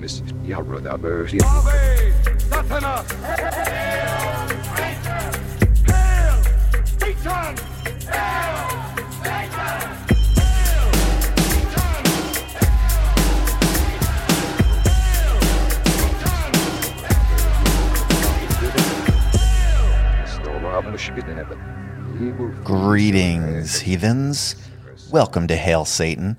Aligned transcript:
Satan! 0.00 0.40
Greetings, 22.64 23.80
heathens. 23.80 24.56
Welcome 25.10 25.46
to 25.48 25.56
Hail 25.56 25.84
Satan. 25.84 26.36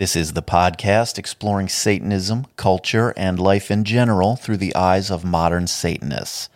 This 0.00 0.16
is 0.16 0.32
the 0.32 0.40
podcast 0.40 1.18
exploring 1.18 1.68
Satanism, 1.68 2.46
culture, 2.56 3.12
and 3.18 3.38
life 3.38 3.70
in 3.70 3.84
general 3.84 4.34
through 4.34 4.56
the 4.56 4.74
eyes 4.74 5.10
of 5.10 5.26
modern 5.26 5.66
Satanists. 5.66 6.48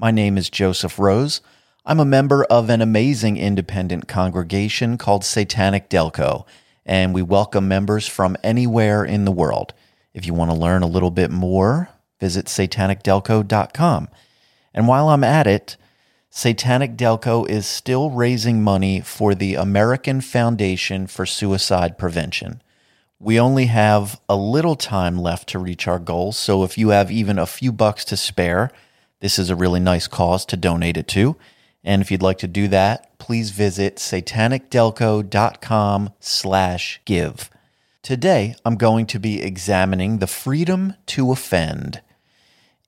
My 0.00 0.10
name 0.10 0.36
is 0.36 0.50
Joseph 0.50 0.98
Rose. 0.98 1.40
I'm 1.86 2.00
a 2.00 2.04
member 2.04 2.42
of 2.46 2.68
an 2.68 2.82
amazing 2.82 3.36
independent 3.36 4.08
congregation 4.08 4.98
called 4.98 5.24
Satanic 5.24 5.88
Delco, 5.88 6.44
and 6.84 7.14
we 7.14 7.22
welcome 7.22 7.68
members 7.68 8.08
from 8.08 8.36
anywhere 8.42 9.04
in 9.04 9.24
the 9.24 9.30
world. 9.30 9.74
If 10.12 10.26
you 10.26 10.34
want 10.34 10.50
to 10.50 10.56
learn 10.56 10.82
a 10.82 10.88
little 10.88 11.12
bit 11.12 11.30
more, 11.30 11.90
visit 12.18 12.46
satanicdelco.com. 12.46 14.08
And 14.74 14.88
while 14.88 15.10
I'm 15.10 15.22
at 15.22 15.46
it, 15.46 15.76
Satanic 16.30 16.96
Delco 16.96 17.48
is 17.48 17.64
still 17.64 18.10
raising 18.10 18.60
money 18.60 19.00
for 19.00 19.36
the 19.36 19.54
American 19.54 20.20
Foundation 20.20 21.06
for 21.06 21.26
Suicide 21.26 21.96
Prevention. 21.96 22.60
We 23.20 23.40
only 23.40 23.66
have 23.66 24.20
a 24.28 24.36
little 24.36 24.76
time 24.76 25.18
left 25.18 25.48
to 25.48 25.58
reach 25.58 25.88
our 25.88 25.98
goals, 25.98 26.36
so 26.36 26.62
if 26.62 26.78
you 26.78 26.90
have 26.90 27.10
even 27.10 27.36
a 27.36 27.46
few 27.46 27.72
bucks 27.72 28.04
to 28.06 28.16
spare, 28.16 28.70
this 29.20 29.40
is 29.40 29.50
a 29.50 29.56
really 29.56 29.80
nice 29.80 30.06
cause 30.06 30.46
to 30.46 30.56
donate 30.56 30.96
it 30.96 31.08
to. 31.08 31.34
And 31.82 32.00
if 32.00 32.12
you'd 32.12 32.22
like 32.22 32.38
to 32.38 32.46
do 32.46 32.68
that, 32.68 33.18
please 33.18 33.50
visit 33.50 33.96
satanicdelco.com 33.96 36.10
slash 36.20 37.00
give. 37.04 37.50
Today, 38.02 38.54
I'm 38.64 38.76
going 38.76 39.06
to 39.06 39.18
be 39.18 39.42
examining 39.42 40.18
the 40.18 40.28
freedom 40.28 40.94
to 41.06 41.32
offend. 41.32 42.00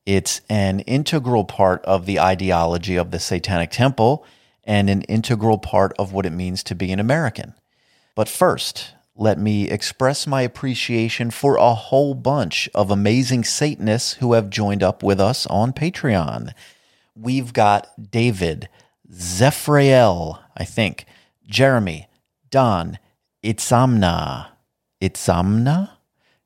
It's 0.06 0.42
an 0.48 0.78
integral 0.80 1.44
part 1.44 1.84
of 1.84 2.06
the 2.06 2.20
ideology 2.20 2.94
of 2.94 3.10
the 3.10 3.18
Satanic 3.18 3.72
Temple 3.72 4.24
and 4.62 4.88
an 4.88 5.02
integral 5.02 5.58
part 5.58 5.92
of 5.98 6.12
what 6.12 6.24
it 6.24 6.30
means 6.30 6.62
to 6.64 6.74
be 6.76 6.92
an 6.92 7.00
American. 7.00 7.54
But 8.14 8.28
first, 8.28 8.92
let 9.16 9.38
me 9.38 9.68
express 9.68 10.26
my 10.26 10.42
appreciation 10.42 11.30
for 11.30 11.56
a 11.56 11.74
whole 11.74 12.14
bunch 12.14 12.68
of 12.74 12.90
amazing 12.90 13.44
Satanists 13.44 14.14
who 14.14 14.32
have 14.32 14.50
joined 14.50 14.82
up 14.82 15.02
with 15.02 15.20
us 15.20 15.46
on 15.46 15.72
Patreon. 15.72 16.52
We've 17.14 17.52
got 17.52 18.10
David, 18.10 18.68
Zephraiel, 19.12 20.38
I 20.56 20.64
think, 20.64 21.04
Jeremy, 21.46 22.08
Don, 22.50 22.98
Itzamna, 23.44 24.48
Itzamna, 25.02 25.90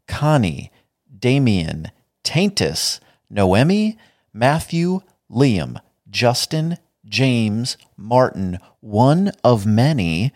Connie, 0.09 0.73
Damien, 1.17 1.91
Taintus, 2.25 3.01
Noemi, 3.31 3.99
Matthew, 4.33 5.01
Liam, 5.31 5.81
Justin, 6.09 6.79
James, 7.05 7.77
Martin, 7.97 8.59
one 8.81 9.33
of 9.43 9.67
many, 9.67 10.33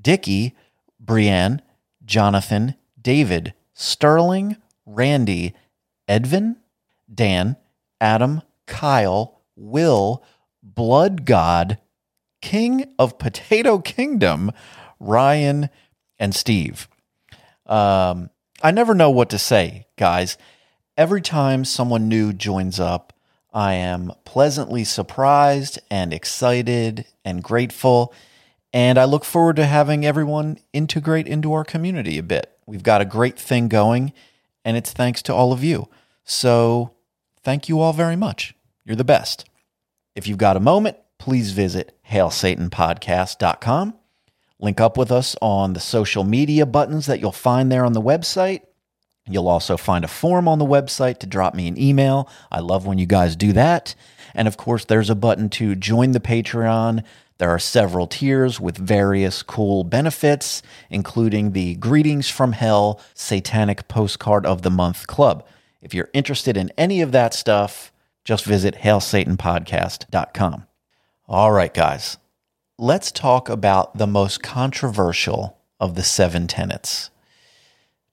Dicky, 0.00 0.54
Brienne, 1.00 1.60
Jonathan, 2.12 2.74
David, 3.00 3.54
Sterling, 3.72 4.58
Randy, 4.84 5.54
Edvin, 6.06 6.56
Dan, 7.12 7.56
Adam, 8.02 8.42
Kyle, 8.66 9.40
Will, 9.56 10.22
Blood 10.62 11.24
God, 11.24 11.78
King 12.42 12.84
of 12.98 13.18
Potato 13.18 13.78
Kingdom, 13.78 14.52
Ryan, 15.00 15.70
and 16.18 16.34
Steve. 16.34 16.86
Um, 17.64 18.28
I 18.62 18.72
never 18.72 18.94
know 18.94 19.08
what 19.08 19.30
to 19.30 19.38
say, 19.38 19.86
guys. 19.96 20.36
Every 20.98 21.22
time 21.22 21.64
someone 21.64 22.10
new 22.10 22.34
joins 22.34 22.78
up, 22.78 23.14
I 23.54 23.72
am 23.72 24.12
pleasantly 24.26 24.84
surprised 24.84 25.78
and 25.90 26.12
excited 26.12 27.06
and 27.24 27.42
grateful. 27.42 28.12
And 28.72 28.98
I 28.98 29.04
look 29.04 29.24
forward 29.24 29.56
to 29.56 29.66
having 29.66 30.06
everyone 30.06 30.58
integrate 30.72 31.26
into 31.26 31.52
our 31.52 31.64
community 31.64 32.18
a 32.18 32.22
bit. 32.22 32.56
We've 32.66 32.82
got 32.82 33.00
a 33.00 33.06
great 33.06 33.38
thing 33.38 33.68
going, 33.68 34.12
and 34.64 34.76
it's 34.76 34.92
thanks 34.92 35.20
to 35.22 35.34
all 35.34 35.52
of 35.52 35.62
you. 35.62 35.88
So 36.24 36.92
thank 37.42 37.68
you 37.68 37.80
all 37.80 37.92
very 37.92 38.16
much. 38.16 38.54
You're 38.84 38.96
the 38.96 39.04
best. 39.04 39.44
If 40.14 40.26
you've 40.26 40.38
got 40.38 40.56
a 40.56 40.60
moment, 40.60 40.96
please 41.18 41.52
visit 41.52 41.98
hailsatanpodcast.com. 42.10 43.94
Link 44.58 44.80
up 44.80 44.96
with 44.96 45.10
us 45.10 45.36
on 45.42 45.72
the 45.72 45.80
social 45.80 46.24
media 46.24 46.64
buttons 46.64 47.06
that 47.06 47.20
you'll 47.20 47.32
find 47.32 47.70
there 47.70 47.84
on 47.84 47.92
the 47.92 48.00
website. 48.00 48.62
You'll 49.28 49.48
also 49.48 49.76
find 49.76 50.04
a 50.04 50.08
form 50.08 50.48
on 50.48 50.58
the 50.58 50.66
website 50.66 51.18
to 51.18 51.26
drop 51.26 51.54
me 51.54 51.68
an 51.68 51.80
email. 51.80 52.28
I 52.50 52.60
love 52.60 52.86
when 52.86 52.98
you 52.98 53.06
guys 53.06 53.36
do 53.36 53.52
that. 53.52 53.94
And 54.34 54.48
of 54.48 54.56
course, 54.56 54.84
there's 54.84 55.10
a 55.10 55.14
button 55.14 55.48
to 55.50 55.74
join 55.74 56.12
the 56.12 56.20
Patreon. 56.20 57.04
There 57.42 57.50
are 57.50 57.58
several 57.58 58.06
tiers 58.06 58.60
with 58.60 58.78
various 58.78 59.42
cool 59.42 59.82
benefits, 59.82 60.62
including 60.90 61.50
the 61.50 61.74
Greetings 61.74 62.28
from 62.28 62.52
Hell 62.52 63.00
Satanic 63.14 63.88
Postcard 63.88 64.46
of 64.46 64.62
the 64.62 64.70
Month 64.70 65.08
Club. 65.08 65.44
If 65.80 65.92
you're 65.92 66.08
interested 66.12 66.56
in 66.56 66.70
any 66.78 67.00
of 67.00 67.10
that 67.10 67.34
stuff, 67.34 67.92
just 68.22 68.44
visit 68.44 68.76
hailsatanpodcast.com. 68.76 70.66
All 71.26 71.50
right, 71.50 71.74
guys, 71.74 72.16
let's 72.78 73.10
talk 73.10 73.48
about 73.48 73.98
the 73.98 74.06
most 74.06 74.40
controversial 74.44 75.58
of 75.80 75.96
the 75.96 76.04
seven 76.04 76.46
tenets. 76.46 77.10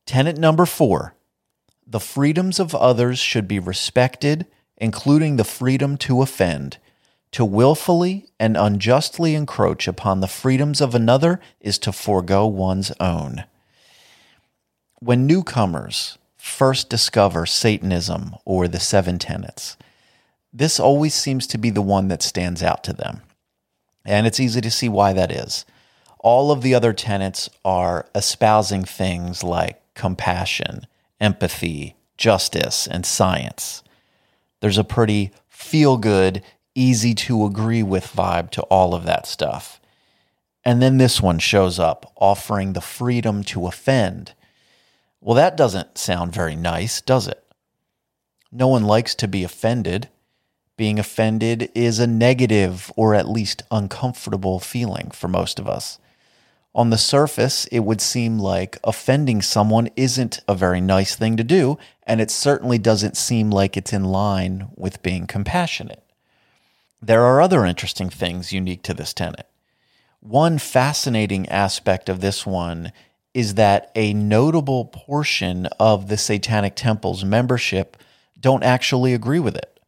Tenet 0.07 0.39
number 0.39 0.65
four 0.65 1.13
the 1.85 1.99
freedoms 1.99 2.59
of 2.59 2.73
others 2.73 3.19
should 3.19 3.47
be 3.47 3.59
respected, 3.59 4.47
including 4.77 5.35
the 5.35 5.43
freedom 5.43 5.97
to 5.97 6.23
offend. 6.23 6.79
To 7.33 7.45
willfully 7.45 8.27
and 8.39 8.57
unjustly 8.57 9.35
encroach 9.35 9.87
upon 9.87 10.19
the 10.19 10.27
freedoms 10.27 10.81
of 10.81 10.95
another 10.95 11.39
is 11.61 11.77
to 11.79 11.91
forego 11.91 12.47
one's 12.47 12.91
own. 12.99 13.45
When 14.99 15.27
newcomers 15.27 16.17
first 16.37 16.89
discover 16.89 17.45
Satanism 17.45 18.35
or 18.45 18.67
the 18.67 18.79
seven 18.79 19.19
tenets, 19.19 19.77
this 20.51 20.79
always 20.79 21.13
seems 21.13 21.45
to 21.47 21.57
be 21.57 21.69
the 21.69 21.81
one 21.81 22.07
that 22.07 22.23
stands 22.23 22.63
out 22.63 22.83
to 22.85 22.93
them. 22.93 23.21
And 24.03 24.25
it's 24.25 24.39
easy 24.39 24.61
to 24.61 24.71
see 24.71 24.89
why 24.89 25.13
that 25.13 25.31
is. 25.31 25.65
All 26.19 26.51
of 26.51 26.63
the 26.63 26.73
other 26.73 26.93
tenets 26.93 27.49
are 27.63 28.07
espousing 28.15 28.83
things 28.83 29.43
like 29.43 29.79
compassion, 29.93 30.87
empathy, 31.21 31.95
justice, 32.17 32.87
and 32.87 33.05
science. 33.05 33.83
There's 34.59 34.77
a 34.77 34.83
pretty 34.83 35.31
feel 35.47 35.97
good, 35.97 36.41
easy 36.79 37.13
to 37.13 37.45
agree 37.45 37.83
with 37.83 38.13
vibe 38.13 38.49
to 38.51 38.61
all 38.63 38.95
of 38.95 39.05
that 39.05 39.27
stuff. 39.27 39.79
And 40.63 40.81
then 40.81 40.97
this 40.97 41.21
one 41.21 41.39
shows 41.39 41.79
up 41.79 42.11
offering 42.15 42.73
the 42.73 42.81
freedom 42.81 43.43
to 43.45 43.67
offend. 43.67 44.33
Well, 45.21 45.35
that 45.35 45.57
doesn't 45.57 45.97
sound 45.97 46.33
very 46.33 46.55
nice, 46.55 47.01
does 47.01 47.27
it? 47.27 47.43
No 48.51 48.67
one 48.67 48.83
likes 48.83 49.13
to 49.15 49.27
be 49.27 49.43
offended. 49.43 50.09
Being 50.77 50.97
offended 50.97 51.69
is 51.75 51.99
a 51.99 52.07
negative 52.07 52.91
or 52.95 53.13
at 53.13 53.27
least 53.27 53.63
uncomfortable 53.69 54.59
feeling 54.59 55.11
for 55.11 55.27
most 55.27 55.59
of 55.59 55.67
us. 55.67 55.99
On 56.73 56.89
the 56.89 56.97
surface, 56.97 57.65
it 57.65 57.79
would 57.79 57.99
seem 57.99 58.39
like 58.39 58.77
offending 58.83 59.41
someone 59.41 59.89
isn't 59.95 60.39
a 60.47 60.55
very 60.55 60.79
nice 60.79 61.15
thing 61.15 61.35
to 61.35 61.43
do, 61.43 61.77
and 62.03 62.21
it 62.21 62.31
certainly 62.31 62.77
doesn't 62.77 63.17
seem 63.17 63.49
like 63.49 63.75
it's 63.75 63.91
in 63.91 64.05
line 64.05 64.69
with 64.75 65.03
being 65.03 65.27
compassionate. 65.27 66.03
There 67.01 67.23
are 67.23 67.41
other 67.41 67.65
interesting 67.65 68.09
things 68.09 68.51
unique 68.51 68.83
to 68.83 68.93
this 68.93 69.13
tenet. 69.13 69.47
One 70.19 70.57
fascinating 70.57 71.47
aspect 71.47 72.09
of 72.09 72.19
this 72.19 72.45
one 72.45 72.91
is 73.33 73.53
that 73.55 73.91
a 73.95 74.13
notable 74.13 74.85
portion 74.85 75.67
of 75.79 76.09
the 76.09 76.17
Satanic 76.17 76.75
Temple's 76.75 77.23
membership 77.23 77.95
don't 78.39 78.63
actually 78.63 79.13
agree 79.13 79.39
with 79.39 79.55
it. 79.55 79.79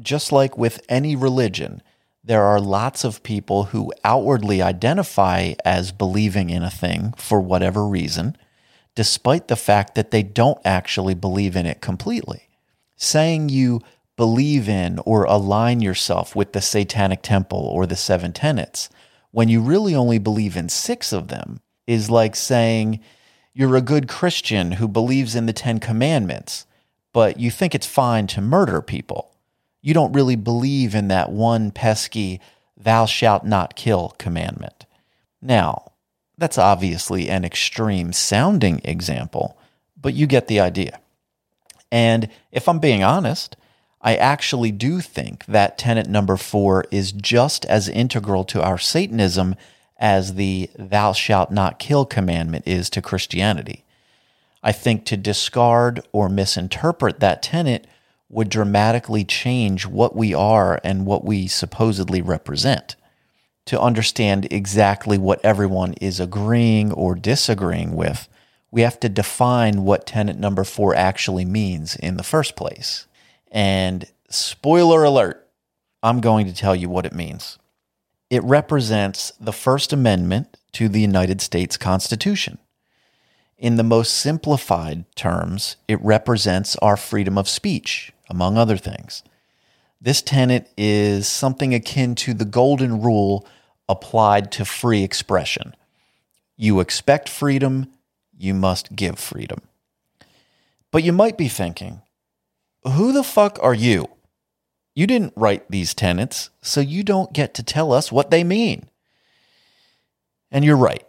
Just 0.00 0.32
like 0.32 0.56
with 0.56 0.82
any 0.88 1.14
religion, 1.14 1.82
there 2.24 2.44
are 2.44 2.60
lots 2.60 3.04
of 3.04 3.22
people 3.22 3.64
who 3.64 3.92
outwardly 4.04 4.62
identify 4.62 5.52
as 5.64 5.92
believing 5.92 6.48
in 6.48 6.62
a 6.62 6.70
thing 6.70 7.12
for 7.18 7.40
whatever 7.40 7.86
reason, 7.86 8.36
despite 8.94 9.48
the 9.48 9.56
fact 9.56 9.94
that 9.94 10.10
they 10.10 10.22
don't 10.22 10.60
actually 10.64 11.14
believe 11.14 11.56
in 11.56 11.66
it 11.66 11.80
completely. 11.82 12.48
Saying 12.96 13.50
you 13.50 13.80
believe 14.20 14.68
in 14.68 14.98
or 15.06 15.24
align 15.24 15.80
yourself 15.80 16.36
with 16.36 16.52
the 16.52 16.60
Satanic 16.60 17.22
Temple 17.22 17.58
or 17.58 17.86
the 17.86 17.96
seven 17.96 18.34
tenets 18.34 18.90
when 19.30 19.48
you 19.48 19.62
really 19.62 19.94
only 19.94 20.18
believe 20.18 20.58
in 20.58 20.68
six 20.68 21.10
of 21.10 21.28
them 21.28 21.62
is 21.86 22.10
like 22.10 22.36
saying 22.36 23.00
you're 23.54 23.76
a 23.76 23.80
good 23.80 24.08
Christian 24.08 24.72
who 24.72 24.86
believes 24.86 25.34
in 25.34 25.46
the 25.46 25.54
Ten 25.54 25.80
Commandments, 25.80 26.66
but 27.14 27.40
you 27.40 27.50
think 27.50 27.74
it's 27.74 27.86
fine 27.86 28.26
to 28.26 28.42
murder 28.42 28.82
people. 28.82 29.34
You 29.80 29.94
don't 29.94 30.12
really 30.12 30.36
believe 30.36 30.94
in 30.94 31.08
that 31.08 31.32
one 31.32 31.70
pesky, 31.70 32.42
thou 32.76 33.06
shalt 33.06 33.46
not 33.46 33.74
kill 33.74 34.14
commandment. 34.18 34.84
Now, 35.40 35.92
that's 36.36 36.58
obviously 36.58 37.30
an 37.30 37.42
extreme 37.42 38.12
sounding 38.12 38.82
example, 38.84 39.56
but 39.98 40.12
you 40.12 40.26
get 40.26 40.46
the 40.46 40.60
idea. 40.60 41.00
And 41.90 42.28
if 42.52 42.68
I'm 42.68 42.80
being 42.80 43.02
honest, 43.02 43.56
I 44.02 44.16
actually 44.16 44.72
do 44.72 45.00
think 45.00 45.44
that 45.46 45.76
tenet 45.76 46.08
number 46.08 46.36
four 46.36 46.86
is 46.90 47.12
just 47.12 47.66
as 47.66 47.88
integral 47.88 48.44
to 48.44 48.62
our 48.62 48.78
Satanism 48.78 49.56
as 49.98 50.34
the 50.34 50.70
thou 50.78 51.12
shalt 51.12 51.50
not 51.50 51.78
kill 51.78 52.06
commandment 52.06 52.66
is 52.66 52.88
to 52.90 53.02
Christianity. 53.02 53.84
I 54.62 54.72
think 54.72 55.04
to 55.06 55.16
discard 55.16 56.00
or 56.12 56.28
misinterpret 56.28 57.20
that 57.20 57.42
tenet 57.42 57.86
would 58.30 58.48
dramatically 58.48 59.24
change 59.24 59.86
what 59.86 60.16
we 60.16 60.32
are 60.32 60.80
and 60.82 61.04
what 61.04 61.24
we 61.24 61.46
supposedly 61.46 62.22
represent. 62.22 62.96
To 63.66 63.80
understand 63.80 64.48
exactly 64.50 65.18
what 65.18 65.44
everyone 65.44 65.94
is 66.00 66.20
agreeing 66.20 66.92
or 66.92 67.14
disagreeing 67.14 67.94
with, 67.94 68.28
we 68.70 68.82
have 68.82 68.98
to 69.00 69.08
define 69.08 69.84
what 69.84 70.06
tenet 70.06 70.38
number 70.38 70.64
four 70.64 70.94
actually 70.94 71.44
means 71.44 71.96
in 71.96 72.16
the 72.16 72.22
first 72.22 72.56
place. 72.56 73.06
And 73.50 74.06
spoiler 74.28 75.04
alert, 75.04 75.48
I'm 76.02 76.20
going 76.20 76.46
to 76.46 76.54
tell 76.54 76.74
you 76.74 76.88
what 76.88 77.06
it 77.06 77.12
means. 77.12 77.58
It 78.30 78.44
represents 78.44 79.32
the 79.40 79.52
First 79.52 79.92
Amendment 79.92 80.56
to 80.72 80.88
the 80.88 81.00
United 81.00 81.40
States 81.40 81.76
Constitution. 81.76 82.58
In 83.58 83.76
the 83.76 83.82
most 83.82 84.14
simplified 84.14 85.04
terms, 85.16 85.76
it 85.88 86.00
represents 86.00 86.76
our 86.76 86.96
freedom 86.96 87.36
of 87.36 87.48
speech, 87.48 88.12
among 88.30 88.56
other 88.56 88.76
things. 88.76 89.22
This 90.00 90.22
tenet 90.22 90.70
is 90.78 91.28
something 91.28 91.74
akin 91.74 92.14
to 92.16 92.32
the 92.32 92.46
golden 92.46 93.02
rule 93.02 93.46
applied 93.88 94.50
to 94.52 94.64
free 94.64 95.02
expression. 95.02 95.74
You 96.56 96.80
expect 96.80 97.28
freedom, 97.28 97.92
you 98.38 98.54
must 98.54 98.96
give 98.96 99.18
freedom. 99.18 99.60
But 100.90 101.02
you 101.02 101.12
might 101.12 101.36
be 101.36 101.48
thinking, 101.48 102.00
who 102.84 103.12
the 103.12 103.24
fuck 103.24 103.58
are 103.62 103.74
you? 103.74 104.08
You 104.94 105.06
didn't 105.06 105.34
write 105.36 105.70
these 105.70 105.94
tenets, 105.94 106.50
so 106.62 106.80
you 106.80 107.02
don't 107.02 107.32
get 107.32 107.54
to 107.54 107.62
tell 107.62 107.92
us 107.92 108.10
what 108.10 108.30
they 108.30 108.44
mean. 108.44 108.88
And 110.50 110.64
you're 110.64 110.76
right. 110.76 111.06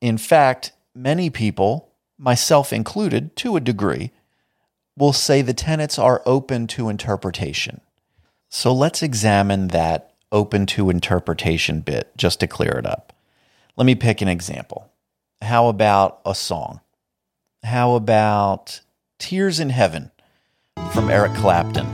In 0.00 0.18
fact, 0.18 0.72
many 0.94 1.30
people, 1.30 1.90
myself 2.18 2.72
included 2.72 3.34
to 3.36 3.56
a 3.56 3.60
degree, 3.60 4.12
will 4.96 5.12
say 5.12 5.42
the 5.42 5.54
tenets 5.54 5.98
are 5.98 6.22
open 6.26 6.66
to 6.68 6.88
interpretation. 6.88 7.80
So 8.48 8.72
let's 8.72 9.02
examine 9.02 9.68
that 9.68 10.12
open 10.30 10.66
to 10.66 10.90
interpretation 10.90 11.80
bit 11.80 12.10
just 12.16 12.40
to 12.40 12.46
clear 12.46 12.72
it 12.72 12.86
up. 12.86 13.12
Let 13.76 13.86
me 13.86 13.94
pick 13.94 14.20
an 14.20 14.28
example. 14.28 14.90
How 15.40 15.68
about 15.68 16.20
a 16.26 16.34
song? 16.34 16.80
How 17.64 17.94
about 17.94 18.80
Tears 19.18 19.58
in 19.58 19.70
Heaven 19.70 20.10
from 20.92 21.08
Eric 21.08 21.32
Clapton? 21.34 21.86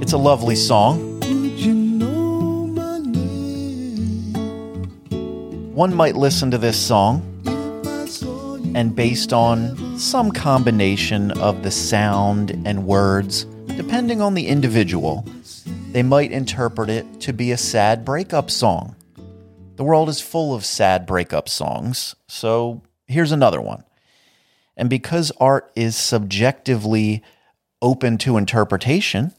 It's 0.00 0.12
a 0.12 0.18
lovely 0.18 0.54
song. 0.54 1.10
One 5.74 5.92
might 5.92 6.14
listen 6.14 6.52
to 6.52 6.58
this 6.58 6.80
song, 6.80 7.22
and 8.76 8.94
based 8.94 9.32
on 9.32 9.98
some 9.98 10.30
combination 10.30 11.32
of 11.32 11.64
the 11.64 11.72
sound 11.72 12.52
and 12.64 12.86
words, 12.86 13.46
depending 13.76 14.20
on 14.22 14.34
the 14.34 14.46
individual, 14.46 15.26
they 15.90 16.04
might 16.04 16.30
interpret 16.30 16.88
it 16.88 17.20
to 17.22 17.32
be 17.32 17.50
a 17.50 17.56
sad 17.56 18.04
breakup 18.04 18.48
song. 18.48 18.94
The 19.74 19.82
world 19.82 20.08
is 20.08 20.20
full 20.20 20.54
of 20.54 20.64
sad 20.64 21.04
breakup 21.04 21.48
songs, 21.48 22.14
so 22.28 22.82
here's 23.06 23.32
another 23.32 23.60
one. 23.60 23.82
And 24.76 24.90
because 24.90 25.30
art 25.38 25.70
is 25.76 25.96
subjectively 25.96 27.22
open 27.80 28.18
to 28.18 28.36
interpretation, 28.36 29.32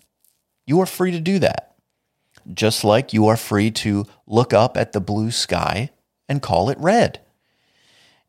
you 0.65 0.79
are 0.79 0.85
free 0.85 1.11
to 1.11 1.19
do 1.19 1.39
that. 1.39 1.75
Just 2.53 2.83
like 2.83 3.13
you 3.13 3.27
are 3.27 3.37
free 3.37 3.71
to 3.71 4.05
look 4.27 4.53
up 4.53 4.77
at 4.77 4.93
the 4.93 5.01
blue 5.01 5.31
sky 5.31 5.89
and 6.29 6.41
call 6.41 6.69
it 6.69 6.77
red. 6.79 7.19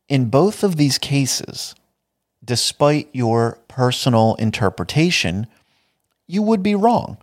In 0.09 0.31
both 0.31 0.63
of 0.63 0.77
these 0.77 0.99
cases, 0.99 1.75
despite 2.45 3.09
your 3.13 3.59
personal 3.69 4.35
interpretation, 4.37 5.47
you 6.27 6.43
would 6.43 6.63
be 6.63 6.75
wrong. 6.75 7.19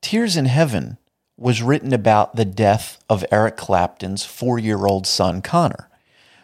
Tears 0.00 0.36
in 0.36 0.46
Heaven 0.46 0.98
was 1.36 1.62
written 1.62 1.92
about 1.92 2.36
the 2.36 2.44
death 2.44 3.02
of 3.08 3.24
Eric 3.32 3.56
Clapton's 3.56 4.24
four 4.24 4.58
year 4.58 4.86
old 4.86 5.06
son, 5.06 5.42
Connor. 5.42 5.88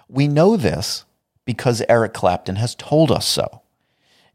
We 0.09 0.27
know 0.27 0.57
this 0.57 1.05
because 1.49 1.83
Eric 1.89 2.13
Clapton 2.13 2.57
has 2.57 2.75
told 2.75 3.11
us 3.11 3.27
so. 3.27 3.63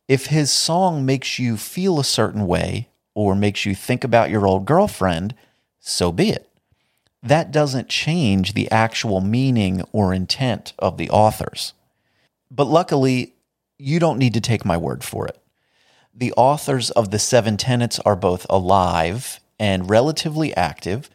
If 0.07 0.25
his 0.25 0.51
song 0.51 1.05
makes 1.05 1.37
you 1.37 1.57
feel 1.57 1.99
a 1.99 2.03
certain 2.03 2.47
way 2.47 2.89
or 3.13 3.35
makes 3.35 3.67
you 3.67 3.75
think 3.75 4.03
about 4.03 4.31
your 4.31 4.47
old 4.47 4.65
girlfriend, 4.65 5.35
so 5.79 6.11
be 6.11 6.31
it 6.31 6.49
that 7.21 7.51
doesn't 7.51 7.87
change 7.87 8.55
the 8.55 8.69
actual 8.71 9.21
meaning 9.21 9.83
or 9.91 10.11
intent 10.11 10.73
of 10.79 10.97
the 10.97 11.11
authors. 11.11 11.73
But 12.49 12.65
luckily, 12.65 13.35
you 13.77 13.99
don't 13.99 14.17
need 14.17 14.33
to 14.33 14.41
take 14.41 14.65
my 14.65 14.75
word 14.75 15.03
for 15.03 15.27
it. 15.27 15.37
The 16.15 16.33
authors 16.33 16.89
of 16.89 17.11
the 17.11 17.19
Seven 17.19 17.57
Tenets 17.57 17.99
are 17.99 18.15
both 18.15 18.47
alive 18.49 19.39
and 19.59 19.87
relatively 19.87 20.51
active, 20.55 21.11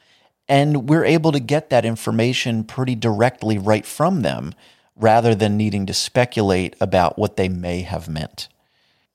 and 0.48 0.88
we're 0.88 1.04
able 1.04 1.32
to 1.32 1.40
get 1.40 1.70
that 1.70 1.84
information 1.84 2.62
pretty 2.62 2.94
directly 2.94 3.58
right 3.58 3.84
from 3.84 4.22
them 4.22 4.54
rather 4.98 5.34
than 5.34 5.56
needing 5.56 5.86
to 5.86 5.94
speculate 5.94 6.76
about 6.80 7.18
what 7.18 7.36
they 7.36 7.48
may 7.48 7.82
have 7.82 8.08
meant. 8.08 8.48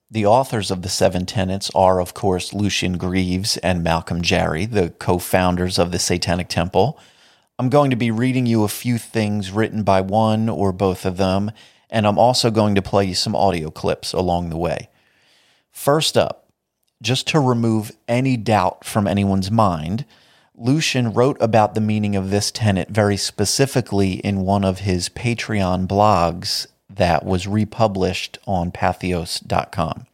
The 0.10 0.26
authors 0.26 0.72
of 0.72 0.82
the 0.82 0.90
Seven 0.90 1.26
Tenets 1.26 1.72
are, 1.74 2.00
of 2.00 2.14
course, 2.14 2.54
Lucien 2.54 2.98
Greaves 2.98 3.58
and 3.58 3.84
Malcolm 3.84 4.22
Jarry, 4.22 4.66
the 4.66 4.92
co 4.92 5.18
founders 5.18 5.80
of 5.80 5.92
the 5.92 6.00
Satanic 6.00 6.48
Temple. 6.48 7.00
I'm 7.60 7.70
going 7.70 7.90
to 7.90 7.96
be 7.96 8.12
reading 8.12 8.46
you 8.46 8.64
a 8.64 8.68
few 8.68 8.98
things 8.98 9.52
written 9.52 9.84
by 9.84 10.02
one 10.02 10.50
or 10.50 10.72
both 10.72 11.06
of 11.06 11.18
them, 11.18 11.52
and 11.90 12.08
I'm 12.08 12.18
also 12.18 12.50
going 12.52 12.76
to 12.76 12.82
play 12.82 13.06
you 13.06 13.16
some 13.16 13.36
audio 13.36 13.70
clips 13.70 14.14
along 14.14 14.50
the 14.50 14.58
way. 14.58 14.90
First 15.72 16.18
up, 16.18 16.48
just 17.02 17.28
to 17.30 17.40
remove 17.40 17.92
any 18.08 18.38
doubt 18.38 18.86
from 18.86 19.08
anyone's 19.08 19.52
mind, 19.52 20.06
Lucien 20.56 21.14
wrote 21.14 21.38
about 21.42 21.74
the 21.74 21.82
meaning 21.82 22.16
of 22.16 22.30
this 22.30 22.52
tenet 22.52 22.90
very 22.90 23.18
specifically 23.18 24.14
in 24.14 24.42
one 24.42 24.64
of 24.64 24.80
his 24.80 25.10
Patreon 25.10 25.88
blogs 25.88 26.68
that 26.90 27.26
was 27.26 27.48
republished 27.48 28.38
on 28.46 28.72
patheos.com. 28.72 30.06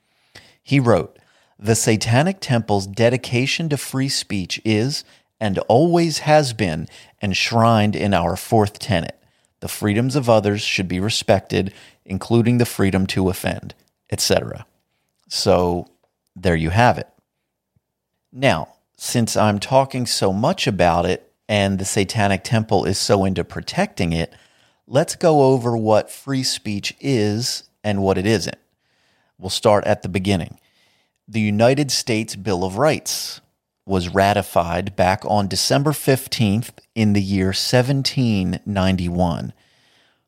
He 0.64 0.80
wrote, 0.80 1.18
The 1.58 1.76
Satanic 1.76 2.40
Temple's 2.40 2.88
dedication 2.88 3.68
to 3.70 3.78
free 3.78 4.08
speech 4.08 4.62
is 4.64 5.04
and 5.42 5.58
always 5.60 6.20
has 6.20 6.54
been 6.54 6.88
enshrined 7.22 7.96
in 7.96 8.14
our 8.14 8.36
fourth 8.36 8.80
tenet. 8.80 9.22
The 9.60 9.68
freedoms 9.68 10.16
of 10.16 10.30
others 10.30 10.62
should 10.62 10.88
be 10.88 11.02
respected, 11.02 11.74
including 12.06 12.60
the 12.60 12.66
freedom 12.66 13.08
to 13.08 13.30
offend, 13.30 13.76
etc. 14.10 14.66
So 15.28 15.88
there 16.34 16.56
you 16.56 16.70
have 16.70 16.98
it. 16.98 17.10
Now, 18.32 18.70
since 19.02 19.38
I'm 19.38 19.60
talking 19.60 20.06
so 20.06 20.34
much 20.34 20.68
about 20.68 21.06
it 21.06 21.32
and 21.48 21.80
the 21.80 21.86
Satanic 21.86 22.44
Temple 22.44 22.84
is 22.84 22.98
so 22.98 23.24
into 23.24 23.46
protecting 23.46 24.12
it, 24.12 24.34
let's 24.88 25.16
go 25.16 25.54
over 25.54 25.78
what 25.78 26.12
free 26.12 26.44
speech 26.44 26.94
is 27.00 27.64
and 27.82 28.02
what 28.02 28.18
it 28.18 28.26
isn't. 28.26 28.58
We'll 29.38 29.50
start 29.50 29.86
at 29.86 30.02
the 30.02 30.10
beginning. 30.10 30.60
The 31.30 31.40
United 31.40 31.92
States 31.92 32.36
Bill 32.36 32.66
of 32.66 32.78
Rights 32.78 33.40
was 33.86 34.14
ratified 34.14 34.98
back 34.98 35.24
on 35.26 35.48
December 35.48 35.92
15th 35.92 36.72
in 36.94 37.14
the 37.14 37.22
year 37.22 37.48
1791. 37.48 39.54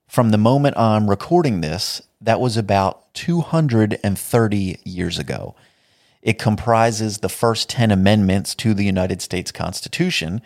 From 0.07 0.31
the 0.31 0.37
moment 0.37 0.77
I'm 0.77 1.09
recording 1.09 1.59
this, 1.59 2.01
that 2.21 2.39
was 2.39 2.55
about 2.55 3.13
230 3.15 4.79
years 4.85 5.19
ago. 5.19 5.55
It 6.21 6.37
comprises 6.37 7.17
the 7.17 7.29
first 7.29 7.67
10 7.69 7.89
amendments 7.89 8.53
to 8.55 8.73
the 8.73 8.85
United 8.85 9.21
States 9.21 9.51
Constitution. 9.51 10.41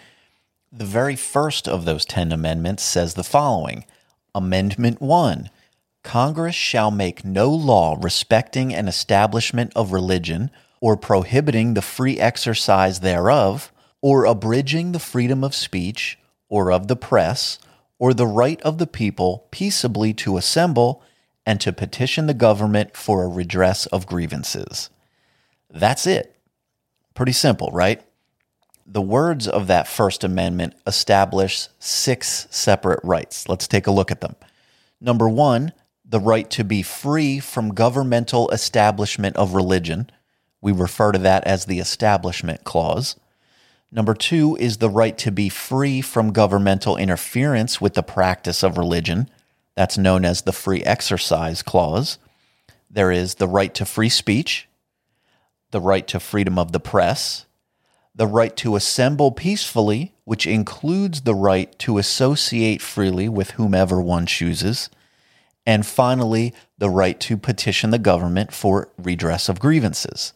The 0.72 0.86
very 0.86 1.15
first 1.15 1.67
of 1.67 1.84
those 1.84 2.05
10 2.05 2.32
amendments 2.32 2.84
says 2.84 3.13
the 3.13 3.24
following 3.24 3.86
Amendment 4.34 5.01
1 5.01 5.50
Congress 6.03 6.55
shall 6.55 6.91
make 6.91 7.25
no 7.25 7.50
law 7.50 7.98
respecting 8.00 8.74
an 8.74 8.88
establishment 8.88 9.74
of 9.75 9.91
religion, 9.91 10.51
or 10.79 10.96
prohibiting 10.96 11.74
the 11.74 11.82
free 11.82 12.20
exercise 12.20 13.00
thereof, 13.00 13.72
or 14.01 14.25
abridging 14.25 14.91
the 14.91 15.00
freedom 15.00 15.44
of 15.44 15.55
speech, 15.55 16.20
or 16.48 16.72
of 16.72 16.88
the 16.88 16.96
press, 16.96 17.58
or 17.98 18.13
the 18.13 18.27
right 18.27 18.62
of 18.62 18.77
the 18.77 18.88
people 18.88 19.48
peaceably 19.51 20.13
to 20.13 20.38
assemble 20.38 21.01
and 21.46 21.60
to 21.60 21.74
petition 21.74 22.27
the 22.27 22.34
government 22.34 22.96
for 22.96 23.24
a 23.24 23.27
redress 23.27 23.88
of 23.88 24.05
grievances. 24.05 24.89
That's 25.75 26.08
it. 26.08 26.36
Pretty 27.13 27.34
simple, 27.34 27.70
right? 27.74 28.01
The 28.88 29.01
words 29.01 29.48
of 29.48 29.67
that 29.67 29.88
First 29.88 30.24
Amendment 30.24 30.75
establish 30.88 31.67
six 31.79 32.48
separate 32.50 33.01
rights. 33.03 33.50
Let's 33.50 33.67
take 33.67 33.88
a 33.88 33.91
look 33.91 34.10
at 34.10 34.22
them. 34.22 34.36
Number 35.01 35.27
one, 35.27 35.74
the 36.08 36.20
right 36.20 36.50
to 36.51 36.63
be 36.63 36.82
free 36.82 37.39
from 37.39 37.74
governmental 37.74 38.50
establishment 38.51 39.36
of 39.36 39.53
religion. 39.53 40.10
We 40.62 40.72
refer 40.72 41.12
to 41.12 41.20
that 41.20 41.44
as 41.46 41.65
the 41.65 41.79
Establishment 41.79 42.63
Clause. 42.63 43.15
Number 43.91 44.13
two 44.13 44.55
is 44.60 44.77
the 44.77 44.89
right 44.89 45.17
to 45.20 45.32
be 45.32 45.50
free 45.50 46.01
from 46.01 46.32
governmental 46.32 46.96
interference 46.96 47.82
with 47.82 47.96
the 47.96 48.03
practice 48.03 48.63
of 48.63 48.77
religion. 48.77 49.29
That's 49.75 49.98
known 49.98 50.25
as 50.25 50.44
the 50.44 50.53
Free 50.53 50.84
Exercise 50.84 51.62
Clause. 51.62 52.17
There 52.89 53.12
is 53.12 53.36
the 53.36 53.48
right 53.48 53.74
to 53.75 53.86
free 53.86 54.10
speech, 54.10 54.67
the 55.75 55.82
right 55.82 56.08
to 56.08 56.22
freedom 56.22 56.58
of 56.58 56.72
the 56.72 56.79
press, 56.79 57.46
the 58.15 58.25
right 58.25 58.55
to 58.55 58.77
assemble 58.77 59.29
peacefully, 59.29 60.15
which 60.24 60.48
includes 60.48 61.24
the 61.24 61.36
right 61.36 61.77
to 61.77 61.98
associate 61.98 62.82
freely 62.82 63.27
with 63.27 63.51
whomever 63.51 64.00
one 64.00 64.25
chooses, 64.25 64.89
and 65.65 65.86
finally, 65.86 66.53
the 66.77 66.89
right 66.89 67.20
to 67.20 67.36
petition 67.36 67.89
the 67.89 68.00
government 68.00 68.53
for 68.53 68.88
redress 68.98 69.50
of 69.50 69.60
grievances. 69.60 70.32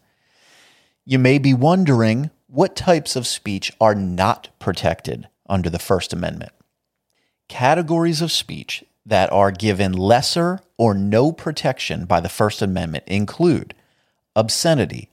You 1.05 1.19
may 1.19 1.37
be 1.37 1.53
wondering 1.53 2.31
what 2.47 2.75
types 2.75 3.15
of 3.15 3.25
speech 3.25 3.71
are 3.79 3.95
not 3.95 4.49
protected 4.59 5.29
under 5.47 5.69
the 5.69 5.79
First 5.79 6.11
Amendment. 6.11 6.51
Categories 7.47 8.21
of 8.21 8.33
speech 8.33 8.83
that 9.05 9.31
are 9.31 9.51
given 9.51 9.93
lesser 9.93 10.59
or 10.77 10.93
no 10.93 11.31
protection 11.31 12.03
by 12.03 12.19
the 12.19 12.27
First 12.27 12.61
Amendment 12.61 13.05
include 13.07 13.73
obscenity, 14.35 15.09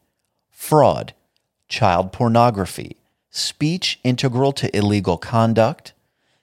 fraud, 0.57 1.13
child 1.69 2.13
pornography, 2.13 2.97
speech 3.31 4.01
integral 4.03 4.53
to 4.53 4.75
illegal 4.75 5.19
conduct, 5.19 5.93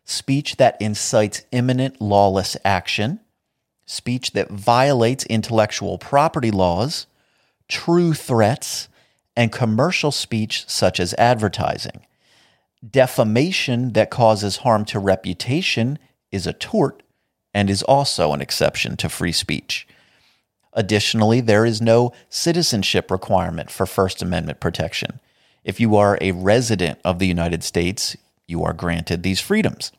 speech 0.06 0.56
that 0.58 0.78
incites 0.80 1.42
imminent 1.52 2.00
lawless 2.00 2.56
action, 2.64 3.20
speech 3.88 4.32
that 4.32 4.50
violates 4.50 5.26
intellectual 5.26 5.98
property 5.98 6.52
laws, 6.52 7.08
true 7.68 8.14
threats, 8.14 8.88
and 9.36 9.52
commercial 9.52 10.12
speech 10.12 10.64
such 10.68 11.00
as 11.00 11.16
advertising. 11.16 12.06
Defamation 12.88 13.94
that 13.94 14.12
causes 14.12 14.58
harm 14.58 14.86
to 14.86 15.00
reputation 15.00 15.98
is 16.32 16.46
a 16.46 16.54
tort 16.54 17.02
and 17.52 17.68
is 17.68 17.82
also 17.82 18.32
an 18.32 18.42
exception 18.42 18.96
to 18.98 19.10
free 19.10 19.32
speech. 19.32 19.88
Additionally, 20.74 21.40
there 21.40 21.66
is 21.66 21.82
no 21.82 22.12
citizenship 22.30 23.12
requirement 23.12 23.70
for 23.70 23.86
First 23.86 24.22
Amendment 24.22 24.60
protection. 24.60 25.20
If 25.64 25.80
you 25.80 25.96
are 25.96 26.18
a 26.20 26.32
resident 26.32 27.00
of 27.06 27.20
the 27.20 27.28
United 27.28 27.64
States, 27.64 28.18
you 28.48 28.64
are 28.64 28.74
granted 28.74 29.24
these 29.24 29.40
freedoms. 29.40 29.92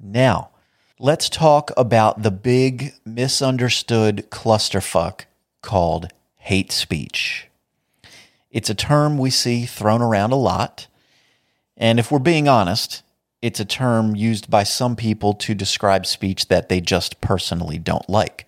Now, 0.00 0.50
let's 0.98 1.28
talk 1.28 1.70
about 1.76 2.22
the 2.22 2.30
big 2.30 2.94
misunderstood 3.04 4.28
clusterfuck 4.30 5.26
called 5.60 6.08
hate 6.36 6.72
speech. 6.72 7.48
It's 8.50 8.70
a 8.70 8.74
term 8.74 9.18
we 9.18 9.30
see 9.30 9.64
thrown 9.64 10.02
around 10.02 10.32
a 10.32 10.36
lot. 10.36 10.88
And 11.76 11.98
if 11.98 12.10
we're 12.10 12.18
being 12.18 12.48
honest, 12.48 13.02
it's 13.40 13.60
a 13.60 13.64
term 13.64 14.14
used 14.14 14.50
by 14.50 14.62
some 14.62 14.96
people 14.96 15.34
to 15.34 15.54
describe 15.54 16.06
speech 16.06 16.48
that 16.48 16.68
they 16.68 16.80
just 16.80 17.20
personally 17.20 17.78
don't 17.78 18.08
like. 18.08 18.46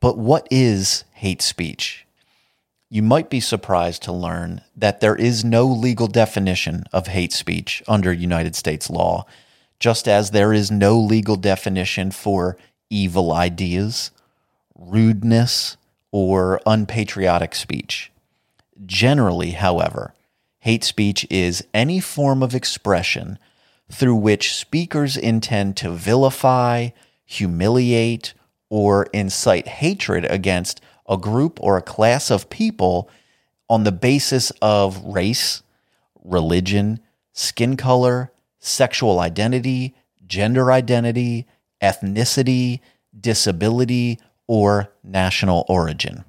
But 0.00 0.16
what 0.16 0.46
is 0.50 1.04
hate 1.12 1.42
speech? 1.42 2.06
You 2.90 3.02
might 3.02 3.28
be 3.28 3.40
surprised 3.40 4.02
to 4.04 4.12
learn 4.12 4.62
that 4.76 5.00
there 5.00 5.16
is 5.16 5.44
no 5.44 5.66
legal 5.66 6.06
definition 6.06 6.84
of 6.92 7.08
hate 7.08 7.32
speech 7.32 7.82
under 7.86 8.12
United 8.12 8.54
States 8.56 8.88
law, 8.88 9.26
just 9.78 10.08
as 10.08 10.30
there 10.30 10.52
is 10.52 10.70
no 10.70 10.98
legal 10.98 11.36
definition 11.36 12.10
for 12.10 12.56
evil 12.90 13.32
ideas, 13.32 14.10
rudeness, 14.74 15.76
or 16.10 16.60
unpatriotic 16.64 17.54
speech. 17.54 18.10
Generally, 18.86 19.50
however, 19.50 20.14
hate 20.60 20.84
speech 20.84 21.26
is 21.28 21.64
any 21.74 22.00
form 22.00 22.42
of 22.42 22.54
expression 22.54 23.38
through 23.90 24.14
which 24.16 24.54
speakers 24.54 25.16
intend 25.16 25.76
to 25.76 25.90
vilify, 25.90 26.88
humiliate, 27.26 28.32
or 28.70 29.04
incite 29.12 29.68
hatred 29.68 30.24
against 30.26 30.80
a 31.08 31.16
group 31.16 31.58
or 31.62 31.76
a 31.76 31.82
class 31.82 32.30
of 32.30 32.50
people 32.50 33.08
on 33.68 33.84
the 33.84 33.92
basis 33.92 34.50
of 34.62 35.02
race, 35.04 35.62
religion, 36.22 37.00
skin 37.32 37.76
color, 37.76 38.32
sexual 38.58 39.20
identity, 39.20 39.94
gender 40.26 40.70
identity, 40.70 41.46
ethnicity, 41.82 42.80
disability, 43.18 44.18
or 44.46 44.92
national 45.02 45.64
origin. 45.68 46.24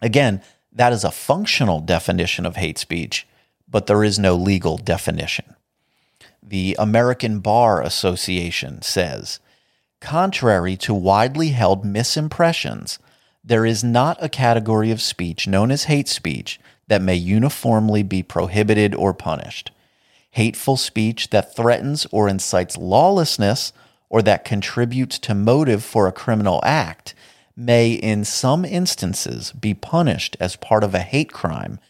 Again, 0.00 0.42
that 0.72 0.92
is 0.92 1.04
a 1.04 1.10
functional 1.10 1.80
definition 1.80 2.46
of 2.46 2.56
hate 2.56 2.78
speech, 2.78 3.26
but 3.68 3.86
there 3.86 4.04
is 4.04 4.18
no 4.18 4.34
legal 4.34 4.78
definition. 4.78 5.56
The 6.42 6.76
American 6.78 7.40
Bar 7.40 7.82
Association 7.82 8.80
says 8.82 9.40
Contrary 10.00 10.76
to 10.76 10.94
widely 10.94 11.48
held 11.48 11.84
misimpressions, 11.84 12.98
there 13.42 13.66
is 13.66 13.82
not 13.82 14.22
a 14.22 14.28
category 14.28 14.90
of 14.90 15.02
speech 15.02 15.48
known 15.48 15.70
as 15.70 15.84
hate 15.84 16.08
speech 16.08 16.60
that 16.86 17.02
may 17.02 17.14
uniformly 17.14 18.02
be 18.02 18.22
prohibited 18.22 18.94
or 18.94 19.12
punished. 19.12 19.70
Hateful 20.32 20.76
speech 20.76 21.30
that 21.30 21.54
threatens 21.54 22.06
or 22.10 22.28
incites 22.28 22.76
lawlessness 22.76 23.72
or 24.08 24.22
that 24.22 24.44
contributes 24.44 25.18
to 25.18 25.34
motive 25.34 25.84
for 25.84 26.06
a 26.06 26.12
criminal 26.12 26.60
act 26.64 27.14
may, 27.56 27.92
in 27.92 28.24
some 28.24 28.64
instances, 28.64 29.52
be 29.52 29.74
punished 29.74 30.36
as 30.38 30.56
part 30.56 30.84
of 30.84 30.94
a 30.94 31.00
hate 31.00 31.32
crime, 31.32 31.80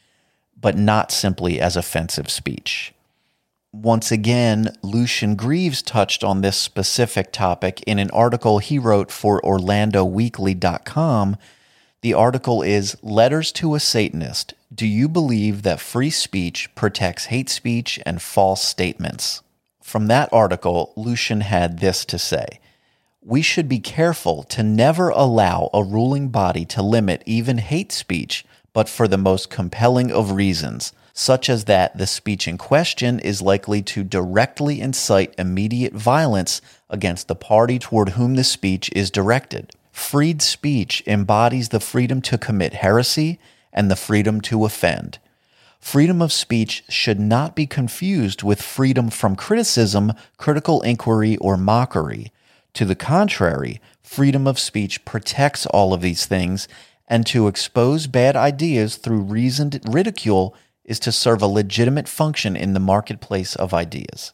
but 0.58 0.76
not 0.76 1.12
simply 1.12 1.60
as 1.60 1.76
offensive 1.76 2.30
speech. 2.30 2.94
Once 3.72 4.10
again, 4.10 4.74
Lucien 4.82 5.36
Greaves 5.36 5.82
touched 5.82 6.24
on 6.24 6.40
this 6.40 6.56
specific 6.56 7.30
topic 7.30 7.82
in 7.82 7.98
an 7.98 8.10
article 8.12 8.60
he 8.60 8.78
wrote 8.78 9.10
for 9.10 9.42
OrlandoWeekly.com. 9.42 11.36
The 12.00 12.14
article 12.14 12.62
is 12.62 12.96
Letters 13.02 13.52
to 13.52 13.74
a 13.74 13.80
Satanist 13.80 14.54
Do 14.74 14.86
You 14.86 15.06
Believe 15.06 15.64
That 15.64 15.80
Free 15.80 16.08
Speech 16.08 16.74
Protects 16.74 17.26
Hate 17.26 17.50
Speech 17.50 18.00
and 18.06 18.22
False 18.22 18.62
Statements? 18.62 19.42
From 19.82 20.06
that 20.06 20.30
article, 20.32 20.94
Lucien 20.96 21.42
had 21.42 21.80
this 21.80 22.06
to 22.06 22.18
say 22.18 22.60
We 23.20 23.42
should 23.42 23.68
be 23.68 23.80
careful 23.80 24.44
to 24.44 24.62
never 24.62 25.10
allow 25.10 25.68
a 25.74 25.84
ruling 25.84 26.30
body 26.30 26.64
to 26.66 26.80
limit 26.80 27.22
even 27.26 27.58
hate 27.58 27.92
speech, 27.92 28.46
but 28.72 28.88
for 28.88 29.06
the 29.06 29.18
most 29.18 29.50
compelling 29.50 30.10
of 30.10 30.32
reasons 30.32 30.94
such 31.18 31.48
as 31.50 31.64
that 31.64 31.98
the 31.98 32.06
speech 32.06 32.46
in 32.46 32.56
question 32.56 33.18
is 33.18 33.42
likely 33.42 33.82
to 33.82 34.04
directly 34.04 34.80
incite 34.80 35.34
immediate 35.36 35.92
violence 35.92 36.62
against 36.88 37.26
the 37.26 37.34
party 37.34 37.76
toward 37.76 38.10
whom 38.10 38.36
the 38.36 38.44
speech 38.44 38.88
is 38.94 39.10
directed. 39.10 39.72
Freed 39.90 40.40
speech 40.40 41.02
embodies 41.08 41.70
the 41.70 41.80
freedom 41.80 42.22
to 42.22 42.38
commit 42.38 42.72
heresy 42.74 43.40
and 43.72 43.90
the 43.90 43.96
freedom 43.96 44.40
to 44.40 44.64
offend. 44.64 45.18
Freedom 45.80 46.22
of 46.22 46.32
speech 46.32 46.84
should 46.88 47.18
not 47.18 47.56
be 47.56 47.66
confused 47.66 48.44
with 48.44 48.62
freedom 48.62 49.10
from 49.10 49.34
criticism, 49.34 50.12
critical 50.36 50.80
inquiry, 50.82 51.36
or 51.38 51.56
mockery. 51.56 52.30
To 52.74 52.84
the 52.84 52.94
contrary, 52.94 53.80
freedom 54.04 54.46
of 54.46 54.56
speech 54.56 55.04
protects 55.04 55.66
all 55.66 55.92
of 55.92 56.00
these 56.00 56.26
things, 56.26 56.68
and 57.08 57.26
to 57.26 57.48
expose 57.48 58.06
bad 58.06 58.36
ideas 58.36 58.94
through 58.94 59.22
reasoned 59.22 59.80
ridicule 59.84 60.54
is 60.88 60.98
to 60.98 61.12
serve 61.12 61.42
a 61.42 61.46
legitimate 61.46 62.08
function 62.08 62.56
in 62.56 62.72
the 62.72 62.80
marketplace 62.80 63.54
of 63.54 63.74
ideas. 63.74 64.32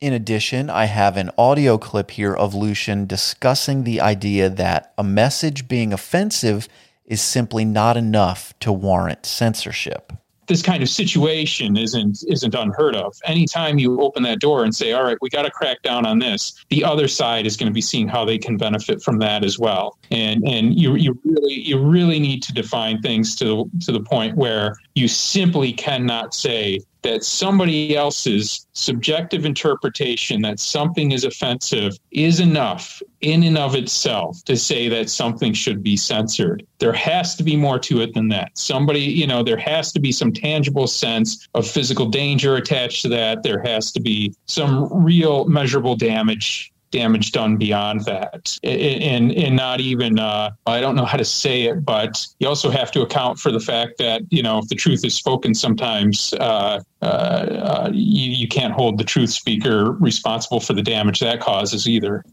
In 0.00 0.12
addition, 0.12 0.70
I 0.70 0.84
have 0.84 1.16
an 1.16 1.30
audio 1.36 1.78
clip 1.78 2.12
here 2.12 2.34
of 2.34 2.54
Lucien 2.54 3.06
discussing 3.06 3.82
the 3.82 4.00
idea 4.00 4.48
that 4.48 4.92
a 4.96 5.02
message 5.02 5.66
being 5.66 5.92
offensive 5.92 6.68
is 7.04 7.20
simply 7.20 7.64
not 7.64 7.96
enough 7.96 8.52
to 8.60 8.70
warrant 8.70 9.26
censorship 9.26 10.12
this 10.48 10.62
kind 10.62 10.82
of 10.82 10.88
situation 10.88 11.76
isn't 11.76 12.24
isn't 12.26 12.54
unheard 12.54 12.96
of. 12.96 13.16
Anytime 13.24 13.78
you 13.78 14.00
open 14.00 14.22
that 14.24 14.40
door 14.40 14.64
and 14.64 14.74
say, 14.74 14.92
"All 14.92 15.04
right, 15.04 15.18
we 15.20 15.28
got 15.28 15.42
to 15.42 15.50
crack 15.50 15.82
down 15.82 16.04
on 16.06 16.18
this," 16.18 16.54
the 16.70 16.82
other 16.82 17.06
side 17.06 17.46
is 17.46 17.56
going 17.56 17.68
to 17.68 17.72
be 17.72 17.80
seeing 17.80 18.08
how 18.08 18.24
they 18.24 18.38
can 18.38 18.56
benefit 18.56 19.02
from 19.02 19.18
that 19.20 19.44
as 19.44 19.58
well. 19.58 19.98
And 20.10 20.42
and 20.46 20.78
you 20.78 20.96
you 20.96 21.18
really 21.24 21.54
you 21.54 21.78
really 21.78 22.18
need 22.18 22.42
to 22.44 22.52
define 22.52 23.00
things 23.00 23.36
to 23.36 23.70
to 23.82 23.92
the 23.92 24.00
point 24.00 24.36
where 24.36 24.76
you 24.94 25.06
simply 25.06 25.72
cannot 25.72 26.34
say 26.34 26.80
that 27.02 27.24
somebody 27.24 27.96
else's 27.96 28.66
subjective 28.72 29.44
interpretation 29.44 30.42
that 30.42 30.60
something 30.60 31.12
is 31.12 31.24
offensive 31.24 31.96
is 32.10 32.40
enough 32.40 33.02
in 33.20 33.42
and 33.42 33.58
of 33.58 33.74
itself 33.74 34.42
to 34.44 34.56
say 34.56 34.88
that 34.88 35.10
something 35.10 35.52
should 35.52 35.82
be 35.82 35.96
censored. 35.96 36.66
There 36.78 36.92
has 36.92 37.34
to 37.36 37.42
be 37.42 37.56
more 37.56 37.78
to 37.80 38.00
it 38.00 38.14
than 38.14 38.28
that. 38.28 38.56
Somebody, 38.56 39.00
you 39.00 39.26
know, 39.26 39.42
there 39.42 39.56
has 39.56 39.92
to 39.92 40.00
be 40.00 40.12
some 40.12 40.32
tangible 40.32 40.86
sense 40.86 41.48
of 41.54 41.66
physical 41.66 42.06
danger 42.06 42.56
attached 42.56 43.02
to 43.02 43.08
that. 43.08 43.42
There 43.42 43.62
has 43.62 43.92
to 43.92 44.00
be 44.00 44.34
some 44.46 44.88
real 44.92 45.44
measurable 45.46 45.96
damage 45.96 46.72
damage 46.90 47.32
done 47.32 47.56
beyond 47.56 48.04
that. 48.04 48.58
And 48.62 49.32
and 49.32 49.56
not 49.58 49.80
even 49.80 50.18
uh, 50.18 50.50
i 50.66 50.80
don't 50.80 50.94
know 50.94 51.04
how 51.04 51.18
to 51.18 51.24
say 51.24 51.62
it 51.62 51.84
but 51.84 52.26
you 52.38 52.48
also 52.48 52.70
have 52.70 52.90
to 52.92 53.02
account 53.02 53.38
for 53.38 53.50
the 53.50 53.60
fact 53.60 53.98
that 53.98 54.22
you 54.30 54.42
know 54.42 54.58
if 54.58 54.68
the 54.68 54.74
truth 54.74 55.04
is 55.04 55.14
spoken 55.14 55.54
sometimes 55.54 56.32
uh, 56.34 56.80
uh, 57.02 57.04
uh, 57.04 57.90
you, 57.92 58.30
you 58.32 58.48
can't 58.48 58.72
hold 58.72 58.98
the 58.98 59.04
truth 59.04 59.30
speaker 59.30 59.92
responsible 59.92 60.60
for 60.60 60.72
the 60.72 60.82
damage 60.82 61.20
that 61.20 61.40
causes 61.40 61.88
either. 61.88 62.24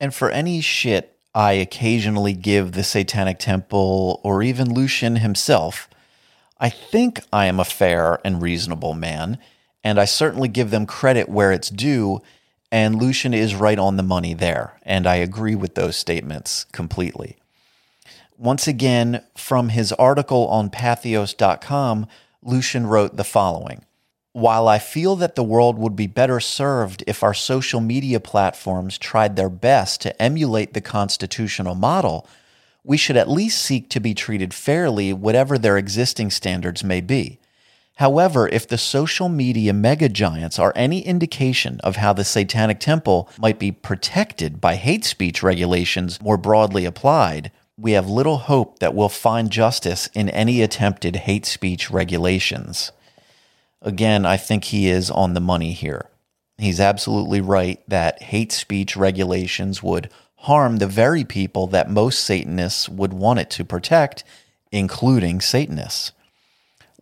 And 0.00 0.14
for 0.14 0.30
any 0.30 0.60
shit 0.60 1.18
i 1.34 1.52
occasionally 1.52 2.32
give 2.32 2.72
the 2.72 2.84
satanic 2.84 3.38
temple 3.38 4.20
or 4.22 4.42
even 4.42 4.72
lucien 4.72 5.16
himself 5.16 5.88
i 6.58 6.68
think 6.68 7.20
i 7.32 7.46
am 7.46 7.58
a 7.58 7.64
fair 7.64 8.20
and 8.24 8.40
reasonable 8.40 8.94
man 8.94 9.38
and 9.82 9.98
i 9.98 10.04
certainly 10.04 10.48
give 10.48 10.70
them 10.70 10.86
credit 10.86 11.28
where 11.28 11.52
it's 11.52 11.70
due 11.70 12.20
and 12.74 13.00
Lucien 13.00 13.32
is 13.32 13.54
right 13.54 13.78
on 13.78 13.96
the 13.96 14.02
money 14.02 14.34
there. 14.34 14.80
And 14.82 15.06
I 15.06 15.14
agree 15.14 15.54
with 15.54 15.76
those 15.76 15.96
statements 15.96 16.64
completely. 16.72 17.36
Once 18.36 18.66
again, 18.66 19.22
from 19.36 19.68
his 19.68 19.92
article 19.92 20.48
on 20.48 20.70
patheos.com, 20.70 22.08
Lucien 22.42 22.88
wrote 22.88 23.16
the 23.16 23.22
following 23.22 23.84
While 24.32 24.66
I 24.66 24.80
feel 24.80 25.14
that 25.14 25.36
the 25.36 25.44
world 25.44 25.78
would 25.78 25.94
be 25.94 26.08
better 26.08 26.40
served 26.40 27.04
if 27.06 27.22
our 27.22 27.32
social 27.32 27.80
media 27.80 28.18
platforms 28.18 28.98
tried 28.98 29.36
their 29.36 29.48
best 29.48 30.00
to 30.00 30.20
emulate 30.20 30.74
the 30.74 30.80
constitutional 30.80 31.76
model, 31.76 32.26
we 32.82 32.96
should 32.96 33.16
at 33.16 33.30
least 33.30 33.62
seek 33.62 33.88
to 33.90 34.00
be 34.00 34.14
treated 34.14 34.52
fairly, 34.52 35.12
whatever 35.12 35.58
their 35.58 35.78
existing 35.78 36.32
standards 36.32 36.82
may 36.82 37.00
be. 37.00 37.38
However, 37.96 38.48
if 38.48 38.66
the 38.66 38.78
social 38.78 39.28
media 39.28 39.72
mega 39.72 40.08
giants 40.08 40.58
are 40.58 40.72
any 40.74 41.00
indication 41.00 41.80
of 41.84 41.96
how 41.96 42.12
the 42.12 42.24
Satanic 42.24 42.80
Temple 42.80 43.28
might 43.38 43.58
be 43.58 43.70
protected 43.70 44.60
by 44.60 44.74
hate 44.74 45.04
speech 45.04 45.42
regulations 45.42 46.20
more 46.20 46.36
broadly 46.36 46.84
applied, 46.84 47.52
we 47.76 47.92
have 47.92 48.08
little 48.08 48.38
hope 48.38 48.80
that 48.80 48.94
we'll 48.94 49.08
find 49.08 49.50
justice 49.50 50.08
in 50.14 50.28
any 50.28 50.60
attempted 50.60 51.16
hate 51.16 51.46
speech 51.46 51.90
regulations. 51.90 52.90
Again, 53.80 54.26
I 54.26 54.36
think 54.38 54.64
he 54.64 54.88
is 54.88 55.10
on 55.10 55.34
the 55.34 55.40
money 55.40 55.72
here. 55.72 56.08
He's 56.58 56.80
absolutely 56.80 57.40
right 57.40 57.80
that 57.88 58.22
hate 58.22 58.52
speech 58.52 58.96
regulations 58.96 59.82
would 59.82 60.10
harm 60.36 60.76
the 60.76 60.86
very 60.86 61.24
people 61.24 61.66
that 61.68 61.90
most 61.90 62.20
Satanists 62.20 62.88
would 62.88 63.12
want 63.12 63.38
it 63.38 63.50
to 63.50 63.64
protect, 63.64 64.24
including 64.72 65.40
Satanists. 65.40 66.12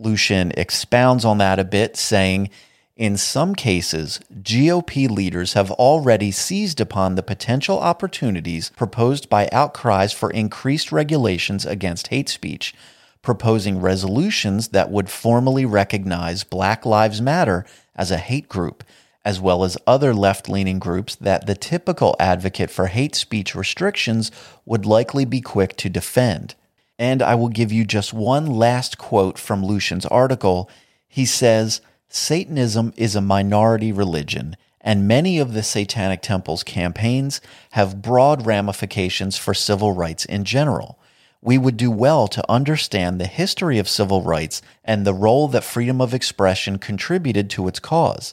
Lucien 0.04 0.52
expounds 0.56 1.24
on 1.24 1.38
that 1.38 1.58
a 1.58 1.64
bit, 1.64 1.96
saying, 1.96 2.50
in 2.96 3.16
some 3.16 3.54
cases, 3.54 4.20
GOP 4.42 5.08
leaders 5.08 5.54
have 5.54 5.70
already 5.72 6.30
seized 6.30 6.80
upon 6.80 7.14
the 7.14 7.22
potential 7.22 7.80
opportunities 7.80 8.70
proposed 8.76 9.30
by 9.30 9.48
outcries 9.50 10.12
for 10.12 10.30
increased 10.30 10.92
regulations 10.92 11.64
against 11.64 12.08
hate 12.08 12.28
speech, 12.28 12.74
proposing 13.22 13.80
resolutions 13.80 14.68
that 14.68 14.90
would 14.90 15.08
formally 15.08 15.64
recognize 15.64 16.44
Black 16.44 16.84
Lives 16.84 17.22
Matter 17.22 17.64
as 17.96 18.10
a 18.10 18.18
hate 18.18 18.48
group, 18.48 18.84
as 19.24 19.40
well 19.40 19.64
as 19.64 19.78
other 19.86 20.12
left 20.12 20.48
leaning 20.48 20.78
groups 20.78 21.14
that 21.14 21.46
the 21.46 21.54
typical 21.54 22.14
advocate 22.20 22.70
for 22.70 22.88
hate 22.88 23.14
speech 23.14 23.54
restrictions 23.54 24.30
would 24.66 24.84
likely 24.84 25.24
be 25.24 25.40
quick 25.40 25.76
to 25.78 25.88
defend. 25.88 26.54
And 27.02 27.20
I 27.20 27.34
will 27.34 27.48
give 27.48 27.72
you 27.72 27.84
just 27.84 28.14
one 28.14 28.46
last 28.46 28.96
quote 28.96 29.36
from 29.36 29.66
Lucien's 29.66 30.06
article. 30.06 30.70
He 31.08 31.26
says, 31.26 31.80
Satanism 32.08 32.92
is 32.96 33.16
a 33.16 33.20
minority 33.20 33.90
religion, 33.90 34.56
and 34.80 35.08
many 35.08 35.40
of 35.40 35.52
the 35.52 35.64
Satanic 35.64 36.22
Temple's 36.22 36.62
campaigns 36.62 37.40
have 37.72 38.02
broad 38.02 38.46
ramifications 38.46 39.36
for 39.36 39.52
civil 39.52 39.90
rights 39.90 40.24
in 40.24 40.44
general. 40.44 40.96
We 41.40 41.58
would 41.58 41.76
do 41.76 41.90
well 41.90 42.28
to 42.28 42.48
understand 42.48 43.20
the 43.20 43.26
history 43.26 43.80
of 43.80 43.88
civil 43.88 44.22
rights 44.22 44.62
and 44.84 45.04
the 45.04 45.12
role 45.12 45.48
that 45.48 45.64
freedom 45.64 46.00
of 46.00 46.14
expression 46.14 46.78
contributed 46.78 47.50
to 47.50 47.66
its 47.66 47.80
cause. 47.80 48.32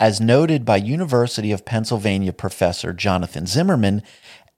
As 0.00 0.20
noted 0.20 0.64
by 0.64 0.78
University 0.78 1.52
of 1.52 1.66
Pennsylvania 1.66 2.32
professor 2.32 2.92
Jonathan 2.92 3.46
Zimmerman, 3.46 4.02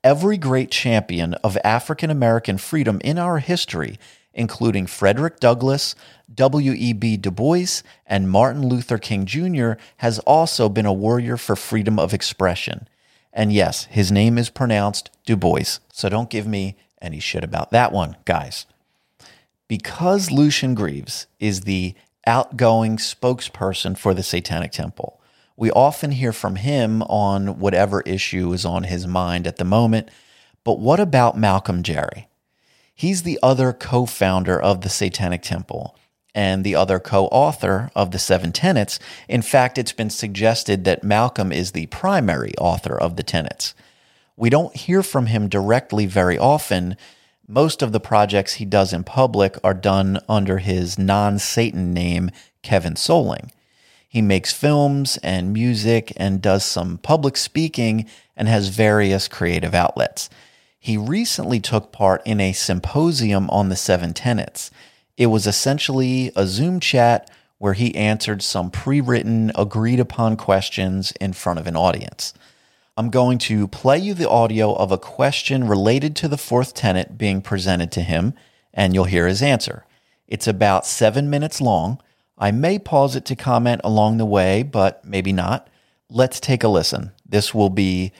every 0.03 0.37
great 0.37 0.69
champion 0.69 1.33
of 1.35 1.57
African 1.63 2.09
American 2.09 2.57
freedom 2.57 2.99
in 3.03 3.17
our 3.17 3.39
history, 3.39 3.97
including 4.33 4.87
Frederick 4.87 5.39
Douglass, 5.39 5.95
W.E.B. 6.33 7.17
Du 7.17 7.31
Bois, 7.31 7.81
and 8.05 8.29
Martin 8.29 8.67
Luther 8.67 8.97
King 8.97 9.25
Jr., 9.25 9.73
has 9.97 10.19
also 10.19 10.69
been 10.69 10.85
a 10.85 10.93
warrior 10.93 11.37
for 11.37 11.55
freedom 11.55 11.99
of 11.99 12.13
expression. 12.13 12.87
And 13.31 13.51
yes, 13.53 13.85
his 13.85 14.11
name 14.11 14.37
is 14.37 14.49
pronounced 14.49 15.09
Du 15.25 15.35
Bois, 15.35 15.79
so 15.91 16.09
don't 16.09 16.29
give 16.29 16.47
me 16.47 16.75
any 17.01 17.19
shit 17.19 17.43
about 17.43 17.71
that 17.71 17.91
one, 17.91 18.17
guys. 18.25 18.65
Because 19.67 20.31
Lucien 20.31 20.75
Greaves 20.75 21.27
is 21.39 21.61
the 21.61 21.95
outgoing 22.25 22.97
spokesperson 22.97 23.97
for 23.97 24.13
the 24.13 24.23
Satanic 24.23 24.71
Temple, 24.71 25.19
we 25.55 25.71
often 25.71 26.11
hear 26.11 26.33
from 26.33 26.55
him 26.55 27.01
on 27.03 27.59
whatever 27.59 28.01
issue 28.01 28.51
is 28.53 28.65
on 28.65 28.83
his 28.83 29.05
mind 29.05 29.45
at 29.47 29.57
the 29.57 29.65
moment. 29.65 30.09
But 30.63 30.79
what 30.79 30.99
about 30.99 31.37
Malcolm 31.37 31.83
Jarry? 31.83 32.27
He's 32.95 33.23
the 33.23 33.39
other 33.43 33.73
co 33.73 34.05
founder 34.05 34.59
of 34.59 34.81
the 34.81 34.89
Satanic 34.89 35.41
Temple 35.41 35.95
and 36.35 36.63
the 36.63 36.75
other 36.75 36.99
co 36.99 37.25
author 37.27 37.91
of 37.95 38.11
the 38.11 38.19
Seven 38.19 38.51
Tenets. 38.51 38.99
In 39.27 39.41
fact, 39.41 39.77
it's 39.77 39.91
been 39.91 40.09
suggested 40.09 40.83
that 40.85 41.03
Malcolm 41.03 41.51
is 41.51 41.71
the 41.71 41.87
primary 41.87 42.53
author 42.57 42.97
of 42.97 43.15
the 43.15 43.23
tenets. 43.23 43.73
We 44.35 44.49
don't 44.49 44.75
hear 44.75 45.03
from 45.03 45.27
him 45.27 45.47
directly 45.47 46.05
very 46.05 46.37
often. 46.37 46.97
Most 47.47 47.81
of 47.81 47.91
the 47.91 47.99
projects 47.99 48.53
he 48.53 48.65
does 48.65 48.93
in 48.93 49.03
public 49.03 49.57
are 49.63 49.73
done 49.73 50.19
under 50.27 50.57
his 50.57 50.97
non 50.97 51.37
Satan 51.39 51.93
name, 51.93 52.31
Kevin 52.61 52.95
Soling. 52.95 53.51
He 54.13 54.21
makes 54.21 54.53
films 54.53 55.17
and 55.23 55.51
music 55.51 56.13
and 56.17 56.39
does 56.39 56.63
some 56.63 56.99
public 56.99 57.35
speaking 57.35 58.05
and 58.37 58.47
has 58.47 58.67
various 58.67 59.27
creative 59.27 59.73
outlets. 59.73 60.29
He 60.79 60.97
recently 60.97 61.59
took 61.59 61.91
part 61.91 62.21
in 62.23 62.39
a 62.39 62.53
symposium 62.53 63.49
on 63.49 63.69
the 63.69 63.75
seven 63.75 64.13
tenets. 64.13 64.69
It 65.17 65.27
was 65.27 65.47
essentially 65.47 66.31
a 66.35 66.45
Zoom 66.45 66.79
chat 66.79 67.31
where 67.57 67.73
he 67.73 67.95
answered 67.95 68.43
some 68.43 68.69
pre 68.69 69.01
written, 69.01 69.51
agreed 69.55 69.99
upon 69.99 70.37
questions 70.37 71.11
in 71.19 71.33
front 71.33 71.57
of 71.57 71.65
an 71.65 71.75
audience. 71.75 72.35
I'm 72.95 73.09
going 73.09 73.39
to 73.39 73.67
play 73.67 73.97
you 73.97 74.13
the 74.13 74.29
audio 74.29 74.75
of 74.75 74.91
a 74.91 74.99
question 74.99 75.67
related 75.67 76.15
to 76.17 76.27
the 76.27 76.37
fourth 76.37 76.75
tenet 76.75 77.17
being 77.17 77.41
presented 77.41 77.91
to 77.93 78.01
him, 78.01 78.35
and 78.75 78.93
you'll 78.93 79.05
hear 79.05 79.25
his 79.25 79.41
answer. 79.41 79.87
It's 80.27 80.45
about 80.45 80.85
seven 80.85 81.31
minutes 81.31 81.59
long. 81.59 81.99
I 82.37 82.51
may 82.51 82.79
pause 82.79 83.15
it 83.15 83.25
to 83.25 83.35
comment 83.35 83.81
along 83.83 84.17
the 84.17 84.25
way, 84.25 84.63
but 84.63 85.03
maybe 85.05 85.31
not. 85.31 85.69
Let's 86.09 86.39
take 86.39 86.63
a 86.63 86.67
listen. 86.67 87.11
This 87.25 87.53
will 87.53 87.69
be 87.69 88.11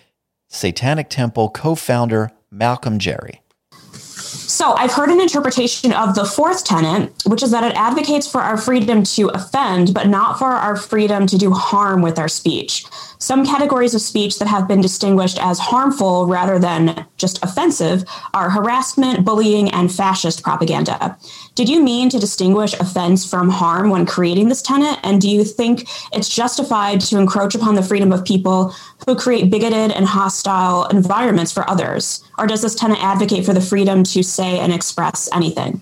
Satanic 0.48 1.10
Temple 1.10 1.50
co 1.50 1.76
founder 1.76 2.32
Malcolm 2.52 3.00
Jarry. 3.00 3.42
So, 3.74 4.74
I've 4.74 4.92
heard 4.92 5.10
an 5.10 5.20
interpretation 5.20 5.94
of 5.94 6.16
the 6.16 6.26
fourth 6.26 6.64
tenet, 6.64 7.12
which 7.26 7.42
is 7.42 7.52
that 7.52 7.64
it 7.64 7.76
advocates 7.76 8.30
for 8.30 8.42
our 8.42 8.58
freedom 8.58 9.04
to 9.04 9.30
offend, 9.30 9.94
but 9.94 10.08
not 10.08 10.38
for 10.38 10.48
our 10.48 10.76
freedom 10.76 11.26
to 11.28 11.38
do 11.38 11.52
harm 11.52 12.02
with 12.02 12.20
our 12.20 12.28
speech. 12.28 12.86
Some 13.18 13.46
categories 13.46 13.96
of 13.96 14.02
speech 14.02 14.38
that 14.40 14.48
have 14.48 14.68
been 14.68 14.82
distinguished 14.82 15.40
as 15.42 15.58
harmful 15.58 16.28
rather 16.28 16.60
than 16.60 17.06
just 17.24 17.42
offensive 17.42 18.04
are 18.34 18.50
harassment, 18.50 19.24
bullying, 19.24 19.72
and 19.72 19.90
fascist 19.90 20.44
propaganda. 20.44 21.18
Did 21.56 21.70
you 21.70 21.82
mean 21.82 22.10
to 22.10 22.20
distinguish 22.20 22.74
offense 22.74 23.26
from 23.26 23.50
harm 23.50 23.90
when 23.92 24.06
creating 24.06 24.50
this 24.50 24.62
tenet? 24.62 25.00
And 25.04 25.22
do 25.22 25.30
you 25.30 25.46
think 25.46 25.88
it's 26.12 26.28
justified 26.28 27.00
to 27.08 27.18
encroach 27.18 27.56
upon 27.56 27.76
the 27.76 27.82
freedom 27.82 28.12
of 28.12 28.26
people 28.26 28.76
who 29.06 29.16
create 29.16 29.50
bigoted 29.50 29.92
and 29.92 30.06
hostile 30.06 30.86
environments 30.88 31.54
for 31.54 31.64
others? 31.70 32.22
Or 32.38 32.46
does 32.46 32.62
this 32.62 32.76
tenet 32.76 33.02
advocate 33.02 33.46
for 33.46 33.54
the 33.54 33.62
freedom 33.62 34.04
to 34.04 34.22
say 34.22 34.60
and 34.60 34.74
express 34.74 35.30
anything? 35.32 35.82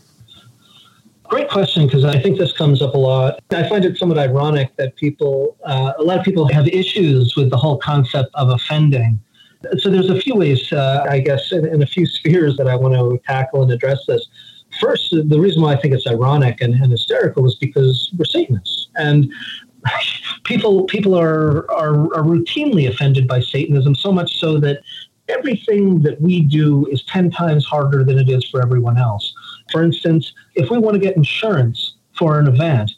Great 1.23 1.49
question, 1.49 1.87
because 1.87 2.05
I 2.05 2.21
think 2.21 2.37
this 2.37 2.51
comes 2.51 2.83
up 2.83 2.93
a 2.93 2.97
lot. 2.97 3.39
I 3.49 3.67
find 3.67 3.83
it 3.83 3.97
somewhat 3.97 4.19
ironic 4.19 4.75
that 4.75 4.95
people, 4.95 5.55
uh, 5.65 5.93
a 5.97 6.03
lot 6.03 6.19
of 6.19 6.23
people 6.23 6.45
have 6.49 6.67
issues 6.67 7.35
with 7.35 7.49
the 7.49 7.57
whole 7.57 7.77
concept 7.77 8.29
of 8.35 8.49
offending. 8.49 9.19
So 9.77 9.89
there's 9.89 10.09
a 10.09 10.19
few 10.19 10.35
ways, 10.35 10.71
uh, 10.71 11.05
I 11.09 11.19
guess, 11.19 11.51
in, 11.51 11.81
a 11.81 11.85
few 11.85 12.05
spheres 12.05 12.57
that 12.57 12.67
I 12.67 12.75
want 12.75 12.95
to 12.95 13.21
tackle 13.27 13.61
and 13.61 13.71
address 13.71 13.99
this. 14.07 14.27
first, 14.79 15.11
the 15.11 15.39
reason 15.39 15.61
why 15.61 15.73
I 15.73 15.75
think 15.75 15.93
it's 15.93 16.07
ironic 16.07 16.61
and, 16.61 16.73
and 16.73 16.91
hysterical 16.91 17.45
is 17.45 17.55
because 17.55 18.11
we're 18.17 18.25
Satanists, 18.25 18.87
and 18.95 19.31
people 20.43 20.85
people 20.85 21.15
are, 21.15 21.69
are 21.71 22.13
are 22.15 22.23
routinely 22.23 22.87
offended 22.87 23.27
by 23.27 23.39
Satanism 23.39 23.95
so 23.95 24.11
much 24.11 24.39
so 24.39 24.59
that 24.59 24.81
everything 25.27 26.01
that 26.01 26.19
we 26.21 26.41
do 26.41 26.87
is 26.87 27.03
ten 27.03 27.29
times 27.29 27.65
harder 27.65 28.03
than 28.03 28.17
it 28.17 28.29
is 28.29 28.43
for 28.45 28.61
everyone 28.61 28.97
else. 28.97 29.33
For 29.71 29.83
instance, 29.83 30.33
if 30.55 30.69
we 30.69 30.77
want 30.77 30.95
to 30.95 30.99
get 30.99 31.15
insurance 31.15 31.95
for 32.17 32.39
an 32.39 32.47
event, 32.47 32.91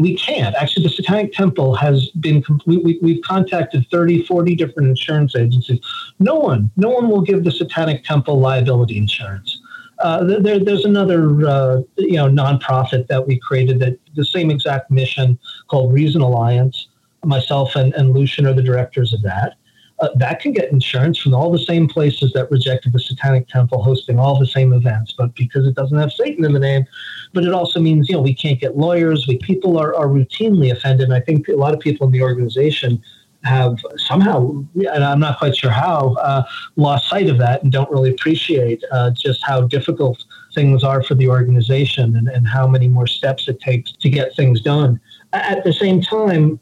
we 0.00 0.16
can't. 0.16 0.54
Actually, 0.54 0.84
the 0.84 0.90
Satanic 0.90 1.32
Temple 1.32 1.74
has 1.74 2.08
been, 2.20 2.44
we, 2.66 2.98
we, 3.00 3.14
have 3.14 3.22
contacted 3.22 3.86
30, 3.90 4.24
40 4.26 4.54
different 4.54 4.88
insurance 4.88 5.34
agencies. 5.36 5.80
No 6.18 6.34
one, 6.34 6.70
no 6.76 6.90
one 6.90 7.08
will 7.08 7.22
give 7.22 7.44
the 7.44 7.50
Satanic 7.50 8.04
Temple 8.04 8.38
liability 8.38 8.98
insurance. 8.98 9.60
Uh, 9.98 10.24
there, 10.24 10.58
there's 10.58 10.84
another, 10.84 11.46
uh, 11.46 11.80
you 11.96 12.16
know, 12.16 12.28
nonprofit 12.28 13.06
that 13.08 13.26
we 13.26 13.38
created 13.38 13.78
that 13.80 13.98
the 14.14 14.24
same 14.24 14.50
exact 14.50 14.90
mission 14.90 15.38
called 15.68 15.92
Reason 15.92 16.20
Alliance. 16.20 16.88
Myself 17.24 17.74
and, 17.76 17.94
and 17.94 18.12
Lucien 18.12 18.46
are 18.46 18.52
the 18.52 18.62
directors 18.62 19.12
of 19.12 19.22
that 19.22 19.56
uh, 20.00 20.08
that 20.16 20.40
can 20.40 20.52
get 20.52 20.70
insurance 20.70 21.18
from 21.18 21.34
all 21.34 21.50
the 21.50 21.58
same 21.58 21.88
places 21.88 22.32
that 22.32 22.50
rejected 22.50 22.92
the 22.92 22.98
Satanic 22.98 23.48
Temple 23.48 23.82
hosting 23.82 24.18
all 24.18 24.38
the 24.38 24.46
same 24.46 24.72
events, 24.72 25.14
but 25.16 25.34
because 25.34 25.66
it 25.66 25.74
doesn't 25.74 25.98
have 25.98 26.12
Satan 26.12 26.44
in 26.44 26.52
the 26.52 26.60
name, 26.60 26.84
but 27.32 27.44
it 27.44 27.52
also 27.52 27.80
means 27.80 28.08
you 28.08 28.14
know 28.14 28.20
we 28.20 28.34
can't 28.34 28.60
get 28.60 28.76
lawyers. 28.76 29.26
We 29.26 29.38
people 29.38 29.78
are, 29.78 29.94
are 29.94 30.06
routinely 30.06 30.70
offended. 30.70 31.04
And 31.04 31.14
I 31.14 31.20
think 31.20 31.48
a 31.48 31.54
lot 31.54 31.72
of 31.72 31.80
people 31.80 32.06
in 32.06 32.12
the 32.12 32.22
organization 32.22 33.02
have 33.44 33.78
somehow, 33.96 34.64
and 34.74 35.04
I'm 35.04 35.20
not 35.20 35.38
quite 35.38 35.56
sure 35.56 35.70
how, 35.70 36.14
uh, 36.14 36.42
lost 36.74 37.08
sight 37.08 37.28
of 37.28 37.38
that 37.38 37.62
and 37.62 37.70
don't 37.70 37.90
really 37.90 38.10
appreciate 38.10 38.82
uh, 38.90 39.10
just 39.10 39.44
how 39.44 39.62
difficult 39.62 40.24
things 40.54 40.82
are 40.82 41.02
for 41.02 41.14
the 41.14 41.28
organization 41.28 42.16
and, 42.16 42.28
and 42.28 42.46
how 42.48 42.66
many 42.66 42.88
more 42.88 43.06
steps 43.06 43.46
it 43.48 43.60
takes 43.60 43.92
to 43.92 44.10
get 44.10 44.34
things 44.34 44.60
done. 44.60 45.00
At 45.32 45.64
the 45.64 45.72
same 45.72 46.02
time, 46.02 46.58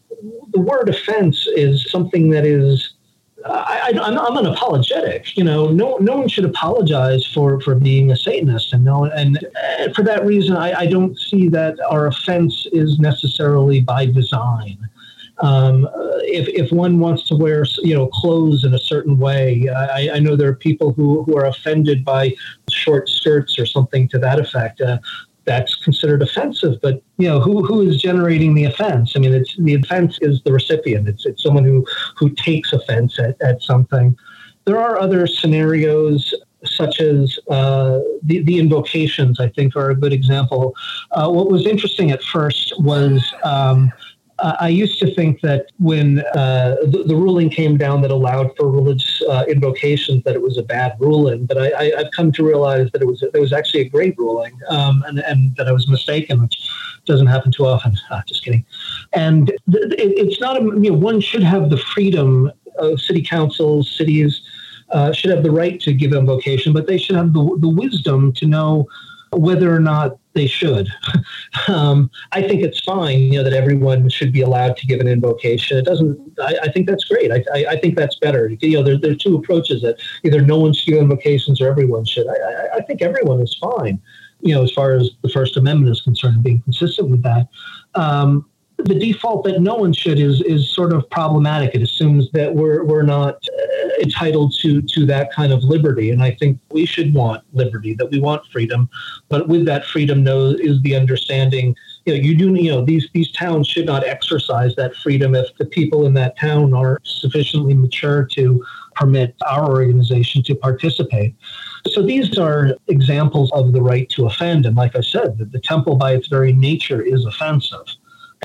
the 0.53 0.61
word 0.61 0.89
offense 0.89 1.47
is 1.47 1.91
something 1.91 2.31
that 2.31 2.45
is 2.45 2.95
I, 3.45 3.93
am 3.95 4.17
unapologetic. 4.17 5.37
You 5.37 5.45
know, 5.45 5.69
no 5.69 5.99
no 5.99 6.17
one 6.17 6.29
should 6.29 6.45
apologize 6.45 7.27
for 7.27 7.61
for 7.61 7.75
being 7.75 8.11
a 8.11 8.17
Satanist, 8.17 8.73
and 8.73 8.85
no, 8.85 9.05
and 9.05 9.39
for 9.95 10.03
that 10.03 10.25
reason, 10.25 10.57
I, 10.57 10.81
I 10.81 10.87
don't 10.87 11.19
see 11.19 11.49
that 11.51 11.79
our 11.91 12.07
offense 12.07 12.67
is 12.73 12.99
necessarily 12.99 13.81
by 13.81 14.07
design. 14.07 14.79
Um, 15.39 15.89
if, 16.23 16.49
if 16.49 16.73
one 16.73 17.01
wants 17.01 17.27
to 17.29 17.37
wear 17.37 17.67
you 17.83 17.95
know 17.95 18.07
clothes 18.07 18.65
in 18.65 18.73
a 18.73 18.79
certain 18.79 19.19
way, 19.19 19.69
I, 19.69 20.11
I 20.15 20.19
know 20.21 20.37
there 20.37 20.49
are 20.49 20.55
people 20.55 20.93
who, 20.93 21.25
who 21.25 21.37
are 21.37 21.47
offended 21.47 22.05
by 22.05 22.35
short 22.71 23.09
skirts 23.09 23.59
or 23.59 23.67
something 23.67 24.09
to 24.09 24.19
that 24.21 24.39
effect. 24.39 24.81
Uh, 24.81 24.99
that's 25.45 25.75
considered 25.77 26.23
offensive. 26.23 26.81
But 26.81 27.03
you 27.19 27.29
know, 27.29 27.41
who 27.41 27.65
who 27.65 27.83
is 27.83 28.01
generating 28.01 28.55
the 28.55 28.65
offense? 28.65 29.13
I 29.17 29.19
mean, 29.21 29.35
it's 29.35 29.57
the 29.57 29.75
offense 29.75 30.19
is 30.21 30.43
the 30.43 30.53
recipient. 30.53 31.09
It's 31.09 31.27
it's 31.27 31.43
someone 31.43 31.65
who 31.65 31.85
who 32.17 32.31
takes 32.31 32.73
offense 32.73 33.19
at, 33.19 33.41
at 33.41 33.63
something. 33.63 34.17
There 34.65 34.79
are 34.81 34.99
other 34.99 35.27
scenarios 35.27 36.35
such 36.65 37.01
as 37.01 37.39
uh, 37.51 38.01
the, 38.23 38.43
the 38.43 38.59
invocations, 38.59 39.39
I 39.39 39.51
think, 39.51 39.77
are 39.77 39.91
a 39.91 39.95
good 39.95 40.15
example. 40.15 40.75
Uh, 41.11 41.31
what 41.31 41.51
was 41.51 41.67
interesting 41.67 42.11
at 42.11 42.23
first 42.23 42.73
was 42.79 43.23
um, 43.43 43.93
I 44.41 44.69
used 44.69 44.99
to 44.99 45.15
think 45.15 45.41
that 45.43 45.67
when 45.79 46.21
uh, 46.35 46.77
the, 46.83 47.05
the, 47.07 47.15
ruling 47.15 47.51
came 47.51 47.77
down 47.77 48.03
that 48.03 48.11
allowed 48.11 48.51
for 48.57 48.69
religious 48.69 49.23
uh, 49.29 49.45
invocations, 49.49 50.25
that 50.25 50.35
it 50.35 50.43
was 50.43 50.59
a 50.59 50.63
bad 50.63 50.97
ruling. 50.99 51.47
But 51.47 51.59
I, 51.59 51.93
have 51.97 52.11
come 52.15 52.33
to 52.33 52.45
realize 52.45 52.91
that 52.93 53.01
it 53.01 53.07
was 53.07 53.23
it 53.23 53.39
was 53.39 53.53
actually 53.53 53.83
a 53.83 53.89
great 53.89 54.19
ruling, 54.19 54.59
um, 54.69 55.05
and, 55.07 55.21
and 55.21 55.55
that 55.57 55.69
I 55.69 55.73
was 55.73 55.89
mistaken, 55.89 56.43
which 56.43 56.69
doesn't 57.07 57.29
happen 57.29 57.53
too 57.53 57.67
often. 57.67 57.97
Ah, 58.11 58.23
just 58.27 58.45
kidding. 58.45 58.65
And 59.13 59.49
th- 59.71 59.85
it, 59.93 60.19
it's 60.19 60.41
not 60.41 60.61
a 60.61 60.65
you 60.65 60.91
know 60.91 60.99
one 60.99 61.21
should 61.21 61.45
have 61.45 61.71
the 61.71 61.79
freedom 61.79 62.51
of 62.79 63.01
city 63.01 63.23
councils, 63.23 63.91
cities. 63.97 64.43
Uh, 64.91 65.11
should 65.13 65.31
have 65.31 65.43
the 65.43 65.51
right 65.51 65.81
to 65.81 65.93
give 65.95 66.13
invocation, 66.13 66.73
but 66.73 66.87
they 66.87 66.99
should 66.99 67.17
have 67.17 67.33
the, 67.33 67.57
the 67.59 67.69
wisdom 67.69 68.33
to 68.33 68.47
know 68.47 68.87
whether 69.33 69.75
or 69.75 69.81
not 69.81 70.19
they 70.35 70.47
should. 70.47 70.89
um, 71.69 72.11
I 72.33 72.43
think 72.43 72.63
it's 72.63 72.81
fine, 72.81 73.21
you 73.21 73.39
know, 73.39 73.45
that 73.45 73.53
everyone 73.53 74.09
should 74.09 74.33
be 74.33 74.43
allowed 74.43 74.77
to 74.79 74.87
give 74.87 75.01
an 75.01 75.09
invocation. 75.09 75.79
It 75.79 75.85
doesn't. 75.85 76.39
I, 76.41 76.57
I 76.65 76.73
think 76.73 76.87
that's 76.87 77.05
great. 77.05 77.33
I, 77.33 77.45
I, 77.55 77.67
I, 77.71 77.81
think 77.81 77.97
that's 77.97 78.19
better. 78.19 78.49
You 78.61 78.79
know, 78.79 78.83
there, 78.83 78.99
there 78.99 79.13
are 79.13 79.17
two 79.17 79.37
approaches 79.37 79.83
that 79.83 79.97
either 80.25 80.41
no 80.41 80.59
one 80.59 80.73
should 80.73 80.91
give 80.91 80.99
invocations 81.01 81.61
or 81.61 81.69
everyone 81.69 82.05
should. 82.05 82.27
I, 82.29 82.81
think 82.83 83.03
everyone 83.03 83.41
is 83.41 83.57
fine. 83.61 84.01
You 84.41 84.55
know, 84.55 84.63
as 84.63 84.73
far 84.73 84.93
as 84.93 85.11
the 85.23 85.29
First 85.29 85.57
Amendment 85.57 85.91
is 85.91 86.03
concerned, 86.03 86.43
being 86.43 86.61
consistent 86.63 87.09
with 87.09 87.23
that. 87.23 87.49
Um, 87.95 88.47
the 88.85 88.95
default 88.95 89.45
that 89.45 89.61
no 89.61 89.75
one 89.75 89.93
should 89.93 90.19
is 90.19 90.43
is 90.43 90.69
sort 90.69 90.93
of 90.93 91.09
problematic. 91.11 91.75
It 91.75 91.83
assumes 91.83 92.31
that 92.33 92.55
we're 92.55 92.85
we're 92.85 93.03
not 93.03 93.37
uh, 93.37 93.89
entitled 94.03 94.55
to 94.61 94.83
to 94.83 95.07
that 95.07 95.33
kind 95.33 95.53
of 95.53 95.65
liberty, 95.65 96.11
and 96.11 96.23
I 96.23 96.33
think 96.33 96.59
we 96.71 96.85
should 96.85 97.15
want 97.15 97.43
liberty, 97.55 97.95
that 97.95 98.11
we 98.11 98.21
want 98.21 98.43
freedom, 98.53 98.91
but 99.29 99.49
with 99.49 99.65
that 99.67 99.87
freedom, 99.87 100.23
no, 100.23 100.51
is 100.51 100.81
the 100.83 100.95
understanding. 100.95 101.75
You 102.05 102.15
know, 102.15 102.21
you 102.21 102.37
do. 102.37 102.55
You 102.55 102.73
know, 102.73 102.85
these 102.85 103.09
these 103.15 103.33
towns 103.33 103.67
should 103.67 103.87
not 103.87 104.07
exercise 104.07 104.77
that 104.77 104.95
freedom 104.97 105.35
if 105.35 105.47
the 105.59 105.65
people 105.65 106.07
in 106.07 106.13
that 106.15 106.39
town 106.39 106.75
are 106.75 107.01
sufficiently 107.05 107.73
mature 107.73 108.25
to 108.33 108.63
permit 108.95 109.35
our 109.49 109.71
organization 109.71 110.43
to 110.45 110.55
participate. 110.55 111.35
So 111.89 112.03
these 112.03 112.39
are 112.39 112.77
examples 112.89 113.51
of 113.53 113.73
the 113.73 113.81
right 113.81 114.09
to 114.11 114.27
offend, 114.27 114.67
and 114.67 114.77
like 114.77 114.95
I 114.95 115.01
said, 115.01 115.39
the, 115.39 115.47
the 115.47 115.61
temple 115.61 115.97
by 115.97 116.13
its 116.13 116.29
very 116.29 116.53
nature 116.53 117.01
is 117.01 117.25
offensive 117.25 117.87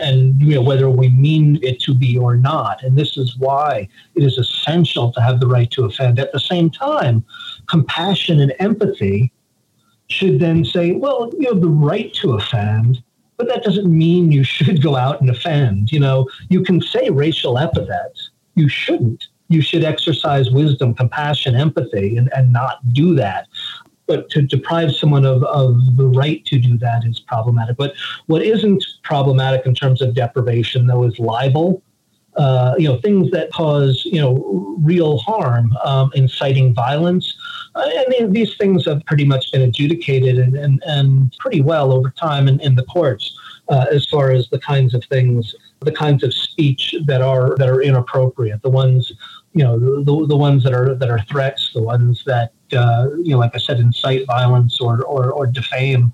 and 0.01 0.41
you 0.41 0.55
know 0.55 0.61
whether 0.61 0.89
we 0.89 1.09
mean 1.09 1.59
it 1.61 1.79
to 1.81 1.93
be 1.93 2.17
or 2.17 2.35
not. 2.35 2.83
And 2.83 2.97
this 2.97 3.17
is 3.17 3.37
why 3.37 3.87
it 4.15 4.23
is 4.23 4.37
essential 4.37 5.11
to 5.13 5.21
have 5.21 5.39
the 5.39 5.47
right 5.47 5.69
to 5.71 5.85
offend. 5.85 6.19
At 6.19 6.31
the 6.31 6.39
same 6.39 6.69
time 6.69 7.23
compassion 7.67 8.39
and 8.39 8.53
empathy 8.59 9.31
should 10.07 10.39
then 10.39 10.65
say 10.65 10.91
well 10.91 11.31
you 11.37 11.47
have 11.49 11.61
the 11.61 11.67
right 11.67 12.13
to 12.15 12.33
offend 12.33 13.03
but 13.37 13.47
that 13.47 13.63
doesn't 13.63 13.85
mean 13.85 14.31
you 14.31 14.43
should 14.43 14.81
go 14.81 14.95
out 14.95 15.21
and 15.21 15.29
offend. 15.29 15.91
You 15.91 15.99
know 15.99 16.27
you 16.49 16.63
can 16.63 16.81
say 16.81 17.09
racial 17.09 17.57
epithets. 17.57 18.31
You 18.55 18.67
shouldn't. 18.67 19.27
You 19.51 19.61
should 19.61 19.83
exercise 19.83 20.51
wisdom 20.51 20.93
compassion 20.93 21.55
empathy 21.55 22.17
and, 22.17 22.29
and 22.35 22.53
not 22.53 22.77
do 22.93 23.15
that 23.15 23.47
but 24.09 24.29
to 24.31 24.41
deprive 24.41 24.93
someone 24.93 25.23
of, 25.23 25.43
of 25.43 25.95
the 25.95 26.07
right 26.07 26.43
to 26.45 26.57
do 26.57 26.77
that 26.79 27.05
is 27.05 27.19
problematic. 27.19 27.77
But 27.77 27.93
what 28.25 28.41
isn't 28.41 28.83
problematic 29.03 29.65
in 29.67 29.75
terms 29.75 30.01
of 30.01 30.15
deprivation, 30.15 30.87
though, 30.87 31.03
is 31.03 31.17
libel. 31.19 31.81
Uh, 32.35 32.73
you 32.77 32.87
know, 32.87 32.97
things 33.01 33.29
that 33.31 33.51
cause 33.51 34.01
you 34.05 34.21
know 34.21 34.77
real 34.81 35.17
harm, 35.17 35.75
um, 35.83 36.09
inciting 36.15 36.73
violence, 36.73 37.35
uh, 37.75 37.89
and 38.19 38.33
these 38.33 38.55
things 38.55 38.85
have 38.85 39.03
pretty 39.05 39.25
much 39.25 39.51
been 39.51 39.61
adjudicated 39.61 40.37
and, 40.37 40.55
and, 40.55 40.81
and 40.85 41.35
pretty 41.39 41.61
well 41.61 41.91
over 41.91 42.09
time 42.11 42.47
in, 42.47 42.59
in 42.61 42.75
the 42.75 42.83
courts 42.83 43.37
uh, 43.69 43.85
as 43.91 44.05
far 44.05 44.31
as 44.31 44.47
the 44.49 44.59
kinds 44.59 44.93
of 44.93 45.03
things, 45.05 45.53
the 45.81 45.91
kinds 45.91 46.23
of 46.23 46.33
speech 46.33 46.95
that 47.05 47.21
are 47.21 47.55
that 47.57 47.69
are 47.69 47.81
inappropriate, 47.81 48.61
the 48.61 48.69
ones 48.69 49.11
you 49.53 49.63
know 49.63 49.79
the, 50.03 50.27
the, 50.27 50.37
ones 50.37 50.63
that 50.63 50.73
are 50.73 50.93
that 50.95 51.09
are 51.09 51.21
threats, 51.23 51.71
the 51.73 51.81
ones 51.81 52.23
that 52.25 52.53
uh, 52.73 53.07
you 53.23 53.31
know, 53.31 53.39
like 53.39 53.55
I 53.55 53.57
said, 53.57 53.79
incite 53.79 54.25
violence 54.27 54.79
or 54.79 55.03
or, 55.03 55.31
or 55.31 55.47
defame. 55.47 56.13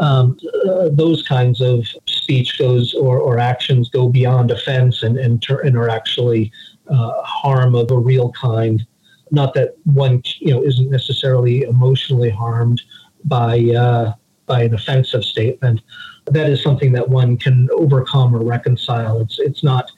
Um, 0.00 0.36
uh, 0.68 0.88
those 0.90 1.22
kinds 1.22 1.60
of 1.60 1.86
speech 2.06 2.58
goes 2.58 2.94
or, 2.94 3.20
or 3.20 3.38
actions 3.38 3.88
go 3.88 4.08
beyond 4.08 4.50
offense 4.50 5.02
and 5.02 5.16
and, 5.16 5.40
ter- 5.40 5.60
and 5.60 5.76
are 5.76 5.88
actually 5.88 6.52
uh, 6.88 7.22
harm 7.22 7.74
of 7.74 7.90
a 7.90 7.98
real 7.98 8.32
kind. 8.32 8.84
Not 9.30 9.54
that 9.54 9.76
one 9.84 10.22
you 10.40 10.52
know 10.52 10.62
isn't 10.62 10.90
necessarily 10.90 11.62
emotionally 11.62 12.30
harmed 12.30 12.82
by 13.24 13.60
uh, 13.60 14.12
by 14.46 14.64
an 14.64 14.74
offensive 14.74 15.24
statement. 15.24 15.80
That 16.26 16.50
is 16.50 16.62
something 16.62 16.92
that 16.92 17.08
one 17.08 17.36
can 17.38 17.68
overcome 17.72 18.34
or 18.34 18.44
reconcile. 18.44 19.20
It's 19.20 19.38
it's 19.38 19.64
not. 19.64 19.90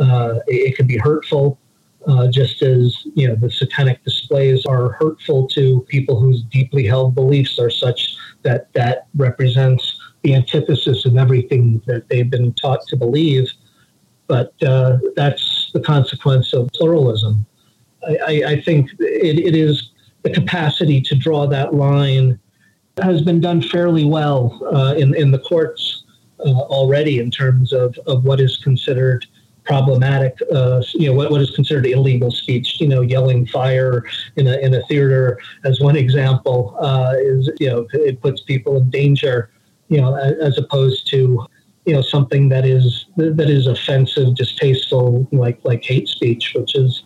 Uh, 0.00 0.38
it, 0.46 0.70
it 0.70 0.76
can 0.76 0.86
be 0.86 0.96
hurtful 0.96 1.58
uh, 2.06 2.28
just 2.28 2.62
as 2.62 3.06
you 3.14 3.28
know 3.28 3.34
the 3.34 3.50
satanic 3.50 4.02
displays 4.04 4.66
are 4.66 4.92
hurtful 4.92 5.46
to 5.48 5.84
people 5.88 6.18
whose 6.18 6.42
deeply 6.44 6.86
held 6.86 7.14
beliefs 7.14 7.58
are 7.58 7.70
such 7.70 8.16
that 8.42 8.72
that 8.72 9.06
represents 9.16 9.98
the 10.22 10.34
antithesis 10.34 11.04
of 11.04 11.16
everything 11.16 11.82
that 11.86 12.08
they've 12.08 12.30
been 12.30 12.52
taught 12.54 12.86
to 12.86 12.96
believe. 12.96 13.50
But 14.28 14.54
uh, 14.62 14.98
that's 15.16 15.70
the 15.72 15.80
consequence 15.80 16.52
of 16.52 16.70
pluralism. 16.74 17.44
I, 18.06 18.16
I, 18.16 18.50
I 18.52 18.60
think 18.62 18.90
it, 19.00 19.38
it 19.38 19.56
is 19.56 19.90
the 20.22 20.30
capacity 20.30 21.00
to 21.00 21.14
draw 21.16 21.46
that 21.48 21.74
line 21.74 22.38
has 23.02 23.22
been 23.22 23.40
done 23.40 23.62
fairly 23.62 24.04
well 24.04 24.60
uh, 24.72 24.94
in 24.94 25.14
in 25.14 25.30
the 25.30 25.38
courts 25.38 26.04
uh, 26.40 26.50
already 26.50 27.18
in 27.18 27.30
terms 27.30 27.72
of, 27.72 27.96
of 28.06 28.24
what 28.24 28.40
is 28.40 28.56
considered 28.56 29.26
problematic, 29.64 30.36
uh, 30.52 30.82
you 30.94 31.08
know, 31.08 31.14
what, 31.14 31.30
what 31.30 31.40
is 31.40 31.50
considered 31.50 31.86
illegal 31.86 32.30
speech, 32.30 32.80
you 32.80 32.88
know, 32.88 33.00
yelling 33.00 33.46
fire 33.46 34.04
in 34.36 34.46
a, 34.46 34.56
in 34.58 34.74
a 34.74 34.82
theater 34.86 35.38
as 35.64 35.80
one 35.80 35.96
example 35.96 36.76
uh, 36.80 37.14
is, 37.16 37.50
you 37.60 37.68
know, 37.68 37.86
it 37.92 38.20
puts 38.20 38.42
people 38.42 38.76
in 38.76 38.90
danger, 38.90 39.50
you 39.88 40.00
know, 40.00 40.14
as 40.14 40.58
opposed 40.58 41.08
to, 41.08 41.46
you 41.86 41.92
know, 41.92 42.02
something 42.02 42.48
that 42.48 42.64
is, 42.64 43.06
that 43.16 43.50
is 43.50 43.66
offensive, 43.66 44.34
distasteful, 44.34 45.26
like, 45.32 45.60
like 45.64 45.82
hate 45.84 46.08
speech, 46.08 46.54
which 46.56 46.74
is 46.74 47.02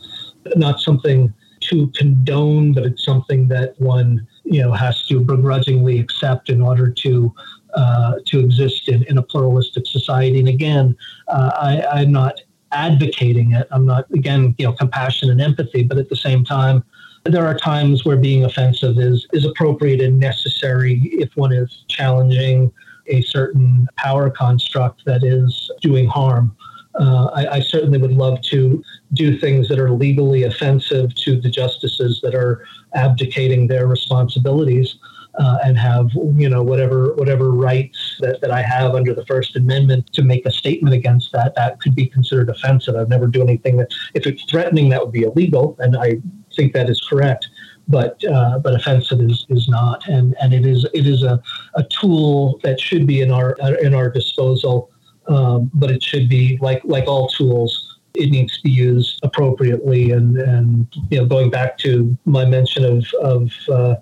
not 0.57 0.81
something 0.81 1.33
to 1.61 1.89
condone, 1.89 2.73
but 2.73 2.85
it's 2.85 3.05
something 3.05 3.49
that 3.49 3.79
one, 3.81 4.27
you 4.45 4.63
know, 4.63 4.73
has 4.73 5.07
to 5.07 5.21
begrudgingly 5.21 5.99
accept 5.99 6.49
in 6.49 6.63
order 6.63 6.91
to 6.91 7.35
uh, 7.77 8.15
to 8.25 8.41
exist 8.41 8.89
in, 8.89 9.03
in 9.05 9.19
a 9.19 9.23
pluralistic 9.23 9.87
society. 9.87 10.39
And 10.39 10.49
again, 10.49 10.97
uh, 11.29 11.51
I, 11.55 12.01
I'm 12.01 12.11
not 12.11 12.41
advocating 12.73 13.53
it. 13.53 13.69
I'm 13.71 13.87
not, 13.87 14.11
again, 14.13 14.55
you 14.59 14.67
know, 14.67 14.73
compassion 14.73 15.31
and 15.31 15.41
empathy, 15.41 15.83
but 15.83 15.99
at 15.99 16.09
the 16.09 16.17
same 16.17 16.45
time, 16.45 16.83
there 17.25 17.47
are 17.47 17.55
times 17.55 18.05
where 18.05 18.17
being 18.17 18.45
offensive 18.45 18.99
is, 18.99 19.27
is 19.33 19.45
appropriate 19.45 20.01
and 20.01 20.19
necessary 20.19 21.01
if 21.05 21.37
one 21.37 21.53
is 21.53 21.85
challenging 21.89 22.73
a 23.09 23.21
certain 23.23 23.87
power 23.97 24.31
construct 24.31 25.05
that 25.05 25.23
is 25.23 25.71
doing 25.81 26.07
harm. 26.07 26.57
Uh, 26.99 27.27
I, 27.35 27.47
I, 27.57 27.61
certainly 27.61 27.99
would 27.99 28.13
love 28.13 28.41
to 28.43 28.83
do 29.13 29.39
things 29.39 29.69
that 29.69 29.79
are 29.79 29.91
legally 29.91 30.45
offensive 30.45 31.15
to 31.17 31.39
the 31.39 31.51
justices 31.51 32.21
that 32.23 32.35
are 32.35 32.65
abdicating 32.95 33.67
their 33.67 33.87
responsibilities 33.87 34.97
uh, 35.39 35.59
and 35.65 35.77
have 35.79 36.11
you 36.35 36.49
know 36.49 36.63
whatever 36.63 37.15
whatever 37.15 37.51
rights 37.51 38.17
that, 38.21 38.41
that 38.41 38.51
I 38.51 38.63
have 38.63 38.95
under 38.95 39.15
the 39.15 39.25
First 39.27 39.57
Amendment 39.57 40.13
to 40.15 40.23
make 40.23 40.47
a 40.47 40.51
statement 40.51 40.95
against 40.95 41.33
that 41.33 41.55
that 41.57 41.81
could 41.81 41.95
be 41.95 42.07
considered 42.07 42.49
offensive. 42.49 42.97
I've 42.97 43.09
never 43.09 43.27
do 43.27 43.43
anything 43.43 43.77
that 43.79 43.89
if 44.15 44.27
it's 44.27 44.45
threatening 44.45 44.89
that 44.91 45.03
would 45.03 45.13
be 45.13 45.23
illegal, 45.23 45.77
and 45.79 45.97
I 45.97 46.19
think 46.55 46.73
that 46.73 46.89
is 46.89 47.01
correct. 47.09 47.49
But 47.89 48.23
uh, 48.25 48.59
but 48.59 48.75
offensive 48.75 49.21
is, 49.21 49.47
is 49.49 49.69
not, 49.69 50.07
and 50.09 50.35
and 50.41 50.53
it 50.53 50.67
is 50.67 50.87
it 50.93 51.07
is 51.07 51.23
a, 51.23 51.41
a 51.75 51.85
tool 51.85 52.59
that 52.65 52.81
should 52.81 53.07
be 53.07 53.21
in 53.21 53.31
our 53.31 53.57
in 53.81 53.95
our 53.95 54.11
disposal, 54.11 54.91
um, 55.29 55.71
but 55.75 55.91
it 55.91 56.03
should 56.03 56.29
be 56.29 56.59
like 56.61 56.83
like 56.85 57.07
all 57.07 57.29
tools 57.29 57.97
it 58.17 58.31
needs 58.31 58.57
to 58.57 58.63
be 58.63 58.71
used 58.71 59.21
appropriately. 59.23 60.11
And, 60.11 60.39
and 60.39 60.87
you 61.11 61.19
know, 61.19 61.27
going 61.27 61.51
back 61.51 61.79
to 61.79 62.17
my 62.25 62.45
mention 62.45 62.85
of, 62.85 63.07
of 63.23 63.53
uh, 63.71 63.97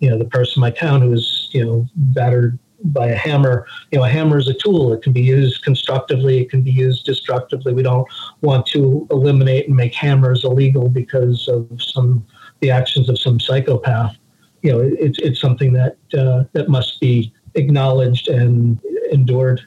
you 0.00 0.10
know 0.10 0.18
the 0.18 0.24
person 0.24 0.54
in 0.56 0.60
my 0.60 0.70
town 0.70 1.02
who 1.02 1.10
was 1.10 1.48
you 1.52 1.64
know 1.64 1.86
battered 1.94 2.58
by 2.84 3.08
a 3.08 3.14
hammer 3.14 3.66
you 3.90 3.98
know 3.98 4.04
a 4.04 4.08
hammer 4.08 4.38
is 4.38 4.48
a 4.48 4.54
tool. 4.54 4.92
It 4.92 5.02
can 5.02 5.12
be 5.12 5.22
used 5.22 5.62
constructively. 5.62 6.40
It 6.40 6.50
can 6.50 6.62
be 6.62 6.70
used 6.70 7.04
destructively. 7.04 7.72
We 7.72 7.82
don't 7.82 8.06
want 8.40 8.66
to 8.68 9.06
eliminate 9.10 9.66
and 9.68 9.76
make 9.76 9.94
hammers 9.94 10.44
illegal 10.44 10.88
because 10.88 11.46
of 11.48 11.68
some 11.78 12.26
the 12.60 12.70
actions 12.70 13.08
of 13.08 13.18
some 13.18 13.38
psychopath. 13.38 14.16
You 14.62 14.72
know 14.72 14.80
it's 14.80 15.18
it's 15.18 15.40
something 15.40 15.72
that 15.74 15.96
uh, 16.16 16.44
that 16.52 16.68
must 16.68 17.00
be 17.00 17.32
acknowledged 17.54 18.28
and 18.28 18.80
endured. 19.12 19.60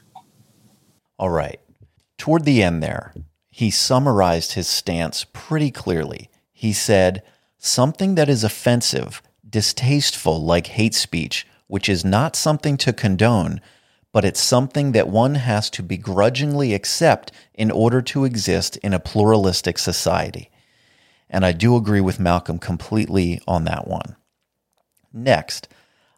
All 1.18 1.30
right. 1.30 1.60
Toward 2.18 2.44
the 2.44 2.62
end 2.62 2.82
there 2.82 3.14
he 3.54 3.70
summarized 3.70 4.54
his 4.54 4.66
stance 4.66 5.24
pretty 5.32 5.70
clearly. 5.70 6.28
He 6.52 6.72
said 6.72 7.22
something 7.56 8.16
that 8.16 8.28
is 8.28 8.42
offensive 8.42 9.22
distasteful 9.54 10.44
like 10.44 10.66
hate 10.66 10.96
speech, 10.96 11.46
which 11.68 11.88
is 11.88 12.04
not 12.04 12.34
something 12.34 12.76
to 12.76 12.92
condone, 12.92 13.60
but 14.10 14.24
it's 14.24 14.40
something 14.40 14.90
that 14.90 15.08
one 15.08 15.36
has 15.36 15.70
to 15.70 15.80
begrudgingly 15.80 16.74
accept 16.74 17.30
in 17.54 17.70
order 17.70 18.02
to 18.02 18.24
exist 18.24 18.76
in 18.78 18.92
a 18.92 18.98
pluralistic 18.98 19.78
society. 19.78 20.50
And 21.30 21.46
I 21.46 21.52
do 21.52 21.76
agree 21.76 22.00
with 22.00 22.18
Malcolm 22.18 22.58
completely 22.58 23.40
on 23.46 23.62
that 23.66 23.86
one. 23.86 24.16
Next, 25.12 25.68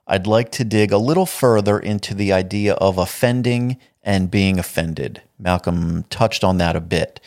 I'd 0.07 0.27
like 0.27 0.51
to 0.53 0.65
dig 0.65 0.91
a 0.91 0.97
little 0.97 1.27
further 1.27 1.79
into 1.79 2.15
the 2.15 2.33
idea 2.33 2.73
of 2.77 2.97
offending 2.97 3.77
and 4.03 4.31
being 4.31 4.59
offended. 4.59 5.21
Malcolm 5.39 6.05
touched 6.05 6.43
on 6.43 6.57
that 6.57 6.75
a 6.75 6.81
bit. 6.81 7.21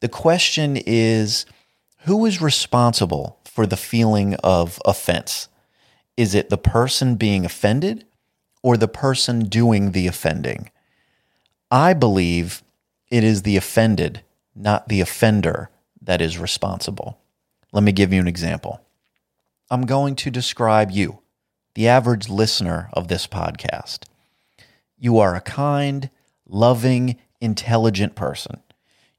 The 0.00 0.08
question 0.08 0.78
is 0.78 1.44
who 2.06 2.24
is 2.24 2.40
responsible 2.40 3.38
for 3.52 3.66
the 3.66 3.76
feeling 3.76 4.34
of 4.36 4.80
offense? 4.86 5.48
Is 6.16 6.34
it 6.34 6.48
the 6.48 6.56
person 6.56 7.16
being 7.16 7.44
offended 7.44 8.06
or 8.62 8.78
the 8.78 8.88
person 8.88 9.40
doing 9.40 9.92
the 9.92 10.06
offending? 10.06 10.70
I 11.70 11.92
believe 11.92 12.62
it 13.10 13.22
is 13.22 13.42
the 13.42 13.58
offended, 13.58 14.22
not 14.54 14.88
the 14.88 15.02
offender, 15.02 15.68
that 16.00 16.22
is 16.22 16.38
responsible. 16.38 17.18
Let 17.72 17.84
me 17.84 17.92
give 17.92 18.10
you 18.10 18.20
an 18.20 18.26
example. 18.26 18.80
I'm 19.70 19.84
going 19.84 20.16
to 20.16 20.30
describe 20.30 20.90
you, 20.90 21.18
the 21.74 21.88
average 21.88 22.30
listener 22.30 22.88
of 22.94 23.08
this 23.08 23.26
podcast. 23.26 24.04
You 24.96 25.18
are 25.18 25.34
a 25.34 25.42
kind, 25.42 26.08
loving, 26.48 27.16
intelligent 27.38 28.14
person. 28.14 28.62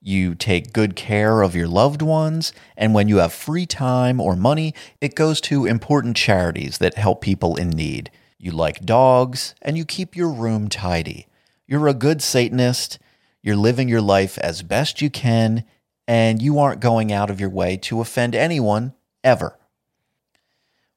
You 0.06 0.36
take 0.36 0.74
good 0.74 0.98
care 0.98 1.42
of 1.42 1.56
your 1.56 1.70
loved 1.70 2.02
ones, 2.02 2.52
and 2.76 2.94
when 2.94 3.08
you 3.08 3.20
have 3.20 3.32
free 3.32 3.66
time 3.66 4.20
or 4.20 4.36
money, 4.36 4.74
it 5.00 5.16
goes 5.16 5.40
to 5.42 5.66
important 5.66 6.18
charities 6.18 6.80
that 6.80 6.98
help 6.98 7.22
people 7.22 7.56
in 7.56 7.70
need. 7.70 8.12
You 8.38 8.52
like 8.52 8.86
dogs, 8.86 9.56
and 9.62 9.78
you 9.78 9.86
keep 9.86 10.14
your 10.14 10.30
room 10.30 10.68
tidy. 10.68 11.28
You're 11.66 11.88
a 11.88 11.94
good 11.94 12.22
Satanist, 12.22 13.00
you're 13.42 13.56
living 13.56 13.88
your 13.88 14.02
life 14.02 14.38
as 14.40 14.62
best 14.62 15.02
you 15.02 15.10
can, 15.10 15.64
and 16.06 16.42
you 16.42 16.60
aren't 16.60 16.82
going 16.82 17.14
out 17.14 17.30
of 17.30 17.40
your 17.40 17.50
way 17.50 17.78
to 17.78 18.02
offend 18.02 18.36
anyone 18.36 18.96
ever. 19.24 19.58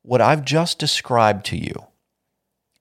What 0.03 0.21
I've 0.21 0.45
just 0.45 0.81
described 0.81 1.47
to 1.47 1.57
you 1.57 1.87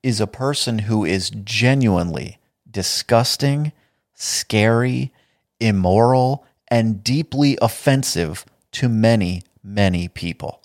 is 0.02 0.20
a 0.20 0.26
person 0.26 0.80
who 0.80 1.04
is 1.04 1.30
genuinely 1.30 2.38
disgusting, 2.68 3.70
scary, 4.12 5.12
immoral, 5.60 6.44
and 6.68 7.02
deeply 7.02 7.58
offensive 7.62 8.44
to 8.72 8.88
many, 8.88 9.42
many 9.62 10.08
people. 10.08 10.62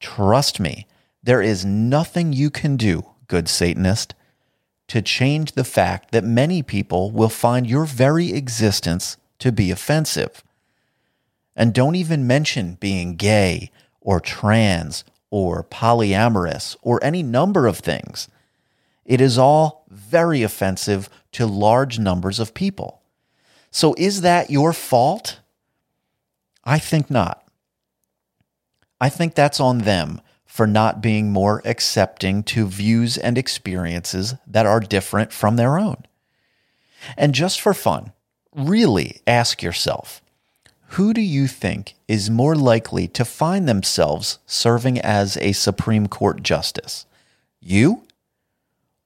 Trust 0.00 0.60
me, 0.60 0.86
there 1.22 1.42
is 1.42 1.64
nothing 1.64 2.32
you 2.32 2.50
can 2.50 2.76
do, 2.76 3.04
good 3.26 3.48
Satanist, 3.48 4.14
to 4.88 5.02
change 5.02 5.52
the 5.52 5.64
fact 5.64 6.12
that 6.12 6.24
many 6.24 6.62
people 6.62 7.10
will 7.10 7.28
find 7.28 7.66
your 7.66 7.84
very 7.84 8.32
existence 8.32 9.16
to 9.40 9.50
be 9.50 9.70
offensive. 9.70 10.44
And 11.56 11.74
don't 11.74 11.96
even 11.96 12.26
mention 12.26 12.74
being 12.74 13.16
gay 13.16 13.70
or 14.00 14.20
trans 14.20 15.04
or 15.30 15.64
polyamorous 15.64 16.76
or 16.82 17.02
any 17.02 17.22
number 17.22 17.66
of 17.66 17.78
things. 17.78 18.28
It 19.04 19.20
is 19.20 19.38
all 19.38 19.84
very 19.88 20.42
offensive 20.42 21.08
to 21.32 21.46
large 21.46 21.98
numbers 21.98 22.38
of 22.38 22.54
people. 22.54 23.02
So 23.70 23.94
is 23.98 24.22
that 24.22 24.50
your 24.50 24.72
fault? 24.72 25.40
I 26.64 26.78
think 26.78 27.10
not. 27.10 27.46
I 29.00 29.08
think 29.08 29.34
that's 29.34 29.60
on 29.60 29.78
them 29.78 30.20
for 30.46 30.66
not 30.66 31.02
being 31.02 31.30
more 31.30 31.60
accepting 31.64 32.42
to 32.42 32.66
views 32.66 33.18
and 33.18 33.36
experiences 33.36 34.34
that 34.46 34.64
are 34.64 34.80
different 34.80 35.32
from 35.32 35.56
their 35.56 35.78
own. 35.78 36.04
And 37.16 37.34
just 37.34 37.60
for 37.60 37.74
fun, 37.74 38.12
really 38.54 39.20
ask 39.26 39.62
yourself 39.62 40.22
who 40.90 41.12
do 41.12 41.20
you 41.20 41.46
think 41.46 41.94
is 42.08 42.30
more 42.30 42.54
likely 42.54 43.08
to 43.08 43.24
find 43.24 43.68
themselves 43.68 44.38
serving 44.46 45.00
as 45.00 45.36
a 45.38 45.52
Supreme 45.52 46.06
Court 46.06 46.42
justice? 46.42 47.06
You 47.60 48.04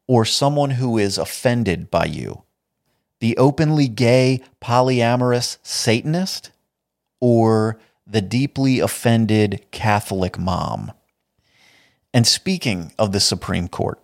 or 0.06 0.24
someone 0.24 0.70
who 0.72 0.98
is 0.98 1.18
offended 1.18 1.90
by 1.90 2.04
you 2.04 2.42
the 3.20 3.36
openly 3.36 3.88
gay, 3.88 4.42
polyamorous 4.60 5.58
Satanist 5.62 6.50
or 7.20 7.78
the 8.06 8.20
deeply 8.20 8.80
offended 8.80 9.64
Catholic 9.70 10.38
mom? 10.38 10.92
And 12.12 12.26
speaking 12.26 12.92
of 12.98 13.12
the 13.12 13.20
Supreme 13.20 13.68
Court, 13.68 14.00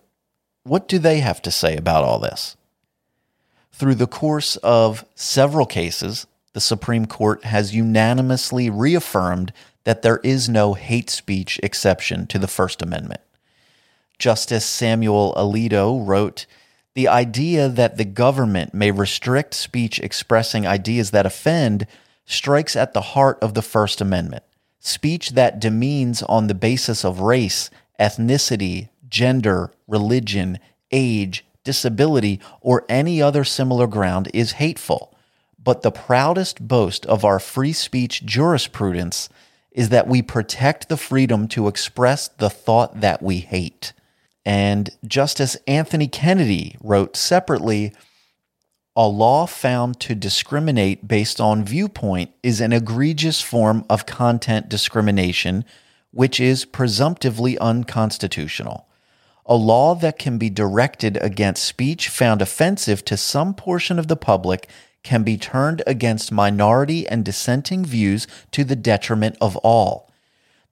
what 0.63 0.87
do 0.87 0.97
they 0.99 1.19
have 1.19 1.41
to 1.41 1.51
say 1.51 1.75
about 1.75 2.03
all 2.03 2.19
this? 2.19 2.55
Through 3.71 3.95
the 3.95 4.07
course 4.07 4.55
of 4.57 5.05
several 5.13 5.65
cases, 5.65 6.25
the 6.53 6.61
Supreme 6.61 7.05
Court 7.05 7.43
has 7.43 7.75
unanimously 7.75 8.69
reaffirmed 8.69 9.53
that 9.83 10.01
there 10.01 10.17
is 10.23 10.49
no 10.49 10.73
hate 10.73 11.09
speech 11.09 11.59
exception 11.61 12.27
to 12.27 12.39
the 12.39 12.47
First 12.47 12.81
Amendment. 12.81 13.21
Justice 14.17 14.65
Samuel 14.65 15.33
Alito 15.37 16.01
wrote 16.05 16.45
the 16.97 17.07
idea 17.07 17.69
that 17.69 17.97
the 17.97 18.03
government 18.03 18.73
may 18.73 18.89
restrict 18.89 19.53
speech 19.53 19.99
expressing 19.99 20.65
ideas 20.65 21.11
that 21.11 21.27
offend 21.27 21.85
strikes 22.25 22.75
at 22.75 22.93
the 22.93 23.13
heart 23.13 23.37
of 23.39 23.53
the 23.53 23.61
First 23.61 24.01
Amendment. 24.01 24.43
Speech 24.79 25.33
that 25.33 25.59
demeans 25.59 26.23
on 26.23 26.47
the 26.47 26.55
basis 26.55 27.05
of 27.05 27.19
race, 27.19 27.69
ethnicity, 27.99 28.89
gender, 29.07 29.71
religion, 29.87 30.57
age, 30.91 31.45
disability, 31.63 32.39
or 32.61 32.83
any 32.89 33.21
other 33.21 33.43
similar 33.43 33.85
ground 33.85 34.31
is 34.33 34.53
hateful, 34.53 35.15
but 35.63 35.83
the 35.83 35.91
proudest 35.91 36.67
boast 36.67 37.05
of 37.05 37.23
our 37.23 37.39
free 37.39 37.73
speech 37.73 38.25
jurisprudence 38.25 39.29
is 39.69 39.89
that 39.89 40.07
we 40.07 40.23
protect 40.23 40.89
the 40.89 40.97
freedom 40.97 41.47
to 41.47 41.67
express 41.67 42.27
the 42.27 42.49
thought 42.49 43.01
that 43.01 43.21
we 43.21 43.37
hate. 43.37 43.93
And 44.47 44.91
Justice 45.05 45.57
Anthony 45.67 46.07
Kennedy 46.07 46.77
wrote 46.81 47.17
separately 47.17 47.91
a 48.95 49.05
law 49.05 49.45
found 49.45 49.99
to 49.99 50.15
discriminate 50.15 51.05
based 51.05 51.41
on 51.41 51.65
viewpoint 51.65 52.31
is 52.41 52.61
an 52.61 52.71
egregious 52.71 53.41
form 53.41 53.83
of 53.89 54.05
content 54.05 54.69
discrimination, 54.69 55.65
which 56.11 56.39
is 56.39 56.63
presumptively 56.63 57.59
unconstitutional. 57.59 58.87
A 59.45 59.55
law 59.55 59.93
that 59.95 60.17
can 60.17 60.37
be 60.37 60.49
directed 60.49 61.17
against 61.17 61.65
speech 61.65 62.07
found 62.07 62.41
offensive 62.41 63.03
to 63.03 63.17
some 63.17 63.53
portion 63.53 63.99
of 63.99 64.07
the 64.07 64.15
public 64.15 64.69
can 65.03 65.23
be 65.23 65.35
turned 65.35 65.83
against 65.85 66.31
minority 66.31 67.05
and 67.05 67.25
dissenting 67.25 67.83
views 67.83 68.27
to 68.51 68.63
the 68.63 68.77
detriment 68.77 69.35
of 69.41 69.57
all. 69.57 70.06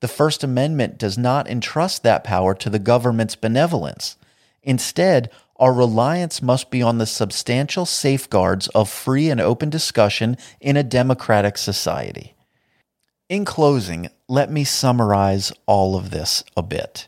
The 0.06 0.10
First 0.10 0.44
Amendment 0.44 1.00
does 1.00 1.18
not 1.18 1.50
entrust 1.50 2.04
that 2.04 2.24
power 2.24 2.54
to 2.54 2.70
the 2.70 2.78
government's 2.78 3.36
benevolence. 3.36 4.18
Instead, 4.62 5.32
our 5.56 5.74
reliance 5.74 6.44
must 6.44 6.70
be 6.70 6.84
on 6.84 7.00
the 7.00 7.08
substantial 7.08 7.88
safeguards 7.88 8.68
of 8.68 8.88
free 8.88 9.32
and 9.32 9.42
open 9.42 9.72
discussion 9.72 10.38
in 10.62 10.78
a 10.78 10.84
democratic 10.84 11.58
society. 11.58 12.36
In 13.30 13.46
closing, 13.46 14.10
let 14.28 14.52
me 14.52 14.64
summarize 14.64 15.52
all 15.66 15.96
of 15.96 16.12
this 16.12 16.44
a 16.56 16.62
bit. 16.62 17.08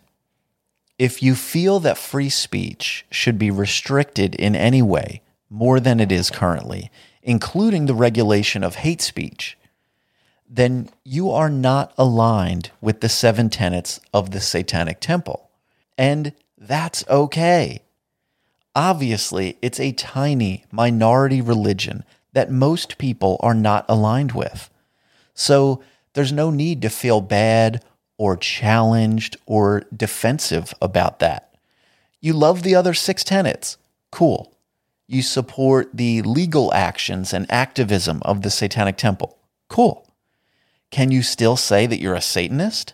If 0.98 1.22
you 1.22 1.36
feel 1.36 1.80
that 1.82 2.00
free 2.00 2.30
speech 2.30 3.06
should 3.12 3.38
be 3.38 3.52
restricted 3.52 4.34
in 4.34 4.56
any 4.56 4.82
way 4.82 5.22
more 5.52 5.80
than 5.80 6.00
it 6.00 6.12
is 6.12 6.32
currently, 6.32 6.90
including 7.22 7.86
the 7.86 7.94
regulation 7.94 8.64
of 8.64 8.78
hate 8.78 9.04
speech, 9.04 9.56
then 10.50 10.90
you 11.04 11.30
are 11.32 11.50
not 11.50 11.94
aligned 11.98 12.72
with 12.82 13.02
the 13.02 13.10
seven 13.10 13.50
tenets 13.50 14.00
of 14.14 14.32
the 14.32 14.40
Satanic 14.40 15.00
Temple. 15.00 15.50
And 15.98 16.34
that's 16.58 17.08
okay. 17.10 17.82
Obviously, 18.76 19.58
it's 19.62 19.80
a 19.80 19.92
tiny 19.92 20.66
minority 20.72 21.42
religion 21.42 22.04
that 22.34 22.52
most 22.52 22.98
people 22.98 23.38
are 23.42 23.56
not 23.56 23.86
aligned 23.90 24.32
with. 24.32 24.70
So 25.34 25.84
there's 26.14 26.32
no 26.32 26.50
need 26.52 26.82
to 26.84 26.90
feel 26.90 27.22
bad 27.22 27.84
or 28.18 28.38
challenged 28.38 29.38
or 29.46 29.84
defensive 29.96 30.74
about 30.82 31.20
that. 31.20 31.56
You 32.22 32.34
love 32.34 32.64
the 32.64 32.76
other 32.76 32.94
six 32.94 33.24
tenets. 33.24 33.78
Cool 34.12 34.54
you 35.08 35.22
support 35.22 35.90
the 35.94 36.22
legal 36.22 36.74
actions 36.74 37.34
and 37.34 37.50
activism 37.52 38.22
of 38.24 38.42
the 38.42 38.50
Satanic 38.50 38.98
Temple. 38.98 39.38
Cool. 39.70 40.06
Can 40.92 41.12
you 41.12 41.22
still 41.22 41.58
say 41.58 41.86
that 41.86 42.00
you're 42.00 42.16
a 42.16 42.22
Satanist? 42.22 42.94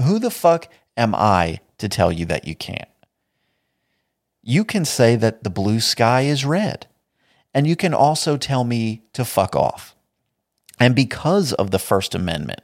Who 0.00 0.18
the 0.18 0.30
fuck 0.30 0.68
am 0.96 1.14
I 1.14 1.60
to 1.78 1.88
tell 1.88 2.10
you 2.10 2.24
that 2.26 2.46
you 2.46 2.54
can't? 2.54 2.88
You 4.42 4.64
can 4.64 4.84
say 4.84 5.16
that 5.16 5.44
the 5.44 5.50
blue 5.50 5.80
sky 5.80 6.22
is 6.22 6.44
red, 6.44 6.86
and 7.54 7.66
you 7.66 7.76
can 7.76 7.94
also 7.94 8.36
tell 8.36 8.64
me 8.64 9.04
to 9.12 9.24
fuck 9.24 9.54
off. 9.54 9.94
And 10.80 10.96
because 10.96 11.52
of 11.52 11.70
the 11.70 11.78
First 11.78 12.14
Amendment 12.14 12.62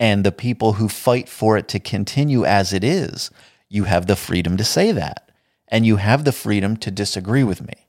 and 0.00 0.24
the 0.24 0.32
people 0.32 0.74
who 0.74 0.88
fight 0.88 1.28
for 1.28 1.56
it 1.56 1.68
to 1.68 1.78
continue 1.78 2.44
as 2.44 2.72
it 2.72 2.82
is, 2.82 3.30
you 3.68 3.84
have 3.84 4.06
the 4.06 4.16
freedom 4.16 4.56
to 4.56 4.64
say 4.64 4.90
that 4.90 5.30
and 5.70 5.86
you 5.86 5.96
have 5.96 6.24
the 6.24 6.32
freedom 6.32 6.76
to 6.78 6.90
disagree 6.90 7.44
with 7.44 7.66
me. 7.66 7.86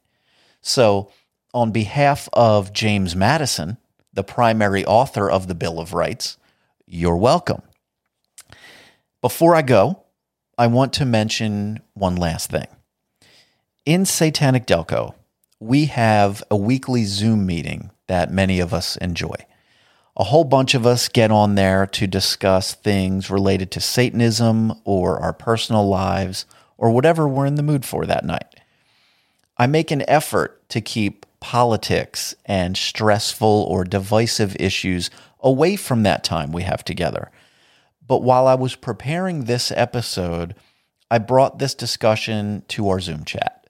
So, 0.62 1.12
on 1.54 1.72
behalf 1.72 2.30
of 2.32 2.72
James 2.72 3.16
Madison, 3.16 3.78
the 4.14 4.24
primary 4.24 4.86
author 4.86 5.30
of 5.30 5.48
the 5.48 5.56
Bill 5.56 5.80
of 5.80 5.94
Rights, 5.94 6.38
you're 6.86 7.18
welcome. 7.18 7.62
Before 9.22 9.56
I 9.56 9.62
go, 9.62 10.04
I 10.58 10.68
want 10.68 10.94
to 10.94 11.06
mention 11.06 11.80
one 11.94 12.16
last 12.16 12.50
thing. 12.50 12.68
In 13.86 14.06
Satanic 14.06 14.66
Delco, 14.66 15.16
we 15.60 15.86
have 15.86 16.44
a 16.52 16.56
weekly 16.56 17.06
Zoom 17.06 17.46
meeting 17.46 17.92
that 18.08 18.32
many 18.32 18.60
of 18.60 18.74
us 18.74 18.98
enjoy. 18.98 19.36
A 20.18 20.26
whole 20.26 20.44
bunch 20.44 20.74
of 20.74 20.86
us 20.86 21.08
get 21.08 21.32
on 21.32 21.56
there 21.56 21.88
to 21.88 22.06
discuss 22.06 22.74
things 22.74 23.30
related 23.30 23.72
to 23.72 23.80
Satanism 23.80 24.74
or 24.84 25.20
our 25.20 25.34
personal 25.34 25.88
lives 25.88 26.46
or 26.78 26.92
whatever 26.92 27.28
we're 27.28 27.46
in 27.46 27.56
the 27.56 27.64
mood 27.64 27.86
for 27.86 28.06
that 28.06 28.26
night. 28.26 28.60
I 29.58 29.68
make 29.68 29.92
an 29.92 30.04
effort 30.10 30.68
to 30.70 30.82
keep 30.82 31.26
politics 31.42 32.34
and 32.46 32.78
stressful 32.78 33.66
or 33.68 33.84
divisive 33.84 34.56
issues 34.58 35.10
away 35.42 35.76
from 35.76 36.04
that 36.04 36.24
time 36.24 36.54
we 36.54 36.64
have 36.64 36.86
together. 36.86 37.30
But 38.08 38.24
while 38.24 38.48
I 38.48 38.56
was 38.56 38.76
preparing 38.76 39.44
this 39.44 39.72
episode, 39.76 40.56
I 41.10 41.18
brought 41.18 41.60
this 41.60 41.76
discussion 41.76 42.64
to 42.70 42.88
our 42.90 43.02
Zoom 43.02 43.26
chat. 43.26 43.68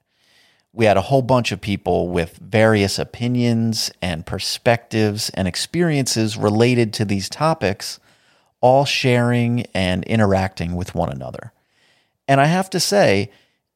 We 0.72 0.84
had 0.84 0.96
a 0.96 1.02
whole 1.02 1.22
bunch 1.22 1.52
of 1.52 1.60
people 1.60 2.08
with 2.08 2.38
various 2.38 2.98
opinions 2.98 3.90
and 4.00 4.24
perspectives 4.24 5.30
and 5.30 5.48
experiences 5.48 6.36
related 6.36 6.92
to 6.94 7.04
these 7.04 7.28
topics, 7.28 7.98
all 8.60 8.84
sharing 8.84 9.66
and 9.74 10.04
interacting 10.04 10.74
with 10.74 10.94
one 10.94 11.10
another. 11.10 11.52
And 12.28 12.40
I 12.40 12.46
have 12.46 12.70
to 12.70 12.80
say, 12.80 13.30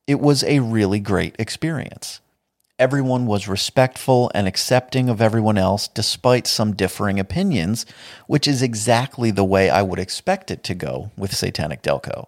it 0.07 0.21
was 0.21 0.45
a 0.45 0.61
really 0.61 1.01
great 1.01 1.37
experience. 1.39 2.21
Everyone 2.79 3.25
was 3.25 3.49
respectful 3.49 4.31
and 4.35 4.47
accepting 4.47 5.09
of 5.09 5.23
everyone 5.23 5.57
else 5.57 5.89
despite 5.89 6.47
some 6.47 6.75
differing 6.75 7.19
opinions, 7.19 7.87
which 8.27 8.47
is 8.47 8.61
exactly 8.61 9.31
the 9.31 9.45
way 9.45 9.71
I 9.71 9.81
would 9.81 9.99
expect 9.99 10.51
it 10.51 10.63
to 10.65 10.75
go 10.75 11.11
with 11.17 11.35
Satanic 11.35 11.83
Delco. 11.83 12.27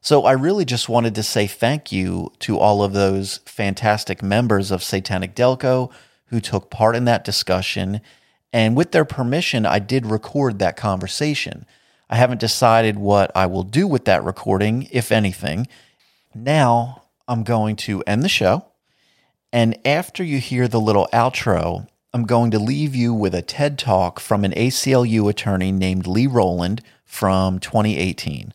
So 0.00 0.24
I 0.24 0.32
really 0.32 0.64
just 0.64 0.88
wanted 0.88 1.14
to 1.14 1.22
say 1.22 1.46
thank 1.46 1.92
you 1.92 2.32
to 2.40 2.58
all 2.58 2.82
of 2.82 2.94
those 2.94 3.38
fantastic 3.46 4.24
members 4.24 4.72
of 4.72 4.82
Satanic 4.82 5.36
Delco 5.36 5.92
who 6.26 6.40
took 6.40 6.68
part 6.68 6.96
in 6.96 7.04
that 7.04 7.24
discussion. 7.24 8.00
And 8.52 8.76
with 8.76 8.90
their 8.90 9.04
permission, 9.04 9.64
I 9.66 9.78
did 9.78 10.04
record 10.04 10.58
that 10.58 10.76
conversation. 10.76 11.64
I 12.10 12.16
haven't 12.16 12.40
decided 12.40 12.98
what 12.98 13.30
I 13.36 13.46
will 13.46 13.62
do 13.62 13.86
with 13.86 14.04
that 14.06 14.24
recording, 14.24 14.88
if 14.90 15.12
anything. 15.12 15.68
Now 16.34 17.04
I'm 17.28 17.44
going 17.44 17.76
to 17.76 18.02
end 18.04 18.24
the 18.24 18.28
show. 18.28 18.64
And 19.56 19.76
after 19.86 20.22
you 20.22 20.38
hear 20.38 20.68
the 20.68 20.78
little 20.78 21.08
outro, 21.14 21.88
I'm 22.12 22.26
going 22.26 22.50
to 22.50 22.58
leave 22.58 22.94
you 22.94 23.14
with 23.14 23.34
a 23.34 23.40
TED 23.40 23.78
talk 23.78 24.20
from 24.20 24.44
an 24.44 24.52
ACLU 24.52 25.30
attorney 25.30 25.72
named 25.72 26.06
Lee 26.06 26.26
Rowland 26.26 26.82
from 27.06 27.58
2018. 27.58 28.52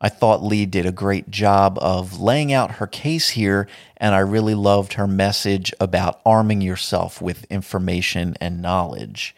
I 0.00 0.08
thought 0.08 0.42
Lee 0.42 0.66
did 0.66 0.84
a 0.84 0.90
great 0.90 1.30
job 1.30 1.78
of 1.80 2.20
laying 2.20 2.52
out 2.52 2.72
her 2.72 2.88
case 2.88 3.28
here, 3.28 3.68
and 3.98 4.16
I 4.16 4.18
really 4.18 4.56
loved 4.56 4.94
her 4.94 5.06
message 5.06 5.72
about 5.78 6.20
arming 6.26 6.60
yourself 6.60 7.22
with 7.22 7.44
information 7.44 8.34
and 8.40 8.60
knowledge. 8.60 9.36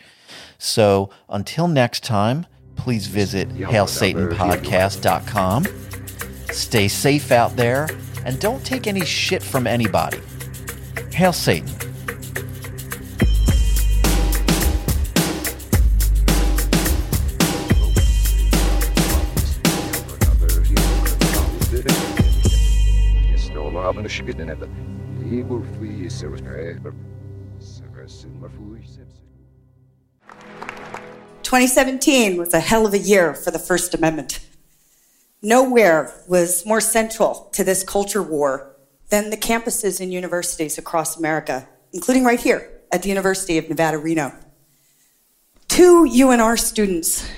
So 0.56 1.10
until 1.28 1.68
next 1.68 2.02
time, 2.02 2.46
please 2.76 3.08
visit 3.08 3.50
HailSatanPodcast.com. 3.50 5.66
Stay 6.50 6.88
safe 6.88 7.30
out 7.30 7.56
there 7.56 7.90
and 8.24 8.40
don't 8.40 8.64
take 8.64 8.86
any 8.86 9.04
shit 9.04 9.42
from 9.42 9.66
anybody. 9.66 10.22
Hail 11.14 11.32
Satan. 11.32 11.68
Twenty 31.44 31.68
seventeen 31.68 32.36
was 32.36 32.52
a 32.52 32.58
hell 32.58 32.84
of 32.84 32.92
a 32.92 32.98
year 32.98 33.34
for 33.34 33.52
the 33.52 33.60
First 33.60 33.94
Amendment. 33.94 34.40
Nowhere 35.40 36.12
was 36.26 36.66
more 36.66 36.80
central 36.80 37.48
to 37.52 37.62
this 37.62 37.84
culture 37.84 38.22
war 38.22 38.73
than 39.10 39.30
the 39.30 39.36
campuses 39.36 40.00
and 40.00 40.12
universities 40.12 40.78
across 40.78 41.16
America, 41.16 41.68
including 41.92 42.24
right 42.24 42.40
here 42.40 42.70
at 42.90 43.02
the 43.02 43.08
University 43.08 43.58
of 43.58 43.68
Nevada, 43.68 43.98
Reno. 43.98 44.32
Two 45.68 46.04
UNR 46.04 46.58
students 46.58 47.28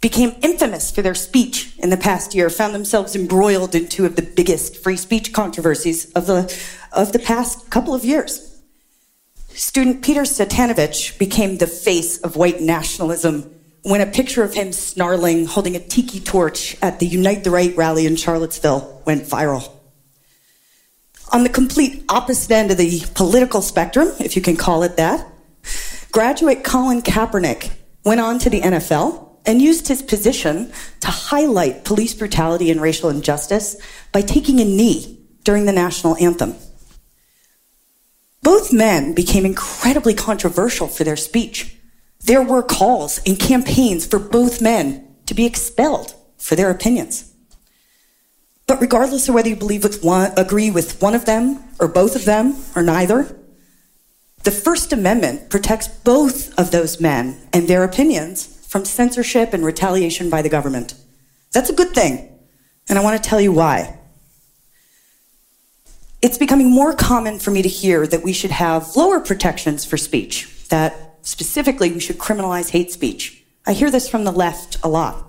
became 0.00 0.36
infamous 0.42 0.90
for 0.90 1.02
their 1.02 1.14
speech 1.14 1.74
in 1.78 1.90
the 1.90 1.96
past 1.96 2.34
year, 2.34 2.50
found 2.50 2.74
themselves 2.74 3.16
embroiled 3.16 3.74
in 3.74 3.88
two 3.88 4.06
of 4.06 4.16
the 4.16 4.22
biggest 4.22 4.76
free 4.76 4.96
speech 4.96 5.32
controversies 5.32 6.10
of 6.12 6.26
the, 6.26 6.54
of 6.92 7.12
the 7.12 7.18
past 7.18 7.70
couple 7.70 7.94
of 7.94 8.04
years. 8.04 8.62
Student 9.48 10.04
Peter 10.04 10.22
Cvjetanovic 10.22 11.18
became 11.18 11.58
the 11.58 11.66
face 11.66 12.18
of 12.18 12.36
white 12.36 12.60
nationalism 12.60 13.54
when 13.82 14.00
a 14.00 14.06
picture 14.06 14.44
of 14.44 14.54
him 14.54 14.72
snarling, 14.72 15.46
holding 15.46 15.74
a 15.74 15.80
tiki 15.80 16.20
torch 16.20 16.76
at 16.82 17.00
the 17.00 17.06
Unite 17.06 17.42
the 17.42 17.50
Right 17.50 17.76
rally 17.76 18.06
in 18.06 18.16
Charlottesville 18.16 19.02
went 19.06 19.24
viral. 19.24 19.77
On 21.30 21.42
the 21.42 21.50
complete 21.50 22.04
opposite 22.08 22.50
end 22.50 22.70
of 22.70 22.78
the 22.78 23.02
political 23.14 23.60
spectrum, 23.60 24.12
if 24.18 24.34
you 24.34 24.42
can 24.42 24.56
call 24.56 24.82
it 24.82 24.96
that, 24.96 25.26
graduate 26.10 26.64
Colin 26.64 27.02
Kaepernick 27.02 27.70
went 28.04 28.20
on 28.20 28.38
to 28.38 28.50
the 28.50 28.62
NFL 28.62 29.36
and 29.44 29.60
used 29.60 29.88
his 29.88 30.02
position 30.02 30.72
to 31.00 31.08
highlight 31.08 31.84
police 31.84 32.14
brutality 32.14 32.70
and 32.70 32.80
racial 32.80 33.10
injustice 33.10 33.76
by 34.12 34.22
taking 34.22 34.60
a 34.60 34.64
knee 34.64 35.18
during 35.44 35.66
the 35.66 35.72
national 35.72 36.16
anthem. 36.16 36.54
Both 38.42 38.72
men 38.72 39.14
became 39.14 39.44
incredibly 39.44 40.14
controversial 40.14 40.88
for 40.88 41.04
their 41.04 41.16
speech. 41.16 41.76
There 42.20 42.42
were 42.42 42.62
calls 42.62 43.20
and 43.26 43.38
campaigns 43.38 44.06
for 44.06 44.18
both 44.18 44.62
men 44.62 45.16
to 45.26 45.34
be 45.34 45.44
expelled 45.44 46.14
for 46.38 46.56
their 46.56 46.70
opinions. 46.70 47.34
But 48.68 48.82
regardless 48.82 49.28
of 49.28 49.34
whether 49.34 49.48
you 49.48 49.56
believe 49.56 49.82
with 49.82 50.04
one, 50.04 50.30
agree 50.36 50.70
with 50.70 51.00
one 51.00 51.14
of 51.14 51.24
them 51.24 51.64
or 51.80 51.88
both 51.88 52.14
of 52.14 52.26
them 52.26 52.54
or 52.76 52.82
neither, 52.82 53.34
the 54.44 54.50
First 54.50 54.92
Amendment 54.92 55.50
protects 55.50 55.88
both 55.88 56.56
of 56.58 56.70
those 56.70 57.00
men 57.00 57.40
and 57.52 57.66
their 57.66 57.82
opinions 57.82 58.44
from 58.68 58.84
censorship 58.84 59.54
and 59.54 59.64
retaliation 59.64 60.28
by 60.28 60.42
the 60.42 60.50
government. 60.50 60.94
That's 61.52 61.70
a 61.70 61.74
good 61.74 61.94
thing, 61.94 62.38
and 62.88 62.98
I 62.98 63.02
want 63.02 63.20
to 63.20 63.28
tell 63.28 63.40
you 63.40 63.52
why. 63.52 63.98
It's 66.20 66.36
becoming 66.36 66.70
more 66.70 66.94
common 66.94 67.38
for 67.38 67.50
me 67.50 67.62
to 67.62 67.68
hear 67.68 68.06
that 68.06 68.22
we 68.22 68.34
should 68.34 68.50
have 68.50 68.96
lower 68.96 69.18
protections 69.18 69.86
for 69.86 69.96
speech, 69.96 70.68
that 70.68 71.16
specifically 71.22 71.90
we 71.90 72.00
should 72.00 72.18
criminalize 72.18 72.70
hate 72.70 72.92
speech. 72.92 73.42
I 73.66 73.72
hear 73.72 73.90
this 73.90 74.10
from 74.10 74.24
the 74.24 74.32
left 74.32 74.76
a 74.82 74.88
lot. 74.88 75.27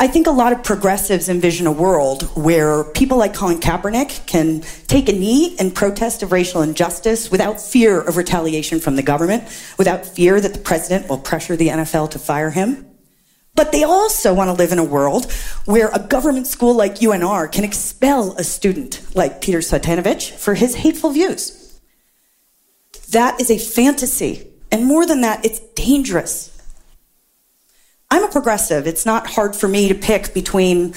I 0.00 0.06
think 0.06 0.28
a 0.28 0.30
lot 0.30 0.52
of 0.52 0.62
progressives 0.62 1.28
envision 1.28 1.66
a 1.66 1.72
world 1.72 2.22
where 2.36 2.84
people 2.84 3.18
like 3.18 3.34
Colin 3.34 3.58
Kaepernick 3.58 4.26
can 4.26 4.60
take 4.86 5.08
a 5.08 5.12
knee 5.12 5.56
in 5.58 5.72
protest 5.72 6.22
of 6.22 6.30
racial 6.30 6.62
injustice 6.62 7.32
without 7.32 7.60
fear 7.60 8.00
of 8.00 8.16
retaliation 8.16 8.78
from 8.78 8.94
the 8.94 9.02
government, 9.02 9.42
without 9.76 10.06
fear 10.06 10.40
that 10.40 10.54
the 10.54 10.60
president 10.60 11.08
will 11.08 11.18
pressure 11.18 11.56
the 11.56 11.66
NFL 11.66 12.12
to 12.12 12.20
fire 12.20 12.50
him. 12.50 12.86
But 13.56 13.72
they 13.72 13.82
also 13.82 14.32
want 14.32 14.46
to 14.46 14.52
live 14.52 14.70
in 14.70 14.78
a 14.78 14.84
world 14.84 15.32
where 15.64 15.88
a 15.88 15.98
government 15.98 16.46
school 16.46 16.74
like 16.74 17.00
UNR 17.00 17.50
can 17.50 17.64
expel 17.64 18.36
a 18.36 18.44
student 18.44 19.04
like 19.16 19.40
Peter 19.40 19.58
Cvjetanovic 19.58 20.30
for 20.30 20.54
his 20.54 20.76
hateful 20.76 21.10
views. 21.10 21.80
That 23.10 23.40
is 23.40 23.50
a 23.50 23.58
fantasy. 23.58 24.46
And 24.70 24.86
more 24.86 25.06
than 25.06 25.22
that, 25.22 25.44
it's 25.44 25.58
dangerous. 25.74 26.56
I'm 28.10 28.24
a 28.24 28.28
progressive. 28.28 28.86
It's 28.86 29.04
not 29.04 29.26
hard 29.26 29.54
for 29.54 29.68
me 29.68 29.88
to 29.88 29.94
pick 29.94 30.32
between 30.32 30.94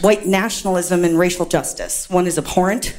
white 0.00 0.26
nationalism 0.26 1.04
and 1.04 1.18
racial 1.18 1.46
justice. 1.46 2.08
One 2.08 2.26
is 2.26 2.38
abhorrent, 2.38 2.96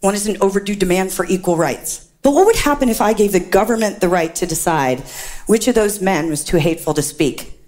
one 0.00 0.14
is 0.14 0.26
an 0.26 0.36
overdue 0.40 0.76
demand 0.76 1.12
for 1.12 1.26
equal 1.26 1.56
rights. 1.56 2.08
But 2.22 2.32
what 2.32 2.46
would 2.46 2.56
happen 2.56 2.88
if 2.88 3.00
I 3.00 3.12
gave 3.12 3.32
the 3.32 3.40
government 3.40 4.00
the 4.00 4.08
right 4.08 4.34
to 4.36 4.46
decide 4.46 5.00
which 5.46 5.66
of 5.68 5.74
those 5.74 6.00
men 6.00 6.28
was 6.28 6.44
too 6.44 6.58
hateful 6.58 6.94
to 6.94 7.02
speak? 7.02 7.58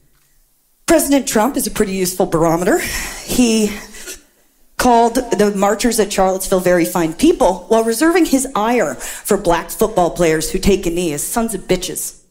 President 0.86 1.26
Trump 1.26 1.57
is 1.57 1.66
a 1.66 1.70
pretty 1.70 1.93
useful 1.93 2.26
barometer. 2.26 2.78
He 3.24 3.76
called 4.76 5.14
the 5.14 5.53
marchers 5.57 5.99
at 5.99 6.12
Charlottesville 6.12 6.61
very 6.61 6.84
fine 6.84 7.14
people 7.14 7.64
while 7.68 7.84
reserving 7.84 8.26
his 8.26 8.47
ire 8.55 8.95
for 8.95 9.36
black 9.36 9.70
football 9.70 10.11
players 10.11 10.51
who 10.51 10.59
take 10.59 10.86
a 10.86 10.90
knee 10.90 11.12
as 11.12 11.22
sons 11.22 11.55
of 11.55 11.62
bitches. 11.62 12.22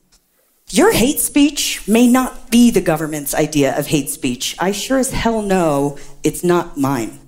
Your 0.74 0.94
hate 0.94 1.20
speech 1.20 1.86
may 1.86 2.08
not 2.08 2.50
be 2.50 2.72
the 2.72 2.80
government's 2.80 3.36
idea 3.36 3.78
of 3.78 3.88
hate 3.88 4.10
speech. 4.10 4.56
I 4.58 4.72
sure 4.72 5.00
as 5.00 5.12
hell 5.12 5.42
know 5.42 5.98
it's 6.24 6.46
not 6.46 6.78
mine. 6.78 7.20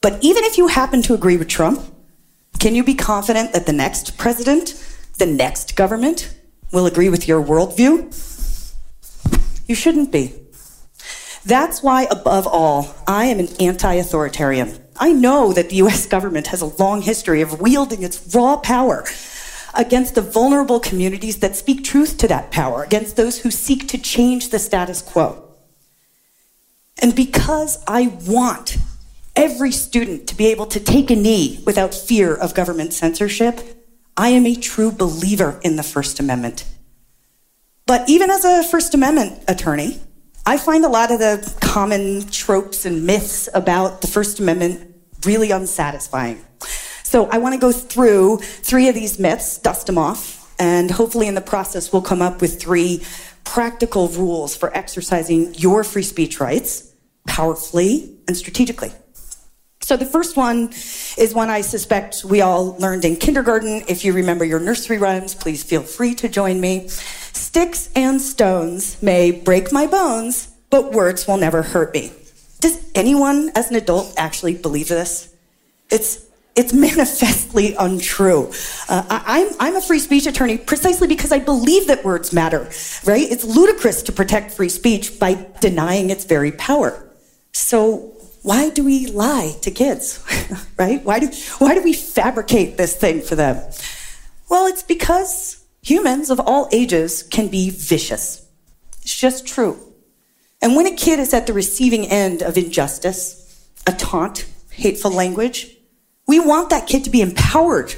But 0.00 0.22
even 0.22 0.44
if 0.44 0.56
you 0.56 0.68
happen 0.68 1.02
to 1.02 1.14
agree 1.14 1.36
with 1.36 1.48
Trump, 1.48 1.82
can 2.60 2.76
you 2.76 2.84
be 2.84 2.94
confident 2.94 3.52
that 3.52 3.66
the 3.66 3.72
next 3.72 4.16
president, 4.16 4.80
the 5.18 5.26
next 5.26 5.74
government, 5.74 6.32
will 6.72 6.86
agree 6.86 7.08
with 7.08 7.26
your 7.26 7.42
worldview? 7.42 8.14
You 9.66 9.74
shouldn't 9.74 10.12
be. 10.12 10.34
That's 11.44 11.82
why, 11.82 12.06
above 12.08 12.46
all, 12.46 12.94
I 13.08 13.24
am 13.24 13.40
an 13.40 13.48
anti 13.58 13.94
authoritarian. 13.94 14.84
I 14.96 15.10
know 15.12 15.52
that 15.52 15.70
the 15.70 15.76
US 15.76 16.06
government 16.06 16.46
has 16.48 16.60
a 16.60 16.66
long 16.80 17.02
history 17.02 17.40
of 17.40 17.60
wielding 17.60 18.04
its 18.04 18.32
raw 18.32 18.56
power 18.56 19.04
against 19.74 20.14
the 20.14 20.22
vulnerable 20.22 20.80
communities 20.80 21.38
that 21.38 21.56
speak 21.56 21.84
truth 21.84 22.18
to 22.18 22.28
that 22.28 22.50
power, 22.50 22.82
against 22.82 23.16
those 23.16 23.40
who 23.40 23.50
seek 23.50 23.88
to 23.88 23.98
change 23.98 24.50
the 24.50 24.58
status 24.58 25.02
quo. 25.02 25.44
And 27.00 27.14
because 27.14 27.82
I 27.86 28.08
want 28.26 28.76
every 29.36 29.70
student 29.70 30.26
to 30.28 30.34
be 30.34 30.46
able 30.46 30.66
to 30.66 30.80
take 30.80 31.10
a 31.10 31.16
knee 31.16 31.62
without 31.64 31.94
fear 31.94 32.34
of 32.34 32.54
government 32.54 32.92
censorship, 32.92 33.60
I 34.16 34.30
am 34.30 34.46
a 34.46 34.56
true 34.56 34.90
believer 34.90 35.60
in 35.62 35.76
the 35.76 35.84
First 35.84 36.18
Amendment. 36.18 36.64
But 37.86 38.08
even 38.08 38.30
as 38.30 38.44
a 38.44 38.64
First 38.64 38.94
Amendment 38.94 39.44
attorney, 39.46 40.00
I 40.44 40.56
find 40.56 40.84
a 40.84 40.88
lot 40.88 41.12
of 41.12 41.20
the 41.20 41.54
common 41.60 42.26
tropes 42.28 42.84
and 42.84 43.06
myths 43.06 43.48
about 43.54 44.00
the 44.00 44.08
First 44.08 44.40
Amendment 44.40 44.94
really 45.24 45.50
unsatisfying. 45.50 46.44
So 47.08 47.24
I 47.30 47.38
want 47.38 47.54
to 47.54 47.58
go 47.58 47.72
through 47.72 48.36
three 48.36 48.86
of 48.90 48.94
these 48.94 49.18
myths, 49.18 49.56
dust 49.56 49.86
them 49.86 49.96
off, 49.96 50.54
and 50.58 50.90
hopefully 50.90 51.26
in 51.26 51.34
the 51.34 51.40
process 51.40 51.90
we'll 51.90 52.02
come 52.02 52.20
up 52.20 52.42
with 52.42 52.60
three 52.60 53.02
practical 53.44 54.08
rules 54.08 54.54
for 54.54 54.76
exercising 54.76 55.54
your 55.54 55.84
free 55.84 56.02
speech 56.02 56.38
rights 56.38 56.92
powerfully 57.26 58.14
and 58.26 58.36
strategically. 58.36 58.92
So 59.80 59.96
the 59.96 60.04
first 60.04 60.36
one 60.36 60.68
is 61.16 61.32
one 61.32 61.48
I 61.48 61.62
suspect 61.62 62.26
we 62.26 62.42
all 62.42 62.76
learned 62.76 63.06
in 63.06 63.16
kindergarten. 63.16 63.84
If 63.88 64.04
you 64.04 64.12
remember 64.12 64.44
your 64.44 64.60
nursery 64.60 64.98
rhymes, 64.98 65.34
please 65.34 65.62
feel 65.62 65.84
free 65.84 66.14
to 66.16 66.28
join 66.28 66.60
me. 66.60 66.88
Sticks 66.88 67.88
and 67.96 68.20
stones 68.20 69.02
may 69.02 69.30
break 69.30 69.72
my 69.72 69.86
bones, 69.86 70.48
but 70.68 70.92
words 70.92 71.26
will 71.26 71.38
never 71.38 71.62
hurt 71.62 71.94
me. 71.94 72.12
Does 72.60 72.78
anyone 72.94 73.50
as 73.54 73.70
an 73.70 73.76
adult 73.76 74.12
actually 74.18 74.56
believe 74.56 74.88
this? 74.88 75.34
It's 75.90 76.27
it's 76.58 76.72
manifestly 76.72 77.76
untrue. 77.76 78.50
Uh, 78.88 79.04
I, 79.08 79.38
am 79.38 79.48
I'm, 79.48 79.56
I'm 79.60 79.76
a 79.76 79.80
free 79.80 80.00
speech 80.00 80.26
attorney 80.26 80.58
precisely 80.58 81.06
because 81.06 81.30
I 81.30 81.38
believe 81.38 81.86
that 81.86 82.04
words 82.04 82.32
matter, 82.32 82.68
right? 83.04 83.30
It's 83.30 83.44
ludicrous 83.44 84.02
to 84.02 84.12
protect 84.12 84.50
free 84.50 84.68
speech 84.68 85.20
by 85.20 85.46
denying 85.60 86.10
its 86.10 86.24
very 86.24 86.50
power. 86.50 87.08
So 87.52 88.12
why 88.42 88.70
do 88.70 88.84
we 88.84 89.06
lie 89.06 89.54
to 89.62 89.70
kids, 89.70 90.24
right? 90.78 91.02
Why 91.04 91.20
do, 91.20 91.30
why 91.58 91.74
do 91.74 91.82
we 91.82 91.92
fabricate 91.92 92.76
this 92.76 92.96
thing 92.96 93.22
for 93.22 93.36
them? 93.36 93.62
Well, 94.50 94.66
it's 94.66 94.82
because 94.82 95.64
humans 95.82 96.28
of 96.28 96.40
all 96.40 96.68
ages 96.72 97.22
can 97.22 97.46
be 97.46 97.70
vicious. 97.70 98.44
It's 99.02 99.16
just 99.16 99.46
true. 99.46 99.78
And 100.60 100.74
when 100.74 100.88
a 100.88 100.96
kid 100.96 101.20
is 101.20 101.32
at 101.32 101.46
the 101.46 101.52
receiving 101.52 102.06
end 102.06 102.42
of 102.42 102.58
injustice, 102.58 103.70
a 103.86 103.92
taunt, 103.92 104.44
hateful 104.70 105.12
language, 105.12 105.77
we 106.28 106.38
want 106.38 106.70
that 106.70 106.86
kid 106.86 107.02
to 107.04 107.10
be 107.10 107.22
empowered, 107.22 107.94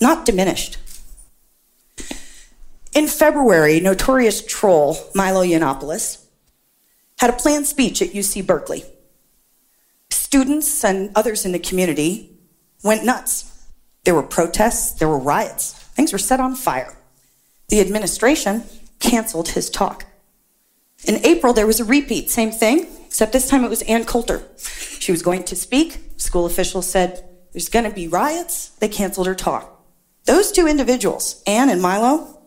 not 0.00 0.24
diminished. 0.24 0.78
In 2.94 3.06
February, 3.06 3.78
notorious 3.78 4.44
troll 4.44 4.96
Milo 5.14 5.44
Yiannopoulos 5.44 6.24
had 7.18 7.30
a 7.30 7.34
planned 7.34 7.66
speech 7.66 8.02
at 8.02 8.08
UC 8.08 8.46
Berkeley. 8.46 8.84
Students 10.10 10.82
and 10.84 11.10
others 11.14 11.44
in 11.44 11.52
the 11.52 11.58
community 11.58 12.36
went 12.82 13.04
nuts. 13.04 13.50
There 14.04 14.14
were 14.14 14.22
protests, 14.22 14.92
there 14.94 15.08
were 15.08 15.18
riots, 15.18 15.72
things 15.72 16.12
were 16.12 16.18
set 16.18 16.40
on 16.40 16.56
fire. 16.56 16.96
The 17.68 17.80
administration 17.80 18.64
canceled 18.98 19.48
his 19.48 19.70
talk. 19.70 20.06
In 21.04 21.24
April, 21.24 21.52
there 21.52 21.66
was 21.66 21.80
a 21.80 21.84
repeat, 21.84 22.30
same 22.30 22.50
thing, 22.50 22.86
except 23.06 23.32
this 23.32 23.48
time 23.48 23.64
it 23.64 23.70
was 23.70 23.82
Ann 23.82 24.04
Coulter. 24.04 24.42
She 24.98 25.12
was 25.12 25.22
going 25.22 25.44
to 25.44 25.56
speak. 25.56 25.98
School 26.16 26.46
officials 26.46 26.88
said, 26.88 27.28
there's 27.52 27.68
going 27.68 27.84
to 27.84 27.94
be 27.94 28.08
riots. 28.08 28.68
They 28.80 28.88
canceled 28.88 29.26
her 29.26 29.34
talk. 29.34 29.68
Those 30.24 30.52
two 30.52 30.66
individuals, 30.66 31.42
Ann 31.46 31.68
and 31.68 31.82
Milo, 31.82 32.42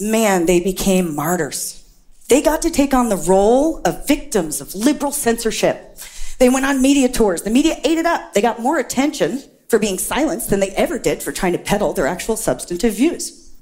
man, 0.00 0.46
they 0.46 0.60
became 0.60 1.14
martyrs. 1.14 1.82
They 2.28 2.42
got 2.42 2.62
to 2.62 2.70
take 2.70 2.92
on 2.92 3.08
the 3.08 3.16
role 3.16 3.80
of 3.84 4.06
victims 4.06 4.60
of 4.60 4.74
liberal 4.74 5.12
censorship. 5.12 5.98
They 6.38 6.48
went 6.48 6.66
on 6.66 6.82
media 6.82 7.08
tours. 7.08 7.42
The 7.42 7.50
media 7.50 7.76
ate 7.84 7.98
it 7.98 8.06
up. 8.06 8.34
They 8.34 8.42
got 8.42 8.60
more 8.60 8.78
attention 8.78 9.42
for 9.68 9.78
being 9.78 9.98
silenced 9.98 10.50
than 10.50 10.60
they 10.60 10.70
ever 10.70 10.98
did 10.98 11.22
for 11.22 11.32
trying 11.32 11.52
to 11.52 11.58
peddle 11.58 11.92
their 11.92 12.06
actual 12.06 12.36
substantive 12.36 12.94
views. 12.94 13.52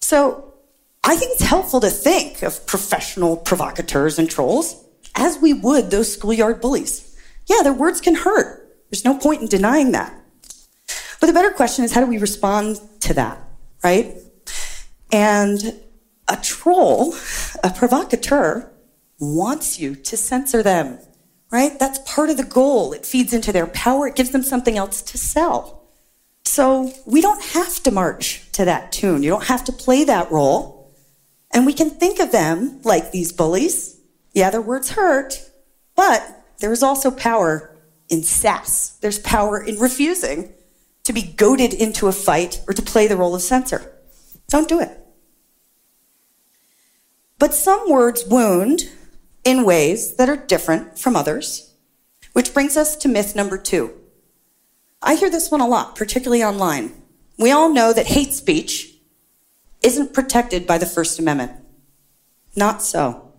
So 0.00 0.54
I 1.02 1.16
think 1.16 1.32
it's 1.32 1.42
helpful 1.42 1.80
to 1.80 1.90
think 1.90 2.42
of 2.42 2.66
professional 2.66 3.36
provocateurs 3.36 4.18
and 4.18 4.28
trolls 4.28 4.82
as 5.14 5.38
we 5.38 5.52
would 5.52 5.90
those 5.90 6.12
schoolyard 6.12 6.60
bullies. 6.60 7.16
Yeah, 7.46 7.62
their 7.62 7.72
words 7.72 8.00
can 8.00 8.14
hurt. 8.14 8.63
There's 8.94 9.04
no 9.04 9.18
point 9.18 9.42
in 9.42 9.48
denying 9.48 9.90
that. 9.90 10.14
But 11.18 11.26
the 11.26 11.32
better 11.32 11.50
question 11.50 11.84
is 11.84 11.92
how 11.92 12.00
do 12.00 12.06
we 12.06 12.18
respond 12.18 12.78
to 13.00 13.14
that, 13.14 13.40
right? 13.82 14.14
And 15.10 15.80
a 16.28 16.36
troll, 16.36 17.12
a 17.64 17.70
provocateur, 17.70 18.70
wants 19.18 19.80
you 19.80 19.96
to 19.96 20.16
censor 20.16 20.62
them, 20.62 21.00
right? 21.50 21.76
That's 21.76 21.98
part 22.08 22.30
of 22.30 22.36
the 22.36 22.44
goal. 22.44 22.92
It 22.92 23.04
feeds 23.04 23.32
into 23.32 23.50
their 23.50 23.66
power, 23.66 24.06
it 24.06 24.14
gives 24.14 24.30
them 24.30 24.44
something 24.44 24.78
else 24.78 25.02
to 25.02 25.18
sell. 25.18 25.82
So 26.44 26.92
we 27.04 27.20
don't 27.20 27.42
have 27.46 27.82
to 27.82 27.90
march 27.90 28.48
to 28.52 28.64
that 28.64 28.92
tune. 28.92 29.24
You 29.24 29.30
don't 29.30 29.46
have 29.46 29.64
to 29.64 29.72
play 29.72 30.04
that 30.04 30.30
role. 30.30 30.94
And 31.52 31.66
we 31.66 31.72
can 31.72 31.90
think 31.90 32.20
of 32.20 32.30
them 32.30 32.80
like 32.84 33.10
these 33.10 33.32
bullies. 33.32 33.98
Yeah, 34.34 34.50
their 34.50 34.62
words 34.62 34.90
hurt, 34.90 35.50
but 35.96 36.44
there 36.60 36.70
is 36.70 36.84
also 36.84 37.10
power 37.10 37.73
in 38.08 38.22
sass. 38.22 38.90
There's 39.00 39.18
power 39.18 39.62
in 39.62 39.78
refusing 39.78 40.52
to 41.04 41.12
be 41.12 41.22
goaded 41.22 41.74
into 41.74 42.06
a 42.08 42.12
fight 42.12 42.60
or 42.66 42.74
to 42.74 42.82
play 42.82 43.06
the 43.06 43.16
role 43.16 43.34
of 43.34 43.42
censor. 43.42 43.92
Don't 44.48 44.68
do 44.68 44.80
it. 44.80 44.98
But 47.38 47.54
some 47.54 47.90
words 47.90 48.24
wound 48.26 48.90
in 49.44 49.64
ways 49.64 50.16
that 50.16 50.28
are 50.28 50.36
different 50.36 50.98
from 50.98 51.16
others, 51.16 51.74
which 52.32 52.54
brings 52.54 52.76
us 52.76 52.96
to 52.96 53.08
myth 53.08 53.36
number 53.36 53.58
two. 53.58 53.92
I 55.02 55.16
hear 55.16 55.30
this 55.30 55.50
one 55.50 55.60
a 55.60 55.66
lot, 55.66 55.96
particularly 55.96 56.42
online. 56.42 56.94
We 57.38 57.50
all 57.50 57.68
know 57.68 57.92
that 57.92 58.06
hate 58.06 58.32
speech 58.32 58.94
isn't 59.82 60.14
protected 60.14 60.66
by 60.66 60.78
the 60.78 60.86
First 60.86 61.18
Amendment. 61.18 61.52
Not 62.56 62.80
so. 62.80 63.32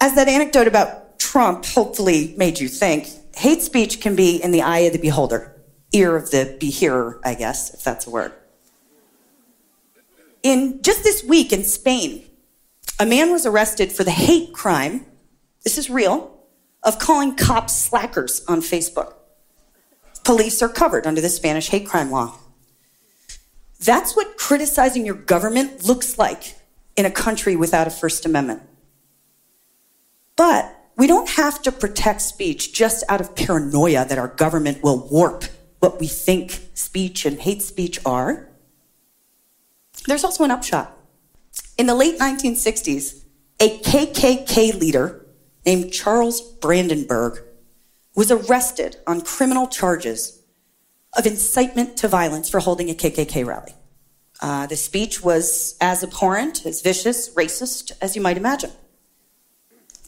As 0.00 0.14
that 0.14 0.28
anecdote 0.28 0.66
about 0.66 1.18
Trump 1.18 1.66
hopefully 1.66 2.34
made 2.38 2.58
you 2.58 2.68
think, 2.68 3.08
hate 3.36 3.62
speech 3.62 4.00
can 4.00 4.16
be 4.16 4.36
in 4.36 4.50
the 4.50 4.62
eye 4.62 4.80
of 4.80 4.92
the 4.92 4.98
beholder, 4.98 5.62
ear 5.92 6.16
of 6.16 6.30
the 6.30 6.56
behearer, 6.58 7.20
I 7.24 7.34
guess, 7.34 7.72
if 7.74 7.82
that's 7.82 8.06
a 8.06 8.10
word. 8.10 8.32
In 10.42 10.82
just 10.82 11.04
this 11.04 11.22
week 11.22 11.52
in 11.52 11.64
Spain, 11.64 12.24
a 12.98 13.06
man 13.06 13.30
was 13.30 13.46
arrested 13.46 13.92
for 13.92 14.04
the 14.04 14.10
hate 14.10 14.52
crime, 14.52 15.06
this 15.64 15.78
is 15.78 15.88
real, 15.88 16.38
of 16.82 16.98
calling 16.98 17.36
cops 17.36 17.76
slackers 17.76 18.44
on 18.46 18.60
Facebook. 18.60 19.14
Police 20.24 20.62
are 20.62 20.68
covered 20.68 21.06
under 21.06 21.20
the 21.20 21.28
Spanish 21.28 21.68
hate 21.68 21.86
crime 21.86 22.10
law. 22.10 22.38
That's 23.80 24.14
what 24.14 24.36
criticizing 24.36 25.04
your 25.04 25.16
government 25.16 25.84
looks 25.84 26.18
like 26.18 26.56
in 26.96 27.04
a 27.04 27.10
country 27.10 27.56
without 27.56 27.86
a 27.86 27.90
First 27.90 28.24
Amendment. 28.24 28.62
But 30.36 30.76
we 30.96 31.06
don't 31.06 31.28
have 31.30 31.62
to 31.62 31.72
protect 31.72 32.22
speech 32.22 32.72
just 32.72 33.04
out 33.08 33.20
of 33.20 33.34
paranoia 33.34 34.04
that 34.04 34.18
our 34.18 34.28
government 34.28 34.82
will 34.82 35.08
warp 35.08 35.44
what 35.78 35.98
we 35.98 36.06
think 36.06 36.68
speech 36.74 37.24
and 37.24 37.40
hate 37.40 37.62
speech 37.62 37.98
are. 38.04 38.48
There's 40.06 40.24
also 40.24 40.44
an 40.44 40.50
upshot. 40.50 40.96
In 41.78 41.86
the 41.86 41.94
late 41.94 42.18
1960s, 42.18 43.24
a 43.60 43.78
KKK 43.78 44.78
leader 44.78 45.26
named 45.64 45.92
Charles 45.92 46.40
Brandenburg 46.40 47.42
was 48.14 48.30
arrested 48.30 48.96
on 49.06 49.20
criminal 49.22 49.66
charges 49.68 50.42
of 51.16 51.26
incitement 51.26 51.96
to 51.98 52.08
violence 52.08 52.48
for 52.48 52.60
holding 52.60 52.90
a 52.90 52.94
KKK 52.94 53.46
rally. 53.46 53.74
Uh, 54.40 54.66
the 54.66 54.76
speech 54.76 55.22
was 55.22 55.76
as 55.80 56.02
abhorrent, 56.02 56.66
as 56.66 56.82
vicious, 56.82 57.32
racist 57.34 57.92
as 58.00 58.16
you 58.16 58.22
might 58.22 58.36
imagine. 58.36 58.72